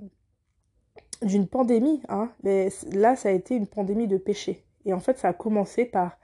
d'une 1.23 1.47
pandémie, 1.49 2.03
hein, 2.11 2.31
mais 2.43 2.69
là 2.93 3.17
ça 3.17 3.31
a 3.31 3.33
été 3.33 3.57
une 3.57 3.67
pandémie 3.67 4.07
de 4.07 4.19
péché. 4.19 4.65
Et 4.85 4.93
en 4.93 5.01
fait 5.01 5.19
ça 5.19 5.29
a 5.29 5.33
commencé 5.33 5.87
par, 5.87 6.19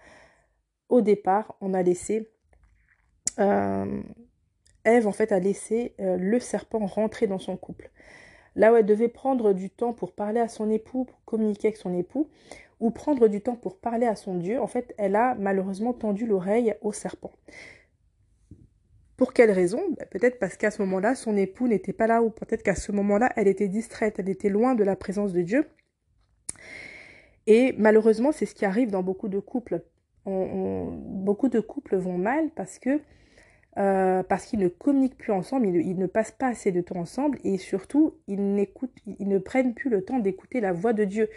au 0.89 1.01
départ, 1.01 1.57
on 1.61 1.75
a 1.75 1.83
laissé, 1.83 2.31
euh, 3.39 4.03
Ève 4.85 5.07
en 5.07 5.13
fait 5.13 5.33
a 5.33 5.39
laissé 5.39 5.95
le 5.99 6.39
serpent 6.41 6.85
rentrer 6.87 7.27
dans 7.27 7.39
son 7.39 7.57
couple 7.57 7.91
là 8.57 8.73
où 8.73 8.77
elle 8.77 8.87
devait 8.87 9.09
prendre 9.09 9.53
du 9.53 9.71
temps 9.71 9.93
pour 9.93 10.13
parler 10.13 10.41
à 10.41 10.49
son 10.49 10.71
époux, 10.71 11.05
pour 11.05 11.25
communiquer 11.25 11.69
avec 11.69 11.77
son 11.77 11.95
époux, 11.95 12.29
ou 12.81 12.91
prendre 12.91 13.29
du 13.29 13.41
temps 13.41 13.57
pour 13.57 13.79
parler 13.79 14.07
à 14.07 14.17
son 14.17 14.35
Dieu, 14.37 14.61
en 14.61 14.67
fait, 14.67 14.95
elle 14.99 15.17
a 15.17 15.35
malheureusement 15.37 15.93
tendu 15.93 16.27
l'oreille 16.27 16.75
au 16.81 16.93
serpent. 16.93 17.33
Pour 19.17 19.33
quelle 19.33 19.53
raison? 19.53 19.81
Ben, 19.97 20.07
Peut-être 20.11 20.39
parce 20.39 20.57
qu'à 20.57 20.71
ce 20.71 20.83
moment-là, 20.83 21.15
son 21.15 21.37
époux 21.37 21.69
n'était 21.69 21.93
pas 21.93 22.07
là, 22.07 22.23
ou 22.23 22.31
peut-être 22.31 22.63
qu'à 22.63 22.75
ce 22.75 22.91
moment-là, 22.93 23.33
elle 23.37 23.47
était 23.47 23.69
distraite, 23.69 24.19
elle 24.19 24.29
était 24.29 24.49
loin 24.49 24.75
de 24.75 24.85
la 24.85 24.97
présence 24.97 25.33
de 25.33 25.43
Dieu. 25.43 25.69
Et 27.47 27.75
malheureusement, 27.79 28.33
c'est 28.33 28.47
ce 28.47 28.55
qui 28.55 28.65
arrive 28.65 28.91
dans 28.91 29.03
beaucoup 29.03 29.29
de 29.29 29.39
couples. 29.39 29.83
Beaucoup 30.27 31.49
de 31.49 31.61
couples 31.61 31.97
vont 31.97 32.19
mal 32.19 32.51
parce 32.51 32.79
que 32.79 33.01
euh, 33.79 34.23
parce 34.23 34.45
qu'ils 34.45 34.59
ne 34.59 34.69
communiquent 34.69 35.17
plus 35.17 35.33
ensemble, 35.33 35.67
ils, 35.67 35.97
ne 35.97 36.07
passent 36.07 36.33
pas 36.33 36.49
assez 36.49 36.73
de 36.73 36.83
temps 36.83 37.01
ensemble 37.01 37.39
et 37.43 37.57
surtout 37.57 38.15
ils, 38.27 38.55
n'écoutent, 38.55 38.95
ils 39.07 39.29
ne 39.29 39.39
prennent 39.39 39.73
plus 39.73 39.89
le 39.89 40.05
temps 40.05 40.19
d'écouter 40.19 40.61
la 40.61 40.73
voix 40.73 40.93
de 40.93 41.05
Dieu. 41.05 41.31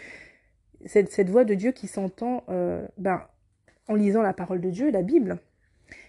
Cette, 0.84 1.10
cette 1.10 1.30
voix 1.30 1.44
de 1.44 1.54
Dieu 1.54 1.72
qui 1.72 1.86
s'entend 1.86 2.44
euh, 2.50 2.86
ben, 2.98 3.22
en 3.88 3.94
lisant 3.94 4.20
la 4.20 4.34
parole 4.34 4.60
de 4.60 4.68
Dieu, 4.68 4.90
la 4.90 5.00
Bible, 5.00 5.38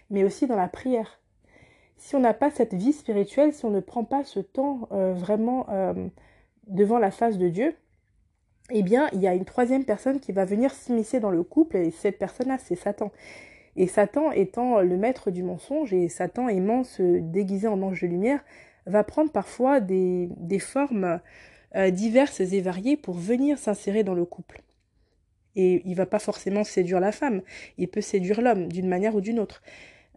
mais 0.10 0.26
aussi 0.26 0.48
dans 0.48 0.58
la 0.58 0.68
prière. 0.68 1.22
Si 1.96 2.16
on 2.16 2.20
n'a 2.20 2.34
pas 2.34 2.52
cette 2.52 2.74
vie 2.74 2.94
spirituelle, 2.94 3.54
si 3.54 3.64
on 3.64 3.72
ne 3.72 3.80
prend 3.80 4.04
pas 4.04 4.26
ce 4.26 4.42
temps 4.42 4.90
euh, 4.92 5.14
vraiment 5.14 5.68
devant 6.68 7.00
la 7.00 7.10
face 7.10 7.38
de 7.38 7.48
Dieu, 7.48 7.74
eh 8.70 8.84
bien, 8.84 9.10
il 9.14 9.22
y 9.22 9.28
a 9.28 9.34
une 9.34 9.46
troisième 9.46 9.86
personne 9.86 10.20
qui 10.20 10.32
va 10.32 10.46
venir 10.46 10.72
s'immiscer 10.72 11.20
dans 11.20 11.32
le 11.32 11.44
couple 11.44 11.78
et 11.78 11.92
cette 11.92 12.18
personne-là, 12.20 12.58
c'est 12.58 12.76
Satan. 12.76 13.12
Et 13.78 13.88
Satan 13.88 14.32
étant 14.32 14.82
le 14.82 14.98
maître 14.98 15.32
du 15.32 15.44
mensonge 15.44 15.94
et 15.94 16.10
Satan 16.10 16.50
aimant 16.50 16.84
se 16.84 17.20
déguiser 17.20 17.68
en 17.68 17.82
ange 17.82 18.02
de 18.02 18.08
lumière, 18.08 18.44
va 18.86 19.04
prendre 19.04 19.32
parfois 19.32 19.80
des, 19.80 20.30
formes 20.60 21.22
euh, 21.76 21.92
diverses 21.92 22.40
et 22.40 22.62
variées 22.62 22.98
pour 22.98 23.16
venir 23.16 23.58
s'insérer 23.58 24.04
dans 24.04 24.16
le 24.16 24.26
couple. 24.26 24.62
Et 25.56 25.82
il 25.86 25.96
va 25.96 26.06
pas 26.06 26.20
forcément 26.20 26.64
séduire 26.64 27.00
la 27.00 27.12
femme, 27.12 27.42
il 27.78 27.88
peut 27.88 28.02
séduire 28.02 28.42
l'homme 28.42 28.68
d'une 28.68 28.88
manière 28.88 29.16
ou 29.16 29.22
d'une 29.22 29.40
autre. 29.40 29.62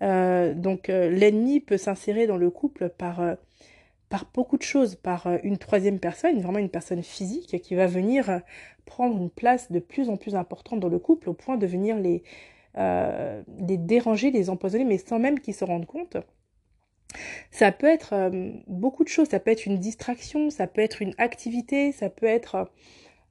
Euh, 0.03 0.55
donc 0.55 0.89
euh, 0.89 1.11
l'ennemi 1.11 1.61
peut 1.61 1.77
s'insérer 1.77 2.27
dans 2.27 2.37
le 2.37 2.51
couple 2.51 2.89
par, 2.89 3.21
par 4.11 4.31
beaucoup 4.35 4.59
de 4.59 4.63
choses, 4.63 4.97
par 4.97 5.27
une 5.45 5.57
troisième 5.57 5.99
personne, 5.99 6.41
vraiment 6.41 6.59
une 6.59 6.69
personne 6.69 7.03
physique 7.03 7.63
qui 7.63 7.75
va 7.75 7.87
venir 7.87 8.43
prendre 8.85 9.17
une 9.17 9.31
place 9.31 9.73
de 9.73 9.79
plus 9.79 10.11
en 10.11 10.17
plus 10.17 10.35
importante 10.35 10.81
dans 10.81 10.89
le 10.89 10.99
couple 10.99 11.31
au 11.31 11.33
point 11.33 11.57
de 11.57 11.67
venir 11.67 11.97
les, 11.97 12.23
euh, 12.77 13.43
déranger, 13.47 14.31
les 14.31 14.51
empoisonner, 14.51 14.85
mais 14.85 14.99
sans 14.99 15.19
même 15.19 15.41
qu'ils 15.41 15.55
se 15.55 15.65
rendent 15.65 15.87
compte. 15.87 16.17
Ça 17.51 17.73
peut 17.73 17.89
être 17.89 18.13
euh, 18.13 18.53
beaucoup 18.69 19.03
de 19.03 19.09
choses, 19.09 19.29
ça 19.29 19.41
peut 19.41 19.51
être 19.51 19.67
une 19.67 19.79
distraction, 19.79 20.51
ça 20.51 20.67
peut 20.69 20.81
être 20.81 21.03
une 21.03 21.15
activité, 21.19 21.91
ça 21.91 22.11
peut 22.11 22.27
être 22.27 22.71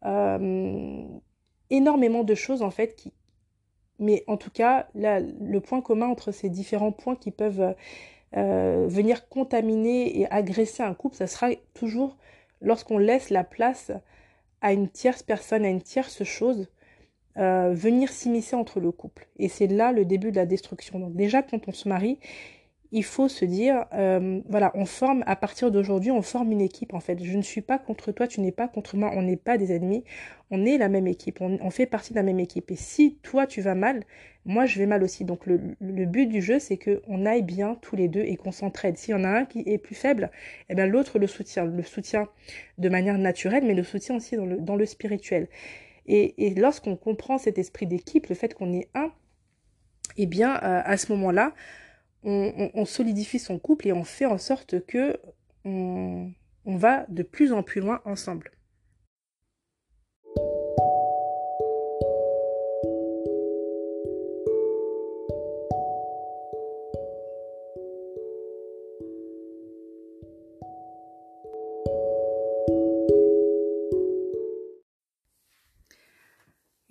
euh, 0.06 1.04
énormément 1.70 2.24
de 2.24 2.36
choses 2.36 2.62
en 2.62 2.72
fait 2.72 2.96
qui... 2.96 3.14
Mais 4.02 4.24
en 4.28 4.38
tout 4.38 4.52
cas, 4.52 4.88
là, 4.96 5.20
le 5.20 5.60
point 5.60 5.82
commun 5.82 6.08
entre 6.08 6.32
ces 6.32 6.50
différents 6.50 6.94
points 6.94 7.18
qui 7.18 7.32
peuvent 7.32 7.76
venir 8.34 9.28
contaminer 9.28 10.20
et 10.20 10.32
agresser 10.32 10.84
un 10.84 10.94
couple, 10.94 11.16
ça 11.16 11.28
sera 11.28 11.50
toujours 11.74 12.18
lorsqu'on 12.62 12.98
laisse 12.98 13.30
la 13.30 13.44
place 13.44 13.92
à 14.62 14.74
une 14.74 14.90
tierce 14.90 15.24
personne, 15.24 15.66
à 15.66 15.70
une 15.70 15.82
tierce 15.82 16.24
chose, 16.24 16.68
euh, 17.38 17.72
venir 17.74 18.10
s'immiscer 18.10 18.56
entre 18.56 18.80
le 18.80 18.92
couple. 18.92 19.28
Et 19.38 19.48
c'est 19.48 19.68
là 19.68 19.92
le 19.92 20.04
début 20.04 20.32
de 20.32 20.36
la 20.36 20.46
destruction. 20.46 21.00
Donc 21.00 21.16
déjà, 21.16 21.42
quand 21.42 21.68
on 21.68 21.72
se 21.72 21.88
marie, 21.88 22.20
il 22.92 23.04
faut 23.04 23.28
se 23.28 23.46
dire, 23.46 23.86
euh, 23.94 24.42
voilà, 24.50 24.72
on 24.74 24.86
forme, 24.86 25.24
à 25.28 25.36
partir 25.36 25.70
d'aujourd'hui, 25.70 26.10
on 26.10 26.24
forme 26.24 26.52
une 26.52 26.62
équipe 26.62 26.94
en 26.94 27.00
fait. 27.00 27.24
Je 27.24 27.38
ne 27.38 27.44
suis 27.44 27.62
pas 27.62 27.78
contre 27.78 28.12
toi, 28.12 28.28
tu 28.28 28.42
n'es 28.42 28.52
pas 28.52 28.68
contre 28.68 28.96
moi, 28.98 29.12
on 29.14 29.22
n'est 29.22 29.38
pas 29.38 29.58
des 29.60 29.72
ennemis, 29.72 30.04
on 30.50 30.66
est 30.66 30.78
la 30.80 30.90
même 30.90 31.06
équipe, 31.06 31.40
on, 31.42 31.70
fait 31.70 31.86
partie 31.86 32.14
de 32.14 32.16
la 32.18 32.24
même 32.24 32.40
équipe. 32.40 32.72
Et 32.72 32.76
si 32.76 33.20
toi 33.22 33.46
tu 33.46 33.62
vas 33.62 33.76
mal, 33.76 34.04
moi 34.46 34.66
je 34.66 34.80
vais 34.80 34.88
mal 34.88 35.04
aussi. 35.04 35.24
Donc 35.24 35.46
le, 35.46 35.60
but 35.80 36.26
du 36.26 36.42
jeu, 36.42 36.58
c'est 36.58 36.78
qu'on 36.78 37.26
aille 37.28 37.44
bien 37.44 37.76
tous 37.82 37.96
les 37.96 38.08
deux 38.08 38.22
et 38.22 38.36
qu'on 38.38 38.52
s'entraide. 38.52 38.98
S'il 38.98 39.12
y 39.12 39.18
en 39.18 39.24
a 39.24 39.30
un 39.30 39.46
qui 39.46 39.64
est 39.68 39.78
plus 39.78 39.96
faible, 39.96 40.32
eh 40.70 40.76
bien 40.76 40.88
l'autre 40.88 41.20
le 41.20 41.28
soutient, 41.28 41.66
le 41.66 41.84
soutient 41.84 42.28
de 42.80 42.90
manière 42.90 43.20
naturelle, 43.20 43.66
mais 43.66 43.76
le 43.76 43.84
soutient 43.84 44.16
aussi 44.16 44.36
dans 44.36 44.46
le, 44.46 44.58
dans 44.58 44.76
le 44.76 44.88
spirituel. 44.88 45.48
Et, 46.08 46.48
et 46.48 46.56
lorsqu'on 46.56 46.96
comprend 46.96 47.38
cet 47.38 47.60
esprit 47.60 47.86
d'équipe, 47.86 48.28
le 48.28 48.36
fait 48.36 48.56
qu'on 48.56 48.74
est 48.74 48.90
un, 48.96 49.12
eh 50.18 50.26
bien 50.26 50.56
euh, 50.56 50.82
à 50.84 50.98
ce 50.98 51.12
moment-là, 51.12 51.54
on, 52.24 52.86
solidifie 52.86 53.40
son 53.40 53.60
couple 53.60 53.88
et 53.88 53.94
on 53.94 54.04
fait 54.04 54.26
en 54.26 54.38
sorte 54.38 54.86
que 54.86 55.18
on, 55.66 56.32
va 56.66 57.06
de 57.10 57.24
plus 57.24 57.52
en 57.52 57.64
plus 57.64 57.82
loin 57.82 58.02
ensemble. 58.06 58.52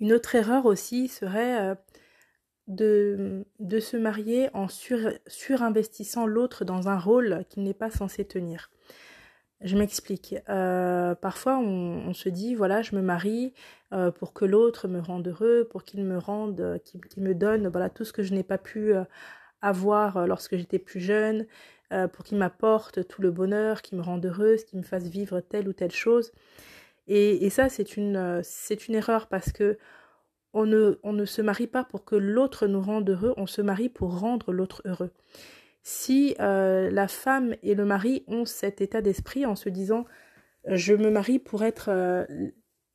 Une 0.01 0.13
autre 0.13 0.35
erreur 0.35 0.65
aussi 0.65 1.09
serait 1.09 1.59
euh, 1.59 1.75
de, 2.69 3.45
de 3.59 3.79
se 3.79 3.97
marier 3.97 4.49
en 4.53 4.67
sur, 4.67 5.11
surinvestissant 5.27 6.25
l'autre 6.25 6.63
dans 6.63 6.87
un 6.87 6.97
rôle 6.97 7.43
qu'il 7.49 7.63
n'est 7.63 7.73
pas 7.73 7.89
censé 7.89 8.23
tenir. 8.23 8.69
Je 9.61 9.77
m'explique. 9.77 10.35
Euh, 10.47 11.15
parfois, 11.15 11.57
on, 11.57 12.13
se 12.13 12.29
dit, 12.29 12.55
voilà, 12.55 12.81
je 12.81 12.95
me 12.95 13.01
marie 13.01 13.53
euh, 13.91 14.09
pour 14.09 14.31
que 14.31 14.45
l'autre 14.45 14.87
me 14.87 14.99
rende 14.99 15.27
heureux, 15.27 15.67
pour 15.69 15.83
qu'il 15.83 16.05
me 16.05 16.17
rende, 16.17 16.79
qu'il 16.85 17.23
me 17.23 17.35
donne, 17.35 17.67
voilà, 17.67 17.89
tout 17.89 18.05
ce 18.05 18.13
que 18.13 18.23
je 18.23 18.33
n'ai 18.33 18.43
pas 18.43 18.57
pu 18.57 18.93
euh, 18.93 19.03
avoir 19.61 20.25
lorsque 20.27 20.55
j'étais 20.55 20.79
plus 20.79 21.01
jeune, 21.01 21.45
pour 22.13 22.23
qu'il 22.23 22.37
m'apporte 22.37 23.07
tout 23.07 23.23
le 23.23 23.31
bonheur, 23.31 23.81
qu'il 23.81 23.97
me 23.97 24.03
rende 24.03 24.23
heureuse, 24.23 24.63
qu'il 24.63 24.77
me 24.77 24.83
fasse 24.83 25.05
vivre 25.05 25.41
telle 25.41 25.67
ou 25.67 25.73
telle 25.73 25.91
chose. 25.91 26.31
Et, 27.07 27.43
et 27.45 27.49
ça, 27.49 27.67
c'est 27.67 27.97
une, 27.97 28.41
c'est 28.43 28.87
une 28.87 28.93
erreur 28.93 29.25
parce 29.27 29.51
que 29.51 29.79
on 30.53 30.65
ne, 30.65 31.25
se 31.25 31.41
marie 31.41 31.67
pas 31.67 31.83
pour 31.83 32.05
que 32.05 32.15
l'autre 32.15 32.67
nous 32.67 32.81
rende 32.81 33.09
heureux, 33.09 33.33
on 33.37 33.45
se 33.45 33.61
marie 33.61 33.89
pour 33.89 34.19
rendre 34.19 34.51
l'autre 34.51 34.81
heureux. 34.85 35.11
Si 35.83 36.35
euh, 36.39 36.89
la 36.89 37.07
femme 37.07 37.55
et 37.63 37.75
le 37.75 37.85
mari 37.85 38.23
ont 38.27 38.45
cet 38.45 38.81
état 38.81 39.01
d'esprit 39.01 39.45
en 39.45 39.55
se 39.55 39.69
disant 39.69 40.05
je 40.65 40.93
me 40.93 41.09
marie 41.09 41.39
pour 41.39 41.63
être 41.63 41.89
euh, 41.89 42.25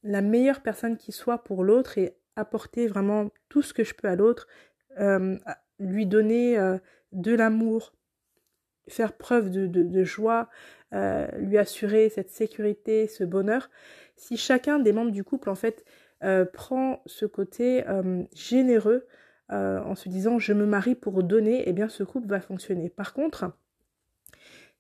la 0.03 0.21
meilleure 0.21 0.63
personne 0.63 0.97
qui 0.97 1.13
soit 1.13 1.45
pour 1.45 1.65
l'autre 1.65 1.97
et 1.97 2.17
apporter 2.37 2.87
vraiment 2.87 3.31
tout 3.49 3.63
ce 3.63 3.73
que 3.73 3.85
je 3.85 3.95
peux 3.95 4.09
à 4.09 4.17
l'autre, 4.17 4.49
euh, 4.99 5.39
lui 5.79 6.07
donner 6.07 6.59
de 7.13 7.35
l'amour, 7.35 7.95
faire 8.89 9.17
preuve 9.17 9.51
de, 9.51 9.67
de 9.67 10.05
joie, 10.05 10.49
lui 10.93 11.59
assurer 11.59 12.09
cette 12.11 12.31
sécurité, 12.31 13.07
ce 13.07 13.25
bonheur. 13.25 13.71
Si 14.17 14.37
chacun 14.37 14.79
des 14.79 14.93
membres 14.93 15.11
du 15.11 15.25
couple 15.25 15.49
en 15.49 15.55
fait 15.55 15.85
euh, 16.25 16.47
prend 16.47 17.03
ce 17.05 17.27
côté 17.27 17.87
euh, 17.87 18.23
généreux 18.35 19.07
euh, 19.53 19.81
en 19.81 19.95
se 19.95 20.09
disant 20.09 20.39
je 20.39 20.55
me 20.55 20.65
marie 20.65 20.95
pour 20.95 21.23
donner, 21.23 21.61
et 21.61 21.69
eh 21.69 21.73
bien 21.75 21.91
ce 21.91 22.03
couple 22.03 22.29
va 22.29 22.41
fonctionner. 22.41 22.89
Par 22.89 23.13
contre, 23.13 23.53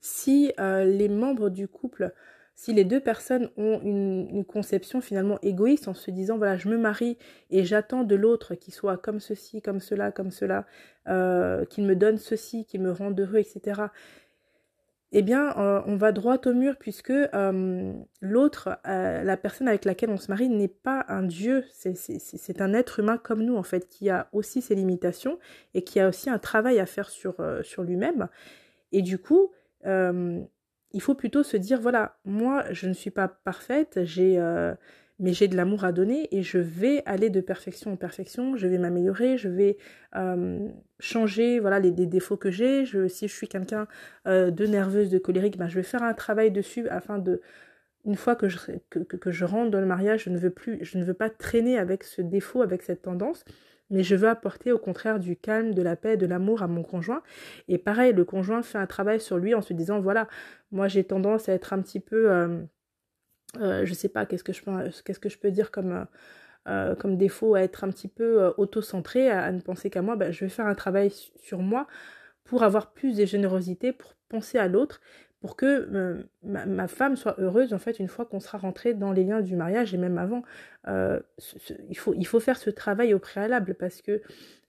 si 0.00 0.52
les 0.58 1.08
membres 1.08 1.48
du 1.50 1.68
couple, 1.68 2.12
si 2.54 2.72
les 2.72 2.84
deux 2.84 3.00
personnes 3.00 3.50
ont 3.56 3.80
une, 3.82 4.44
conception 4.44 5.00
finalement 5.00 5.38
égoïste 5.42 5.88
en 5.88 5.94
se 5.94 6.10
disant 6.10 6.36
voilà 6.36 6.56
je 6.56 6.68
me 6.68 6.76
marie 6.76 7.16
et 7.50 7.64
j'attends 7.64 8.04
de 8.04 8.14
l'autre 8.14 8.54
qu'il 8.54 8.74
soit 8.74 8.98
comme 8.98 9.18
ceci, 9.18 9.62
comme 9.62 9.80
cela, 9.80 10.12
comme 10.12 10.30
cela, 10.30 10.66
qu'il 11.06 11.84
me 11.84 11.94
donne 11.94 12.18
ceci, 12.18 12.66
qu'il 12.66 12.82
me 12.82 12.92
rende 12.92 13.18
heureux, 13.18 13.38
etc 13.38 13.82
eh 15.16 15.22
bien, 15.22 15.56
euh, 15.58 15.80
on 15.86 15.94
va 15.94 16.10
droit 16.10 16.38
au 16.44 16.52
mur 16.52 16.74
puisque 16.76 17.10
euh, 17.10 17.92
l'autre, 18.20 18.80
euh, 18.84 19.22
la 19.22 19.36
personne 19.36 19.68
avec 19.68 19.84
laquelle 19.84 20.10
on 20.10 20.16
se 20.16 20.28
marie, 20.28 20.48
n'est 20.48 20.66
pas 20.66 21.04
un 21.06 21.22
dieu, 21.22 21.64
c'est 21.70 22.60
un 22.60 22.74
être 22.74 22.98
humain 22.98 23.16
comme 23.16 23.40
nous, 23.44 23.54
en 23.54 23.62
fait, 23.62 23.88
qui 23.88 24.10
a 24.10 24.28
aussi 24.32 24.60
ses 24.60 24.74
limitations 24.74 25.38
et 25.72 25.84
qui 25.84 26.00
a 26.00 26.08
aussi 26.08 26.30
un 26.30 26.40
travail 26.40 26.80
à 26.80 26.86
faire 26.86 27.08
sur, 27.08 27.36
sur 27.62 27.84
lui-même. 27.84 28.28
Et 28.90 29.02
du 29.02 29.18
coup, 29.18 29.52
il 29.84 31.00
faut 31.00 31.14
plutôt 31.14 31.44
se 31.44 31.56
dire, 31.56 31.80
voilà, 31.80 32.16
moi, 32.24 32.64
je 32.72 32.88
ne 32.88 32.92
suis 32.92 33.12
pas 33.12 33.28
parfaite, 33.28 34.00
j'ai 34.02 34.36
mais 35.18 35.32
j'ai 35.32 35.48
de 35.48 35.56
l'amour 35.56 35.84
à 35.84 35.92
donner 35.92 36.28
et 36.36 36.42
je 36.42 36.58
vais 36.58 37.02
aller 37.06 37.30
de 37.30 37.40
perfection 37.40 37.92
en 37.92 37.96
perfection, 37.96 38.56
je 38.56 38.66
vais 38.66 38.78
m'améliorer, 38.78 39.38
je 39.38 39.48
vais 39.48 39.76
euh, 40.16 40.68
changer 40.98 41.60
voilà 41.60 41.78
les, 41.78 41.92
défauts 41.92 42.36
que 42.36 42.50
j'ai. 42.50 42.84
Si 43.08 43.28
je 43.28 43.32
suis 43.32 43.48
quelqu'un 43.48 43.86
euh, 44.26 44.50
de 44.50 44.66
nerveuse, 44.66 45.10
de 45.10 45.18
colérique, 45.18 45.56
ben, 45.56 45.68
je 45.68 45.76
vais 45.76 45.82
faire 45.82 46.02
un 46.02 46.14
travail 46.14 46.50
dessus 46.50 46.88
afin 46.88 47.18
de, 47.18 47.40
une 48.04 48.16
fois 48.16 48.36
que 48.36 48.48
je, 48.48 48.58
que, 48.90 48.98
que, 48.98 49.30
je 49.30 49.44
rentre 49.44 49.70
dans 49.70 49.80
le 49.80 49.86
mariage, 49.86 50.24
je 50.24 50.30
ne 50.30 50.38
veux 50.38 50.50
plus, 50.50 50.78
je 50.82 50.98
ne 50.98 51.04
veux 51.04 51.14
pas 51.14 51.30
traîner 51.30 51.78
avec 51.78 52.04
ce 52.04 52.20
défaut, 52.20 52.62
avec 52.62 52.82
cette 52.82 53.02
tendance, 53.02 53.44
mais 53.90 54.02
je 54.02 54.14
veux 54.16 54.28
apporter 54.28 54.72
au 54.72 54.78
contraire 54.78 55.20
du 55.20 55.36
calme, 55.36 55.74
de 55.74 55.82
la 55.82 55.96
paix, 55.96 56.16
de 56.16 56.26
l'amour 56.26 56.62
à 56.62 56.68
mon 56.68 56.82
conjoint. 56.82 57.22
Et 57.68 57.78
pareil, 57.78 58.12
le 58.12 58.24
conjoint 58.24 58.62
fait 58.62 58.78
un 58.78 58.86
travail 58.86 59.20
sur 59.20 59.38
lui 59.38 59.54
en 59.54 59.62
se 59.62 59.72
disant 59.72 60.00
voilà, 60.00 60.28
moi 60.70 60.88
j'ai 60.88 61.04
tendance 61.04 61.48
à 61.48 61.52
être 61.52 61.72
un 61.72 61.80
petit 61.80 62.00
peu 62.00 62.30
euh, 62.30 62.62
euh, 63.60 63.84
je 63.84 63.94
sais 63.94 64.08
pas, 64.08 64.26
qu'est-ce 64.26 64.44
que 64.44 64.52
je 64.52 65.28
je 65.28 65.38
peux 65.38 65.50
dire 65.50 65.70
comme, 65.70 65.92
euh, 65.92 66.04
euh, 66.68 66.94
comme 66.94 67.16
défaut 67.16 67.54
à 67.54 67.62
être 67.62 67.84
un 67.84 67.90
petit 67.90 68.08
peu 68.08 68.52
auto-centré, 68.56 69.30
à, 69.30 69.50
ne 69.52 69.60
penser 69.60 69.90
qu'à 69.90 70.02
moi, 70.02 70.16
ben, 70.16 70.32
je 70.32 70.44
vais 70.44 70.50
faire 70.50 70.66
un 70.66 70.74
travail 70.74 71.10
sur 71.40 71.60
moi 71.60 71.86
pour 72.44 72.62
avoir 72.62 72.92
plus 72.92 73.16
de 73.16 73.24
générosité, 73.24 73.92
pour 73.92 74.14
penser 74.28 74.58
à 74.58 74.68
l'autre, 74.68 75.00
pour 75.40 75.56
que 75.56 76.24
ma, 76.42 76.88
femme 76.88 77.16
soit 77.16 77.38
heureuse 77.38 77.74
en 77.74 77.78
fait 77.78 77.98
une 77.98 78.08
fois 78.08 78.24
qu'on 78.24 78.40
sera 78.40 78.56
rentré 78.56 78.94
dans 78.94 79.12
les 79.12 79.24
liens 79.24 79.42
du 79.42 79.56
mariage 79.56 79.92
et 79.94 79.98
même 79.98 80.16
avant. 80.18 80.42
il, 80.86 81.98
faut, 81.98 82.14
il 82.14 82.26
faut 82.26 82.40
faire 82.40 82.56
ce 82.56 82.70
travail 82.70 83.12
au 83.12 83.18
préalable 83.18 83.74
parce 83.74 84.00
que 84.00 84.22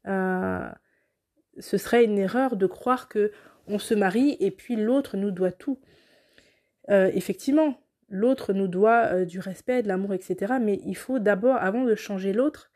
ce 0.05 1.77
serait 1.77 2.03
une 2.03 2.17
erreur 2.17 2.57
de 2.57 2.67
croire 2.67 3.07
que 3.07 3.31
on 3.67 3.79
se 3.79 3.93
marie 3.93 4.35
et 4.39 4.51
puis 4.51 4.75
l'autre 4.75 5.15
nous 5.15 5.31
doit 5.31 5.53
tout. 5.53 5.79
effectivement, 6.89 7.77
l'autre 8.15 8.53
nous 8.53 8.67
doit 8.67 9.05
euh, 9.11 9.25
du 9.25 9.39
respect, 9.39 9.83
de 9.83 9.87
l'amour, 9.87 10.13
etc. 10.13 10.55
Mais 10.61 10.79
il 10.85 10.95
faut 10.95 11.19
d'abord, 11.19 11.57
avant 11.57 11.83
de 11.83 11.95
changer 11.95 12.33
l'autre, 12.33 12.71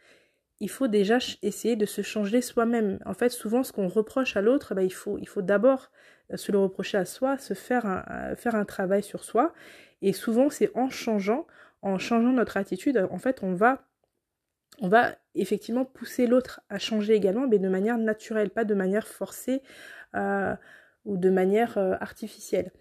il 0.59 0.69
faut 0.69 0.87
déjà 0.87 1.19
essayer 1.41 1.75
de 1.75 1.85
se 1.85 2.01
changer 2.01 2.41
soi-même. 2.41 2.99
En 3.05 3.13
fait, 3.13 3.29
souvent, 3.29 3.63
ce 3.63 3.71
qu'on 3.71 3.87
reproche 3.87 4.35
à 4.35 4.41
l'autre, 4.41 4.75
bah, 4.75 4.83
il 4.83 4.93
faut, 4.93 5.17
d'abord 5.37 5.89
euh, 6.33 6.37
se 6.37 6.51
le 6.51 6.59
reprocher 6.59 6.97
à 6.97 7.05
soi, 7.05 7.37
se 7.37 7.53
faire 7.53 7.85
un, 7.85 8.03
euh, 8.11 8.35
faire 8.35 8.55
un 8.55 8.65
travail 8.65 9.01
sur 9.01 9.23
soi. 9.23 9.53
Et 10.01 10.13
souvent, 10.13 10.49
c'est 10.49 10.71
en 10.75 10.89
changeant, 10.89 11.47
en 11.81 11.97
changeant 11.97 12.33
notre 12.33 12.57
attitude, 12.57 13.07
en 13.09 13.19
fait, 13.19 13.41
on 13.41 13.53
va, 13.53 13.87
on 14.81 14.89
va 14.89 15.15
effectivement 15.35 15.85
pousser 15.85 16.27
l'autre 16.27 16.61
à 16.69 16.79
changer 16.79 17.13
également, 17.13 17.47
mais 17.47 17.59
de 17.59 17.69
manière 17.69 17.97
naturelle, 17.97 18.49
pas 18.49 18.65
de 18.65 18.73
manière 18.73 19.07
forcée 19.07 19.61
ou 21.05 21.17
de 21.17 21.29
manière 21.29 21.77
artificielle. 21.77 22.71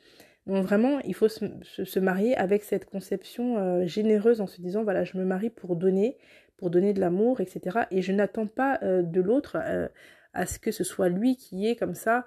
Vraiment, 0.49 1.01
il 1.01 1.15
faut 1.15 1.29
se, 1.29 1.99
marier 1.99 2.35
avec 2.35 2.65
cette 2.65 2.87
conception 2.87 3.59
euh, 3.59 3.87
généreuse 3.87 4.41
en 4.41 4.47
se 4.47 4.63
disant, 4.63 4.83
voilà, 4.83 5.05
je 5.05 5.19
me 5.19 5.25
marie 5.27 5.51
pour 5.51 5.77
donner, 5.77 6.17
pour 6.57 6.71
donner 6.71 6.95
de 6.95 7.01
l'amour, 7.01 7.43
etc. 7.43 7.81
Et 7.91 8.01
je 8.01 8.13
n'attends 8.13 8.47
pas 8.47 8.79
euh, 8.83 9.03
de 9.03 9.21
l'autre 9.21 9.59
euh, 9.63 9.89
à 10.33 10.47
ce 10.47 10.59
que 10.59 10.71
ce 10.71 10.85
soit 10.85 11.11
lui 11.11 11.37
qui 11.37 11.69
est 11.69 11.77
comme 11.77 11.95
ça, 11.95 12.25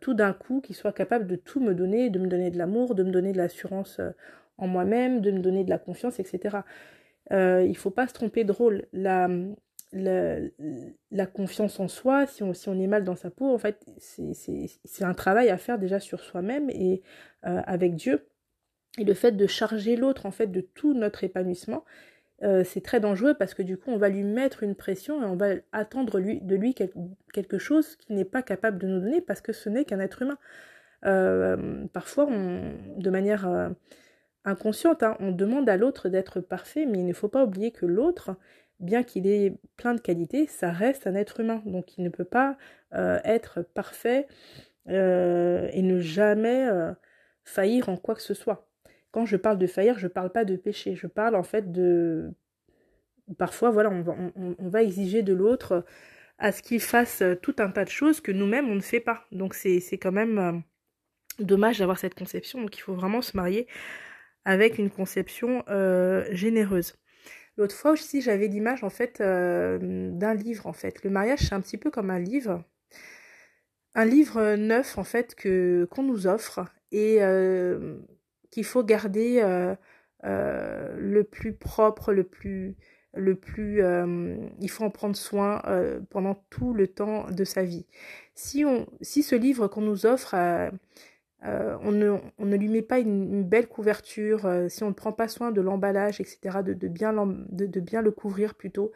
tout 0.00 0.14
d'un 0.14 0.32
coup, 0.32 0.62
qui 0.62 0.72
soit 0.72 0.92
capable 0.94 1.26
de 1.26 1.36
tout 1.36 1.60
me 1.60 1.74
donner, 1.74 2.08
de 2.08 2.18
me 2.18 2.28
donner 2.28 2.50
de 2.50 2.56
l'amour, 2.56 2.94
de 2.94 3.02
me 3.02 3.10
donner 3.10 3.32
de 3.32 3.36
l'assurance 3.36 4.00
en 4.56 4.66
moi-même, 4.66 5.20
de 5.20 5.30
me 5.30 5.40
donner 5.40 5.64
de 5.64 5.70
la 5.70 5.76
confiance, 5.78 6.18
etc. 6.18 6.60
il 7.30 7.36
ne 7.68 7.74
faut 7.74 7.90
pas 7.90 8.08
se 8.08 8.14
tromper 8.14 8.44
de 8.44 8.52
rôle. 8.52 8.86
La, 9.96 11.26
confiance 11.26 11.80
en 11.80 11.88
soi, 11.88 12.26
si 12.26 12.42
on, 12.42 12.52
si 12.52 12.68
on 12.68 12.78
est 12.78 12.86
mal 12.86 13.04
dans 13.04 13.16
sa 13.16 13.30
peau, 13.30 13.52
en 13.52 13.58
fait, 13.58 13.84
c'est 13.98 15.04
un 15.04 15.14
travail 15.14 15.50
à 15.50 15.58
faire 15.58 15.78
déjà 15.78 16.00
sur 16.00 16.20
soi-même 16.20 16.70
et 16.70 17.02
euh, 17.46 17.60
avec 17.66 17.94
Dieu. 17.94 18.28
Et 18.98 19.04
le 19.04 19.14
fait 19.14 19.32
de 19.32 19.46
charger 19.46 19.96
l'autre, 19.96 20.26
en 20.26 20.30
fait, 20.30 20.46
de 20.46 20.60
tout 20.60 20.94
notre 20.94 21.24
épanouissement, 21.24 21.84
euh, 22.42 22.64
c'est 22.64 22.82
très 22.82 23.00
dangereux 23.00 23.34
parce 23.34 23.54
que 23.54 23.62
du 23.62 23.76
coup, 23.76 23.90
on 23.90 23.98
va 23.98 24.08
lui 24.08 24.22
mettre 24.22 24.62
une 24.62 24.74
pression 24.74 25.22
et 25.22 25.26
on 25.26 25.36
va 25.36 25.54
attendre 25.72 26.18
lui, 26.18 26.40
de 26.40 26.54
lui 26.54 26.74
quelque 26.74 27.58
chose 27.58 27.96
qu'il 27.96 28.16
n'est 28.16 28.24
pas 28.24 28.42
capable 28.42 28.78
de 28.78 28.86
nous 28.86 29.00
donner 29.00 29.20
parce 29.20 29.40
que 29.40 29.52
ce 29.52 29.68
n'est 29.68 29.84
qu'un 29.84 30.00
être 30.00 30.22
humain. 30.22 30.38
Euh, 31.04 31.86
parfois, 31.92 32.26
de 32.26 33.10
manière 33.10 33.74
inconsciente. 34.46 35.02
Hein. 35.02 35.16
On 35.20 35.32
demande 35.32 35.68
à 35.68 35.76
l'autre 35.76 36.08
d'être 36.08 36.40
parfait, 36.40 36.86
mais 36.86 36.98
il 36.98 37.06
ne 37.06 37.12
faut 37.12 37.28
pas 37.28 37.44
oublier 37.44 37.72
que 37.72 37.84
l'autre, 37.84 38.36
bien 38.80 39.02
qu'il 39.02 39.26
ait 39.26 39.54
plein 39.76 39.94
de 39.94 40.00
qualités, 40.00 40.46
ça 40.46 40.70
reste 40.70 41.06
un 41.06 41.14
être 41.14 41.40
humain. 41.40 41.62
Donc 41.66 41.96
il 41.98 42.04
ne 42.04 42.08
peut 42.08 42.24
pas 42.24 42.56
euh, 42.94 43.18
être 43.24 43.62
parfait 43.62 44.26
euh, 44.88 45.68
et 45.72 45.82
ne 45.82 46.00
jamais 46.00 46.68
euh, 46.68 46.92
faillir 47.44 47.88
en 47.88 47.96
quoi 47.96 48.14
que 48.14 48.22
ce 48.22 48.34
soit. 48.34 48.68
Quand 49.10 49.24
je 49.24 49.36
parle 49.36 49.58
de 49.58 49.66
faillir, 49.66 49.98
je 49.98 50.06
ne 50.06 50.12
parle 50.12 50.30
pas 50.30 50.44
de 50.44 50.56
péché. 50.56 50.94
Je 50.94 51.06
parle 51.06 51.36
en 51.36 51.42
fait 51.42 51.72
de... 51.72 52.32
Parfois, 53.38 53.70
voilà, 53.70 53.90
on 53.90 54.02
va, 54.02 54.14
on 54.36 54.68
va 54.68 54.82
exiger 54.84 55.22
de 55.22 55.32
l'autre 55.32 55.84
à 56.38 56.52
ce 56.52 56.62
qu'il 56.62 56.80
fasse 56.80 57.24
tout 57.42 57.56
un 57.58 57.70
tas 57.70 57.84
de 57.84 57.90
choses 57.90 58.20
que 58.20 58.30
nous-mêmes, 58.30 58.68
on 58.68 58.76
ne 58.76 58.80
fait 58.80 59.00
pas. 59.00 59.24
Donc 59.32 59.54
c'est 59.54 59.80
quand 59.98 60.12
même 60.12 60.62
dommage 61.40 61.80
d'avoir 61.80 61.98
cette 61.98 62.14
conception. 62.14 62.60
Donc 62.60 62.76
il 62.78 62.82
faut 62.82 62.94
vraiment 62.94 63.22
se 63.22 63.36
marier 63.36 63.66
avec 64.44 64.78
une 64.78 64.90
conception 64.90 65.64
généreuse. 66.30 66.94
L'autre 67.56 67.74
fois 67.74 67.92
aussi, 67.92 68.20
j'avais 68.20 68.48
l'image 68.48 68.84
en 68.84 68.90
fait 68.90 69.20
euh, 69.20 70.10
d'un 70.12 70.34
livre 70.34 70.66
en 70.66 70.72
fait. 70.72 71.02
Le 71.04 71.10
mariage, 71.10 71.40
c'est 71.40 71.54
un 71.54 71.60
petit 71.60 71.78
peu 71.78 71.90
comme 71.90 72.10
un 72.10 72.18
livre, 72.18 72.62
un 73.94 74.04
livre 74.04 74.56
neuf 74.56 74.98
en 74.98 75.04
fait 75.04 75.34
qu'on 75.34 76.02
nous 76.02 76.26
offre 76.26 76.66
et 76.92 77.22
euh, 77.22 77.98
qu'il 78.50 78.64
faut 78.64 78.84
garder 78.84 79.42
le 80.22 81.22
plus 81.22 81.54
propre, 81.54 82.12
le 82.12 82.24
plus 82.24 82.76
le 83.14 83.34
plus 83.34 83.80
il 84.60 84.70
faut 84.70 84.84
en 84.84 84.90
prendre 84.90 85.16
soin 85.16 85.62
pendant 86.10 86.34
tout 86.50 86.74
le 86.74 86.86
temps 86.86 87.30
de 87.30 87.44
sa 87.44 87.62
vie. 87.62 87.86
Si 88.34 88.64
ce 89.02 89.34
livre 89.34 89.68
qu'on 89.68 89.80
nous 89.80 90.04
offre 90.04 90.34
euh, 91.46 91.76
on, 91.82 91.92
ne, 91.92 92.56
lui 92.56 92.68
met 92.68 92.82
pas 92.82 92.98
une, 92.98 93.44
belle 93.44 93.68
couverture, 93.68 94.46
euh, 94.46 94.68
si 94.68 94.82
on 94.82 94.88
ne 94.88 94.94
prend 94.94 95.12
pas 95.12 95.28
soin 95.28 95.52
de 95.52 95.60
l'emballage, 95.60 96.20
etc., 96.20 96.58
de, 96.64 96.72
bien 96.88 97.12
de, 97.14 97.80
bien 97.80 98.02
le 98.02 98.10
couvrir 98.10 98.54
plutôt. 98.54 98.92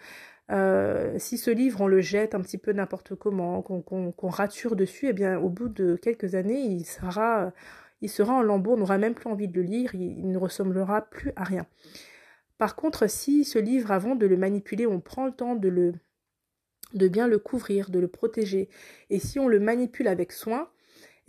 Euh, 0.50 1.14
si 1.18 1.38
ce 1.38 1.50
livre, 1.50 1.82
on 1.82 1.86
le 1.86 2.00
jette 2.00 2.34
un 2.34 2.40
petit 2.40 2.58
peu 2.58 2.72
n'importe 2.72 3.14
comment, 3.14 3.62
qu'on 3.62 4.28
rature 4.28 4.74
dessus, 4.74 5.06
eh 5.08 5.12
bien, 5.12 5.38
au 5.38 5.48
bout 5.48 5.68
de 5.68 5.94
quelques 5.96 6.34
années, 6.34 6.60
il 6.60 6.84
sera, 6.84 7.52
il 8.00 8.08
sera 8.08 8.34
en 8.34 8.42
lambeaux, 8.42 8.72
on 8.72 8.78
n'aura 8.78 8.98
même 8.98 9.14
plus 9.14 9.30
envie 9.30 9.48
de 9.48 9.54
le 9.60 9.62
lire, 9.62 9.94
il, 9.94 10.28
ne 10.28 10.38
ressemblera 10.38 11.02
plus 11.02 11.32
à 11.36 11.44
rien. 11.44 11.66
Par 12.58 12.74
contre, 12.74 13.08
si 13.08 13.44
ce 13.44 13.58
livre, 13.58 13.92
avant 13.92 14.16
de 14.16 14.26
le 14.26 14.36
manipuler, 14.36 14.86
on 14.86 15.00
prend 15.00 15.26
le 15.26 15.32
temps 15.32 15.54
de 15.54 15.68
le 15.68 15.94
de 16.94 17.06
bien 17.06 17.28
le 17.28 17.38
couvrir, 17.38 17.88
de 17.88 18.00
le 18.00 18.08
protéger, 18.08 18.68
et 19.10 19.20
si 19.20 19.38
on 19.38 19.46
le 19.46 19.60
manipule 19.60 20.08
avec 20.08 20.32
soin, 20.32 20.68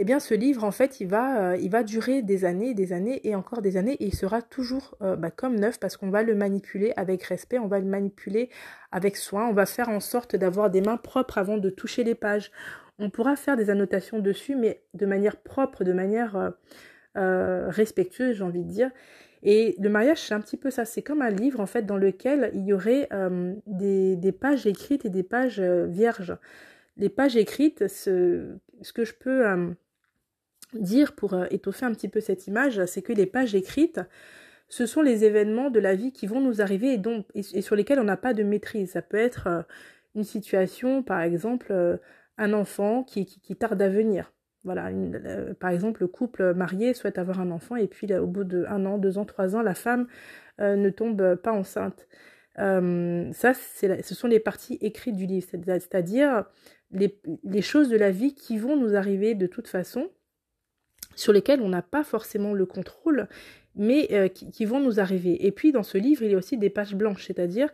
eh 0.02 0.04
bien 0.04 0.20
ce 0.20 0.34
livre 0.34 0.64
en 0.64 0.72
fait 0.72 1.00
il 1.00 1.08
va, 1.08 1.52
euh, 1.54 1.84
durer 1.84 2.24
des 2.24 2.44
années, 2.44 2.74
des 2.74 2.92
années 2.92 3.22
et 3.24 3.36
encore 3.36 3.62
des 3.62 3.78
années 3.78 3.94
et 4.00 4.06
il 4.06 4.16
sera 4.16 4.42
toujours 4.42 4.98
euh, 5.04 5.16
bah, 5.16 5.30
comme 5.30 5.60
neuf 5.60 5.80
parce 5.80 5.96
qu'on 5.96 6.10
va 6.10 6.24
le 6.24 6.34
manipuler 6.34 6.92
avec 6.98 7.22
respect, 7.22 7.60
on 7.60 7.68
va 7.68 7.78
le 7.78 7.86
manipuler 7.86 8.50
avec 8.92 9.16
soin, 9.16 9.48
on 9.48 9.54
va 9.54 9.68
faire 9.68 9.90
en 9.90 10.00
sorte 10.00 10.36
d'avoir 10.36 10.72
des 10.72 10.82
mains 10.82 10.98
propres 10.98 11.38
avant 11.38 11.58
de 11.58 11.70
toucher 11.70 12.04
les 12.04 12.16
pages. 12.16 12.52
On 12.98 13.12
pourra 13.12 13.36
faire 13.36 13.56
des 13.56 13.70
annotations 13.70 14.18
dessus 14.18 14.56
mais 14.56 14.82
de 14.96 15.06
manière 15.06 15.38
propre, 15.38 15.84
de 15.84 15.94
manière 15.94 16.52
euh, 17.16 17.70
respectueuse 17.70 18.38
j'ai 18.38 18.44
envie 18.44 18.64
de 18.64 18.72
dire. 18.72 18.90
Et 19.44 19.76
le 19.80 19.90
mariage, 19.90 20.20
c'est 20.20 20.34
un 20.34 20.42
petit 20.42 20.58
peu 20.58 20.72
ça. 20.72 20.84
C'est 20.84 21.04
comme 21.04 21.22
un 21.22 21.30
livre, 21.32 21.60
en 21.60 21.66
fait, 21.66 21.84
dans 21.84 21.98
lequel 21.98 22.52
il 22.54 22.64
y 22.64 22.74
aurait 22.74 23.10
des, 23.66 24.32
pages 24.40 24.68
écrites 24.68 25.04
et 25.04 25.10
des 25.10 25.24
pages 25.24 25.60
vierges. 25.60 26.38
Les 26.96 27.10
pages 27.10 27.36
écrites, 27.36 27.88
ce 27.88 28.54
que 28.94 29.04
je 29.04 29.14
peux 29.14 29.44
dire 30.74 31.14
pour 31.14 31.34
euh, 31.34 31.46
étoffer 31.52 31.86
un 31.86 31.94
petit 31.94 32.08
peu 32.08 32.20
cette 32.20 32.48
image, 32.48 32.84
c'est 32.86 33.02
que 33.02 33.14
les 33.14 33.26
pages 33.26 33.56
écrites, 33.56 34.00
ce 34.70 34.86
sont 34.86 35.02
les 35.02 35.26
événements 35.26 35.70
de 35.70 35.80
la 35.80 35.96
vie 35.96 36.12
qui 36.12 36.28
vont 36.28 36.40
nous 36.40 36.62
arriver 36.62 36.94
et, 36.94 36.98
dont, 36.98 37.26
et, 37.34 37.62
sur 37.62 37.76
lesquels 37.76 38.00
on 38.00 38.06
n'a 38.06 38.18
pas 38.18 38.34
de 38.34 38.44
maîtrise. 38.44 38.92
Ça 38.92 39.02
peut 39.02 39.18
être 39.18 39.48
euh, 39.48 39.62
une 40.16 40.24
situation, 40.24 41.04
par 41.04 41.22
exemple, 41.22 41.68
euh, 41.72 41.98
un 42.38 42.54
enfant 42.54 43.04
qui, 43.04 43.26
qui, 43.26 43.56
tarde 43.56 43.82
à 43.82 43.90
venir. 43.90 44.34
Voilà, 44.64 44.92
par 45.60 45.72
exemple, 45.72 46.02
le 46.02 46.08
couple 46.08 46.54
marié 46.54 46.94
souhaite 46.94 47.18
avoir 47.18 47.40
un 47.40 47.50
enfant 47.50 47.76
et 47.76 47.88
puis 47.88 48.14
au 48.14 48.28
bout 48.28 48.44
de 48.44 48.66
an, 48.66 49.00
deux 49.00 49.18
ans, 49.18 49.26
trois 49.26 49.56
ans, 49.56 49.64
la 49.64 49.74
femme 49.74 50.06
ne 50.60 50.90
tombe 50.92 51.34
pas 51.38 51.52
enceinte. 51.52 52.08
ça, 52.56 53.54
ce 53.56 54.16
sont 54.16 54.28
les 54.28 54.40
parties 54.40 54.78
écrites 54.82 55.16
du 55.16 55.26
livre, 55.26 55.48
c'est-à-dire 55.50 56.46
les, 56.92 57.20
les, 57.44 57.64
choses 57.64 57.90
de 57.90 57.98
la 57.98 58.12
vie 58.12 58.36
qui 58.36 58.60
vont 58.60 58.78
nous 58.78 58.96
arriver 58.96 59.34
de 59.34 59.48
toute 59.48 59.68
façon 59.68 60.12
sur 61.16 61.34
lesquels 61.34 61.62
on 61.62 61.70
n'a 61.70 61.82
pas 61.82 62.04
forcément 62.04 62.54
le 62.54 62.66
contrôle, 62.66 63.28
mais 63.76 64.08
euh, 64.12 64.28
qui, 64.28 64.66
vont 64.66 64.80
nous 64.80 65.00
arriver. 65.00 65.46
Et 65.46 65.52
puis 65.52 65.72
dans 65.72 65.84
ce 65.84 65.98
livre, 65.98 66.24
il 66.24 66.32
y 66.32 66.36
a 66.36 66.38
aussi 66.38 66.58
des 66.58 66.70
pages 66.70 66.96
blanches, 66.96 67.26
c'est-à-dire 67.26 67.70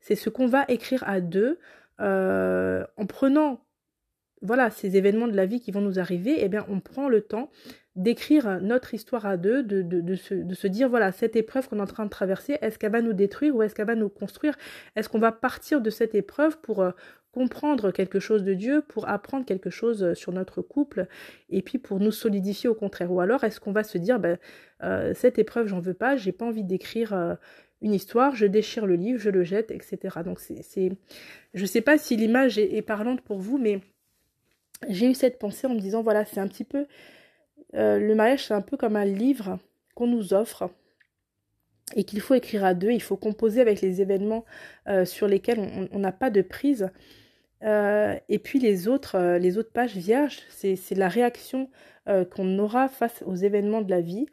c'est 0.00 0.14
ce 0.14 0.30
qu'on 0.30 0.46
va 0.46 0.64
écrire 0.68 1.02
à 1.06 1.20
deux 1.20 1.58
euh, 2.00 2.84
en 2.96 3.06
prenant 3.06 3.64
voilà 4.42 4.70
ces 4.70 4.96
événements 4.96 5.28
de 5.28 5.36
la 5.36 5.44
vie 5.44 5.60
qui 5.60 5.70
vont 5.70 5.82
nous 5.82 5.98
arriver, 5.98 6.36
eh 6.38 6.48
bien 6.48 6.64
on 6.68 6.80
prend 6.80 7.08
le 7.08 7.20
temps 7.20 7.50
d'écrire 7.96 8.60
notre 8.62 8.94
histoire 8.94 9.26
à 9.26 9.36
deux, 9.36 9.62
de, 9.62 10.14
se, 10.14 10.32
de, 10.34 10.54
se, 10.54 10.66
dire, 10.66 10.88
voilà, 10.88 11.12
cette 11.12 11.36
épreuve 11.36 11.68
qu'on 11.68 11.78
est 11.78 11.82
en 11.82 11.86
train 11.86 12.04
de 12.04 12.10
traverser, 12.10 12.56
est-ce 12.60 12.78
qu'elle 12.78 12.92
va 12.92 13.02
nous 13.02 13.12
détruire 13.12 13.54
ou 13.54 13.62
est-ce 13.62 13.74
qu'elle 13.74 13.86
va 13.86 13.96
nous 13.96 14.08
construire? 14.08 14.56
Est-ce 14.96 15.08
qu'on 15.08 15.18
va 15.18 15.32
partir 15.32 15.80
de 15.80 15.90
cette 15.90 16.14
épreuve 16.14 16.58
pour 16.60 16.80
euh, 16.80 16.92
comprendre 17.32 17.90
quelque 17.90 18.20
chose 18.20 18.42
de 18.42 18.54
Dieu, 18.54 18.82
pour 18.86 19.08
apprendre 19.08 19.44
quelque 19.44 19.70
chose 19.70 20.02
euh, 20.02 20.14
sur 20.14 20.32
notre 20.32 20.62
couple, 20.62 21.06
et 21.48 21.62
puis 21.62 21.78
pour 21.78 22.00
nous 22.00 22.12
solidifier 22.12 22.68
au 22.68 22.74
contraire 22.74 23.12
Ou 23.12 23.20
alors 23.20 23.44
est-ce 23.44 23.60
qu'on 23.60 23.72
va 23.72 23.84
se 23.84 23.98
dire, 23.98 24.18
ben, 24.18 24.38
euh, 24.82 25.12
cette 25.14 25.38
épreuve, 25.38 25.66
j'en 25.66 25.80
veux 25.80 25.94
pas, 25.94 26.16
j'ai 26.16 26.32
pas 26.32 26.46
envie 26.46 26.64
d'écrire 26.64 27.38
une 27.82 27.94
histoire, 27.94 28.34
je 28.34 28.46
déchire 28.46 28.86
le 28.86 28.94
livre, 28.94 29.18
je 29.18 29.30
le 29.30 29.42
jette, 29.42 29.70
etc. 29.70 30.18
Donc 30.24 30.40
c'est... 30.40 30.92
Je 31.54 31.66
sais 31.66 31.80
pas 31.80 31.98
si 31.98 32.16
l'image 32.16 32.58
est, 32.58 32.82
parlante 32.82 33.22
pour 33.22 33.38
vous, 33.38 33.58
mais 33.58 33.80
j'ai 34.88 35.10
eu 35.10 35.14
cette 35.14 35.38
pensée 35.38 35.66
en 35.66 35.74
me 35.74 35.80
disant, 35.80 36.02
voilà, 36.02 36.24
c'est 36.24 36.40
un 36.40 36.48
petit 36.48 36.64
peu 36.64 36.86
euh, 37.74 37.98
le 37.98 38.14
mariage, 38.14 38.46
c'est 38.46 38.54
un 38.54 38.60
peu 38.60 38.76
comme 38.76 38.96
un 38.96 39.04
livre 39.04 39.58
qu'on 39.94 40.06
nous 40.06 40.34
offre 40.34 40.70
et 41.96 42.04
qu'il 42.04 42.20
faut 42.20 42.34
écrire 42.34 42.64
à 42.64 42.74
deux, 42.74 42.90
il 42.90 43.02
faut 43.02 43.16
composer 43.16 43.60
avec 43.60 43.80
les 43.80 44.00
événements 44.00 44.44
euh, 44.88 45.04
sur 45.04 45.26
lesquels 45.26 45.88
on 45.90 45.98
n'a 45.98 46.12
pas 46.12 46.30
de 46.30 46.42
prise. 46.42 46.90
Euh, 47.62 48.16
et 48.28 48.38
puis 48.38 48.58
les 48.58 48.88
autres, 48.88 49.36
les 49.38 49.58
autres 49.58 49.72
pages 49.72 49.96
vierges, 49.96 50.38
c'est 50.50 50.94
la 50.94 51.08
réaction 51.08 51.70
qu'on 52.32 52.58
aura 52.58 52.88
face 52.88 53.22
aux 53.24 53.36
événements 53.36 53.82
de 53.82 53.90
la 53.90 54.00
vie. 54.00 54.26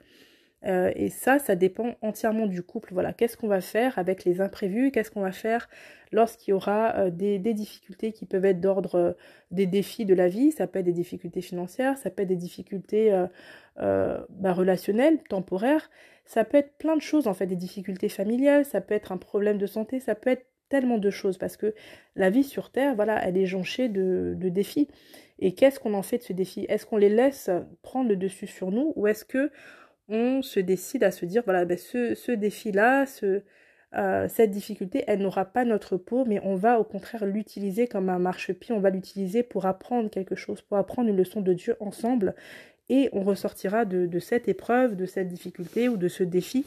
et 0.63 1.09
ça, 1.09 1.37
ça 1.39 1.55
dépend 1.55 1.95
entièrement 2.01 2.47
du 2.47 2.63
couple. 2.63 2.93
Voilà, 2.93 3.13
qu'est-ce 3.13 3.37
qu'on 3.37 3.47
va 3.47 3.61
faire 3.61 3.99
avec 3.99 4.25
les 4.25 4.41
imprévus? 4.41 4.91
Qu'est-ce 4.91 5.11
qu'on 5.11 5.21
va 5.21 5.31
faire 5.31 5.69
lorsqu'il 6.11 6.51
y 6.51 6.53
aura 6.53 7.11
des, 7.11 7.37
des, 7.37 7.53
difficultés 7.53 8.13
qui 8.13 8.25
peuvent 8.25 8.45
être 8.45 8.59
d'ordre 8.59 9.15
des 9.51 9.67
défis 9.67 10.05
de 10.05 10.15
la 10.15 10.27
vie? 10.27 10.51
Ça 10.51 10.65
peut 10.65 10.79
être 10.79 10.85
des 10.85 10.93
difficultés 10.93 11.41
financières, 11.41 11.97
ça 11.97 12.09
peut 12.09 12.23
être 12.23 12.29
des 12.29 12.35
difficultés 12.35 13.11
bah, 13.77 14.53
relationnelles, 14.53 15.19
temporaires. 15.29 15.89
Ça 16.27 16.43
peut 16.43 16.57
être 16.57 16.77
plein 16.77 16.95
de 16.95 17.01
choses 17.01 17.27
en 17.27 17.33
fait, 17.33 17.47
des 17.47 17.55
difficultés 17.55 18.09
familiales. 18.09 18.65
Ça 18.65 18.81
peut 18.81 18.93
être 18.93 19.11
un 19.11 19.17
problème 19.17 19.57
de 19.57 19.65
santé. 19.65 19.99
Ça 19.99 20.13
peut 20.13 20.29
être 20.29 20.45
tellement 20.69 20.97
de 20.97 21.09
choses 21.09 21.37
parce 21.37 21.57
que 21.57 21.73
la 22.15 22.29
vie 22.29 22.43
sur 22.43 22.71
Terre, 22.71 22.95
voilà, 22.95 23.25
elle 23.25 23.37
est 23.37 23.45
jonchée 23.45 23.89
de, 23.89 24.35
défis. 24.35 24.87
Et 25.39 25.53
qu'est-ce 25.53 25.79
qu'on 25.79 25.93
en 25.93 26.01
fait 26.01 26.19
de 26.19 26.23
ce 26.23 26.33
défi 26.33 26.65
Est-ce 26.69 26.85
qu'on 26.85 26.97
les 26.97 27.09
laisse 27.09 27.49
prendre 27.81 28.09
le 28.09 28.15
dessus 28.15 28.47
sur 28.47 28.71
nous 28.71 28.93
ou 28.95 29.07
est-ce 29.07 29.25
que 29.25 29.51
on 30.09 30.41
se 30.41 30.59
décide 30.59 31.03
à 31.03 31.11
se 31.11 31.25
dire, 31.25 31.43
voilà, 31.43 31.65
ben 31.65 31.77
ce, 31.77 32.31
défi-là, 32.31 33.05
euh, 33.93 34.27
cette 34.29 34.51
difficulté, 34.51 35.03
elle 35.05 35.19
n'aura 35.19 35.43
pas 35.43 35.65
notre 35.65 35.97
peau, 35.97 36.23
mais 36.25 36.39
on 36.43 36.55
va 36.55 36.79
au 36.79 36.85
contraire 36.85 37.25
l'utiliser 37.25 37.87
comme 37.87 38.09
un 38.09 38.17
marchepied, 38.17 38.73
on 38.73 38.79
va 38.79 38.89
l'utiliser 38.89 39.43
pour 39.43 39.65
apprendre 39.65 40.09
quelque 40.09 40.35
chose, 40.35 40.61
pour 40.61 40.77
apprendre 40.77 41.09
une 41.09 41.17
leçon 41.17 41.41
de 41.41 41.51
Dieu 41.51 41.75
ensemble, 41.81 42.35
et 42.87 43.09
on 43.11 43.21
ressortira 43.21 43.83
de 43.83 44.19
cette 44.19 44.47
épreuve, 44.47 44.95
de 44.95 45.05
cette 45.05 45.27
difficulté 45.27 45.89
ou 45.89 45.97
de 45.97 46.07
ce 46.07 46.23
défi 46.23 46.65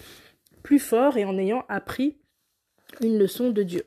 plus 0.63 0.79
fort 0.79 1.17
et 1.17 1.25
en 1.25 1.39
ayant 1.39 1.65
appris 1.69 2.17
une 3.01 3.19
leçon 3.19 3.51
de 3.51 3.63
Dieu. 3.63 3.85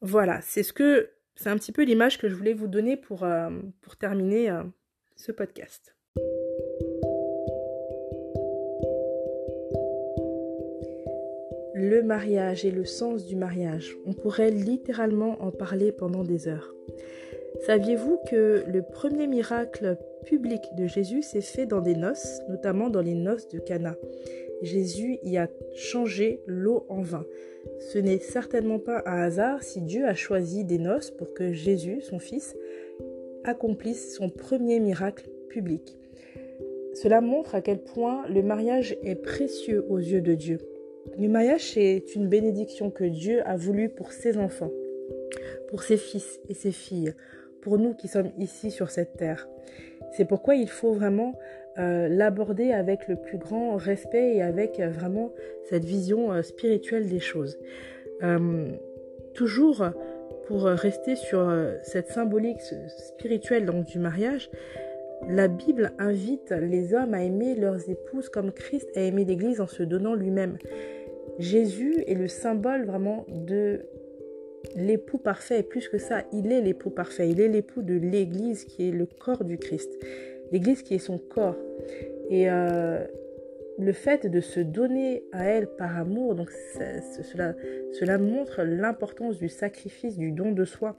Voilà, 0.00 0.40
c'est 0.42 0.62
ce 0.62 0.72
que 0.72 1.10
c'est 1.34 1.50
un 1.50 1.56
petit 1.56 1.72
peu 1.72 1.84
l'image 1.84 2.18
que 2.18 2.28
je 2.28 2.34
voulais 2.34 2.54
vous 2.54 2.66
donner 2.66 2.96
pour, 2.96 3.24
euh, 3.24 3.50
terminer 3.98 4.50
euh, 4.50 4.62
ce 5.16 5.32
podcast. 5.32 5.96
le 11.78 12.02
mariage 12.02 12.64
et 12.64 12.70
le 12.70 12.86
sens 12.86 13.26
du 13.26 13.36
mariage. 13.36 13.96
On 14.06 14.14
pourrait 14.14 14.50
littéralement 14.50 15.36
en 15.42 15.50
parler 15.50 15.92
pendant 15.92 16.24
des 16.24 16.48
heures. 16.48 16.72
Saviez-vous 17.66 18.18
que 18.28 18.64
le 18.66 18.82
premier 18.82 19.26
miracle 19.26 19.98
public 20.24 20.62
de 20.74 20.86
Jésus 20.86 21.22
s'est 21.22 21.42
fait 21.42 21.66
dans 21.66 21.82
des 21.82 21.94
noces, 21.94 22.40
notamment 22.48 22.88
dans 22.88 23.02
les 23.02 23.14
noces 23.14 23.48
de 23.48 23.58
Cana? 23.58 23.94
Jésus 24.62 25.18
y 25.22 25.36
a 25.36 25.48
changé 25.74 26.40
l'eau 26.46 26.86
en 26.88 27.02
vin. 27.02 27.26
Ce 27.80 27.98
n'est 27.98 28.18
certainement 28.18 28.78
pas 28.78 29.02
un 29.06 29.20
hasard 29.22 29.62
si 29.62 29.80
Dieu 29.80 30.06
a 30.06 30.14
choisi 30.14 30.64
des 30.64 30.78
noces 30.78 31.10
pour 31.10 31.34
que 31.34 31.52
Jésus, 31.52 32.00
son 32.00 32.18
fils, 32.18 32.56
accomplisse 33.44 34.14
son 34.14 34.30
premier 34.30 34.80
miracle 34.80 35.28
public. 35.48 35.96
cela 36.94 37.20
montre 37.20 37.54
à 37.54 37.60
quel 37.60 37.78
point 37.78 38.26
le 38.28 38.42
mariage 38.42 38.96
est 39.02 39.14
précieux 39.14 39.84
aux 39.88 39.98
yeux 39.98 40.20
de 40.20 40.34
Dieu. 40.34 40.58
Le 41.18 41.28
mariage 41.28 41.76
est 41.76 42.14
une 42.14 42.28
bénédiction 42.28 42.90
que 42.90 43.04
Dieu 43.04 43.46
a 43.46 43.56
voulu 43.56 43.88
pour 43.88 44.12
ses 44.12 44.38
enfants, 44.38 44.72
pour 45.68 45.82
ses 45.82 45.96
fils 45.96 46.40
et 46.48 46.54
ses 46.54 46.72
filles, 46.72 47.14
pour 47.62 47.78
nous 47.78 47.94
qui 47.94 48.08
sommes 48.08 48.32
ici 48.38 48.70
sur 48.70 48.90
cette 48.90 49.16
terre. 49.16 49.48
C'est 50.12 50.24
pourquoi 50.24 50.54
il 50.54 50.68
faut 50.68 50.92
vraiment 50.92 51.34
euh, 51.78 52.08
l'aborder 52.08 52.72
avec 52.72 53.06
le 53.06 53.16
plus 53.16 53.36
grand 53.36 53.76
respect 53.76 54.36
et 54.36 54.42
avec 54.42 54.80
euh, 54.80 54.88
vraiment 54.88 55.32
cette 55.68 55.84
vision 55.84 56.32
euh, 56.32 56.40
spirituelle 56.40 57.06
des 57.06 57.20
choses. 57.20 57.58
toujours 59.34 59.84
pour 60.46 60.62
rester 60.62 61.16
sur 61.16 61.52
cette 61.82 62.08
symbolique 62.08 62.60
spirituelle 62.96 63.70
du 63.84 63.98
mariage, 63.98 64.48
la 65.28 65.48
Bible 65.48 65.92
invite 65.98 66.50
les 66.52 66.94
hommes 66.94 67.12
à 67.12 67.22
aimer 67.22 67.54
leurs 67.54 67.90
épouses 67.90 68.30
comme 68.30 68.52
Christ 68.52 68.88
a 68.96 69.02
aimé 69.02 69.26
l'Église 69.26 69.60
en 69.60 69.66
se 69.66 69.82
donnant 69.82 70.14
lui-même. 70.14 70.56
Jésus 71.38 72.02
est 72.06 72.14
le 72.14 72.28
symbole 72.28 72.86
vraiment 72.86 73.26
de 73.28 73.82
l'époux 74.76 75.18
parfait. 75.18 75.60
Et 75.60 75.62
plus 75.62 75.88
que 75.88 75.98
ça, 75.98 76.22
il 76.32 76.52
est 76.52 76.60
l'époux 76.60 76.90
parfait. 76.90 77.28
Il 77.28 77.40
est 77.40 77.48
l'époux 77.48 77.82
de 77.82 77.94
l'Église 77.94 78.64
qui 78.64 78.88
est 78.88 78.92
le 78.92 79.06
corps 79.06 79.44
du 79.44 79.58
Christ. 79.58 79.90
L'Église 80.52 80.82
qui 80.82 80.94
est 80.94 80.98
son 80.98 81.18
corps. 81.18 81.56
Et 82.30 82.48
euh, 82.50 83.04
le 83.78 83.92
fait 83.92 84.26
de 84.26 84.40
se 84.40 84.60
donner 84.60 85.24
à 85.32 85.44
elle 85.44 85.66
par 85.66 85.98
amour, 85.98 86.34
donc 86.34 86.50
cela, 86.50 88.18
montre 88.18 88.62
l'importance 88.62 89.38
du 89.38 89.48
sacrifice, 89.48 90.16
du 90.16 90.32
don 90.32 90.52
de 90.52 90.64
soi, 90.64 90.96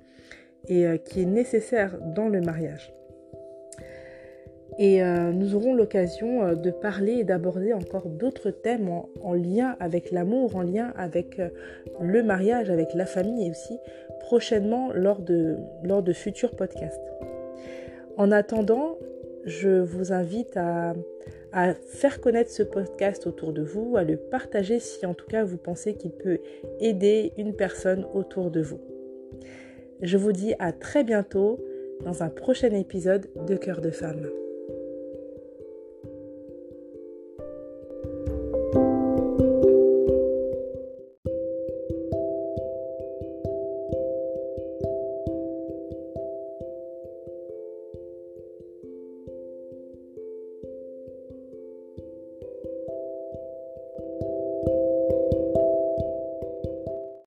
et 0.67 0.86
euh, 0.86 0.97
qui 0.97 1.21
est 1.21 1.25
nécessaire 1.25 1.97
dans 2.15 2.28
le 2.28 2.41
mariage. 2.41 2.93
Et 4.80 5.01
euh, 5.01 5.32
nous 5.32 5.55
aurons 5.55 5.73
l'occasion 5.73 6.43
euh, 6.43 6.55
de 6.55 6.69
parler 6.69 7.13
et 7.13 7.23
d'aborder 7.23 7.73
encore 7.73 8.07
d'autres 8.07 8.51
thèmes 8.51 8.89
en, 9.21 9.34
lien 9.34 9.75
avec 9.80 10.11
l'amour, 10.11 10.55
en 10.55 10.61
lien 10.61 10.93
avec 10.95 11.39
euh, 11.39 11.49
le 11.99 12.21
mariage, 12.21 12.69
avec 12.69 12.93
la 12.93 13.07
famille 13.07 13.47
et 13.47 13.51
aussi 13.51 13.78
prochainement 14.19 14.91
lors 14.93 15.21
de, 15.21 15.57
lors 15.84 16.03
de 16.03 16.13
futurs 16.13 16.55
podcasts. 16.55 17.01
En 18.17 18.32
attendant, 18.32 18.97
je 19.45 19.80
vous 19.80 20.13
invite 20.13 20.57
à, 20.57 20.93
à 21.53 21.73
faire 21.73 22.21
connaître 22.21 22.51
ce 22.51 22.61
podcast 22.61 23.25
autour 23.25 23.53
de 23.53 23.63
vous, 23.63 23.97
à 23.97 24.03
le 24.03 24.17
partager 24.17 24.80
si 24.80 25.05
en 25.07 25.15
tout 25.15 25.28
cas 25.28 25.43
vous 25.43 25.57
pensez 25.57 25.95
qu'il 25.95 26.11
peut 26.11 26.39
aider 26.80 27.34
une 27.38 27.55
personne 27.55 28.05
autour 28.13 28.51
de 28.51 28.61
vous. 28.61 28.80
Je 30.01 30.17
vous 30.17 30.34
dis 30.34 30.53
à 30.59 30.71
très 30.71 31.03
bientôt 31.03 31.59
dans 32.05 32.21
un 32.21 32.30
prochain 32.30 32.69
épisode 32.69 33.28
de 33.47 33.55
Cœur 33.55 33.82
de 33.82 33.89
femme. 33.89 34.28